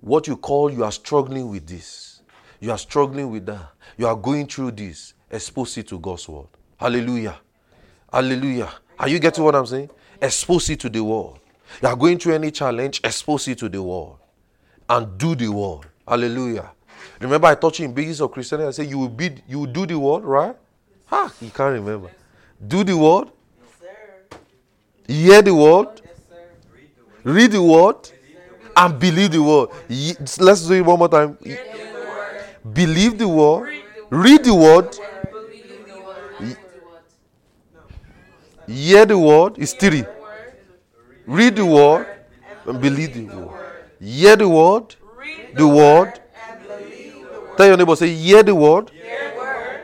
What 0.00 0.26
you 0.26 0.36
call 0.36 0.72
you 0.72 0.82
are 0.84 0.92
struggling 0.92 1.48
with 1.48 1.66
this, 1.66 2.20
you 2.60 2.72
are 2.72 2.78
struggling 2.78 3.30
with 3.30 3.46
that, 3.46 3.70
you 3.96 4.08
are 4.08 4.16
going 4.16 4.48
through 4.48 4.72
this, 4.72 5.14
expose 5.30 5.78
it 5.78 5.86
to 5.88 5.98
God's 6.00 6.28
word. 6.28 6.48
Hallelujah. 6.78 7.36
Hallelujah. 8.12 8.70
Are 8.98 9.08
you 9.08 9.20
getting 9.20 9.44
what 9.44 9.54
I'm 9.54 9.66
saying? 9.66 9.90
Expose 10.20 10.70
it 10.70 10.80
to 10.80 10.88
the 10.88 11.02
world. 11.02 11.38
You 11.80 11.88
are 11.88 11.96
going 11.96 12.18
through 12.18 12.34
any 12.34 12.50
challenge, 12.50 13.00
expose 13.04 13.48
it 13.48 13.58
to 13.58 13.68
the 13.68 13.82
world 13.82 14.18
And 14.88 15.16
do 15.16 15.34
the 15.34 15.48
word. 15.48 15.86
Hallelujah. 16.06 16.72
Remember, 17.20 17.46
I 17.46 17.54
taught 17.54 17.78
you 17.78 17.84
in 17.84 17.94
Basics 17.94 18.20
of 18.20 18.32
Christianity, 18.32 18.68
I 18.68 18.70
said 18.72 18.90
you 18.90 18.98
will 18.98 19.08
be 19.08 19.36
you 19.48 19.60
will 19.60 19.66
do 19.66 19.86
the 19.86 19.98
word, 19.98 20.24
right? 20.24 20.56
Ha! 21.06 21.32
you 21.40 21.50
can't 21.50 21.72
remember. 21.72 22.10
Do 22.66 22.84
the 22.84 22.96
word. 22.96 23.28
Hear 25.06 25.42
the 25.42 25.54
word. 25.54 26.00
Read 27.22 27.52
the 27.52 27.62
word. 27.62 28.10
And 28.76 28.98
believe 28.98 29.30
the 29.30 29.42
word. 29.42 29.68
Let's 30.40 30.66
do 30.66 30.74
it 30.74 30.84
one 30.84 30.98
more 30.98 31.08
time. 31.08 31.38
Believe 32.72 33.18
the 33.18 33.28
word. 33.28 33.68
Read 34.10 34.44
the 34.44 34.54
word. 34.54 34.98
Hear 38.66 39.06
the 39.06 39.18
word. 39.18 39.58
It's 39.58 39.74
three. 39.74 40.04
Read 41.26 41.56
the 41.56 41.66
word 41.66 42.06
and 42.66 42.80
believe 42.80 43.14
the 43.14 43.24
word. 43.36 43.60
Hear 44.00 44.36
the 44.36 44.48
word. 44.48 44.96
The 45.54 45.68
word. 45.68 46.20
Tell 47.56 47.66
your 47.68 47.76
neighbor, 47.76 47.94
say, 47.94 48.12
hear 48.12 48.42
the 48.42 48.54
word. 48.54 48.90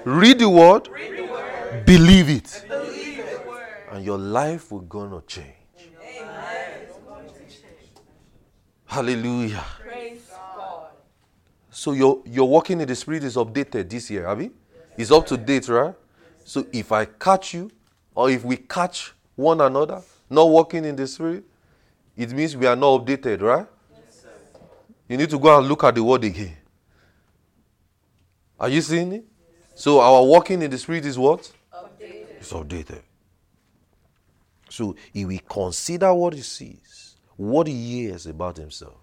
Read 0.04 0.38
the 0.38 0.48
word. 0.48 0.88
Believe 1.84 2.28
it. 2.30 2.66
And 3.90 4.04
your 4.04 4.18
life 4.18 4.70
will 4.70 4.80
gonna 4.80 5.20
change. 5.26 5.54
Hallelujah. 8.86 9.64
Praise 9.80 10.30
God. 10.56 10.88
So 11.70 11.92
your 11.92 12.22
your 12.24 12.48
walking 12.48 12.80
in 12.80 12.88
the 12.88 12.94
spirit 12.96 13.24
is 13.24 13.36
updated 13.36 13.88
this 13.88 14.10
year, 14.10 14.26
Abby? 14.26 14.50
It's 14.96 15.10
up 15.12 15.26
to 15.26 15.36
date, 15.36 15.68
right? 15.68 15.94
So 16.44 16.66
if 16.72 16.90
I 16.90 17.04
catch 17.04 17.54
you, 17.54 17.70
or 18.14 18.30
if 18.30 18.44
we 18.44 18.56
catch 18.56 19.12
one 19.36 19.60
another 19.60 20.02
not 20.28 20.48
walking 20.48 20.84
in 20.84 20.96
the 20.96 21.06
spirit, 21.06 21.44
it 22.16 22.32
means 22.32 22.56
we 22.56 22.66
are 22.66 22.76
not 22.76 23.00
updated, 23.04 23.42
right? 23.42 23.66
Yes, 23.92 24.24
You 25.08 25.16
need 25.16 25.30
to 25.30 25.38
go 25.38 25.56
and 25.56 25.68
look 25.68 25.84
at 25.84 25.94
the 25.94 26.02
word 26.02 26.24
again. 26.24 26.56
Are 28.58 28.68
you 28.68 28.80
seeing 28.80 29.12
it? 29.12 29.24
So 29.74 30.00
our 30.00 30.22
walking 30.24 30.60
in 30.62 30.70
the 30.70 30.78
spirit 30.78 31.06
is 31.06 31.18
what? 31.18 31.50
Updated. 31.72 32.26
It's 32.40 32.52
updated. 32.52 33.02
So 34.70 34.96
he 35.12 35.24
will 35.24 35.40
consider 35.48 36.14
what 36.14 36.32
he 36.32 36.42
sees, 36.42 37.16
what 37.36 37.66
he 37.66 38.02
hears 38.02 38.26
about 38.26 38.56
himself. 38.56 38.94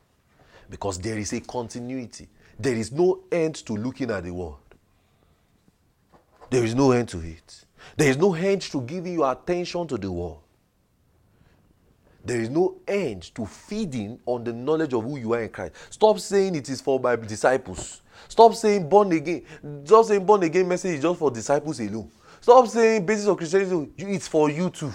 Because 0.70 0.98
there 0.98 1.18
is 1.18 1.34
a 1.34 1.42
continuity. 1.42 2.28
There 2.60 2.76
is 2.76 2.92
no 2.92 3.20
end 3.32 3.56
to 3.66 3.74
looking 3.74 4.10
at 4.10 4.24
the 4.24 4.34
world. 4.34 4.58
There 6.50 6.64
is 6.64 6.74
no 6.74 6.92
end 6.92 7.10
to 7.10 7.20
it. 7.20 7.66
There 7.96 8.10
is 8.10 8.18
no 8.18 8.34
end 8.34 8.62
to 8.64 8.82
giving 8.82 9.14
your 9.14 9.32
attention 9.32 9.88
to 9.88 9.98
the 9.98 10.12
world. 10.12 10.40
There 12.24 12.42
is 12.42 12.50
no 12.50 12.78
end 12.88 13.34
to 13.36 13.46
feeding 13.46 14.20
on 14.26 14.44
the 14.44 14.52
knowledge 14.52 14.94
of 14.94 15.04
who 15.04 15.18
you 15.18 15.34
are 15.34 15.44
in 15.44 15.50
Christ. 15.50 15.74
Stop 15.90 16.20
saying 16.20 16.56
it 16.56 16.68
is 16.70 16.82
for 16.82 17.00
my 17.00 17.16
disciples. 17.16 18.02
Stop 18.28 18.54
saying 18.56 18.90
born 18.90 19.12
again. 19.12 19.44
Just 19.84 20.10
saying 20.10 20.26
born 20.26 20.44
again 20.44 20.68
message 20.68 20.96
is 20.96 21.02
just 21.02 21.20
for 21.20 21.32
disciples 21.32 21.80
alone. 21.80 22.12
Stop 22.42 22.68
saying 22.68 23.06
basis 23.06 23.28
of 23.28 23.38
Christianity, 23.38 23.92
it's 23.98 24.28
for 24.28 24.50
you 24.50 24.70
too. 24.70 24.94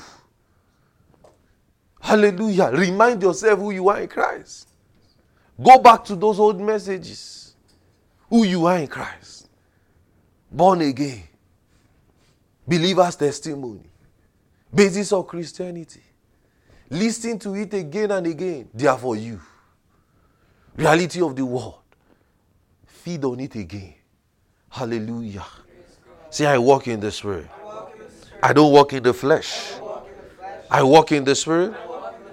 Hallelujah. 2.03 2.69
Remind 2.73 3.23
yourself 3.23 3.61
who 3.61 3.71
you 3.71 3.89
are 3.89 4.01
in 4.01 4.09
Christ. 4.09 4.69
Go 5.63 5.79
back 5.79 6.05
to 6.07 6.17
those 6.17 6.41
old 6.41 6.61
messages. 6.61 7.55
Who 8.29 8.45
you 8.45 8.67
are 8.67 8.77
in 8.79 8.89
Christ. 8.89 9.49
Born 10.51 10.81
again. 10.81 11.23
Believer's 12.67 13.15
testimony. 13.15 13.89
Basis 14.75 15.13
of 15.13 15.29
Christianity. 15.29 16.03
Listen 16.91 17.39
to 17.39 17.55
it 17.55 17.73
again 17.73 18.11
and 18.11 18.27
again. 18.27 18.69
They 18.75 18.89
are 18.89 18.99
for 18.99 19.15
you. 19.15 19.41
Reality 20.75 21.23
of 21.23 21.37
the 21.37 21.47
world. 21.47 21.79
Feed 22.85 23.25
on 23.25 23.39
it 23.39 23.55
again. 23.55 23.95
Hallelujah. 24.69 25.47
See, 26.31 26.47
I 26.47 26.59
walk 26.59 26.89
in 26.89 26.99
the 26.99 27.13
Spirit. 27.13 27.47
I 28.43 28.53
don't 28.53 28.73
walk 28.73 28.93
in 28.93 29.05
the 29.05 29.15
flesh. 29.15 29.75
I 30.69 30.83
walk 30.83 31.13
in 31.13 31.23
the 31.23 31.37
Spirit. 31.37 31.75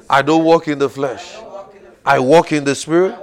I 0.09 0.21
don't 0.21 0.43
walk 0.43 0.67
in 0.67 0.79
the 0.79 0.89
flesh. 0.89 1.37
I 2.05 2.19
walk 2.19 2.51
in 2.51 2.63
the 2.63 2.75
Spirit. 2.75 3.15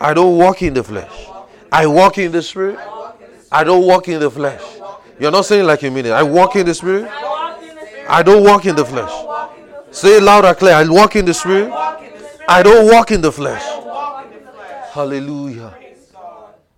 I 0.00 0.14
don't 0.14 0.36
walk 0.36 0.62
in 0.62 0.74
the 0.74 0.82
flesh. 0.82 1.26
I 1.70 1.86
walk 1.86 2.18
in 2.18 2.32
the 2.32 2.42
Spirit. 2.42 2.78
I 3.52 3.64
don't 3.64 3.86
walk 3.86 4.08
in 4.08 4.20
the 4.20 4.30
flesh. 4.30 4.62
You're 5.20 5.30
not 5.30 5.46
saying 5.46 5.66
like 5.66 5.82
you 5.82 5.90
mean 5.90 6.06
I 6.06 6.22
walk 6.22 6.56
in 6.56 6.66
the 6.66 6.74
Spirit. 6.74 7.04
I 7.04 7.22
walk 7.22 7.62
in 7.62 7.74
the 7.74 7.86
spirit. 7.86 8.06
I 8.08 8.22
don't 8.22 8.44
walk 8.44 8.66
in 8.66 8.76
the 8.76 8.84
flesh. 8.84 9.12
Say 9.90 10.16
it 10.18 10.22
loud 10.22 10.44
and 10.44 10.56
clear. 10.56 10.74
I 10.74 10.84
walk 10.88 11.16
in 11.16 11.24
the 11.24 11.34
Spirit. 11.34 11.72
I 12.48 12.62
don't. 12.62 12.90
Walk 12.90 13.10
in 13.10 13.20
the 13.20 13.32
flesh. 13.32 13.62
Hallelujah. 14.92 15.74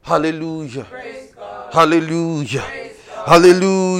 Hallelujah. 0.02 0.86
Hallelujah. 1.72 2.66
Hallelujah. 3.26 3.90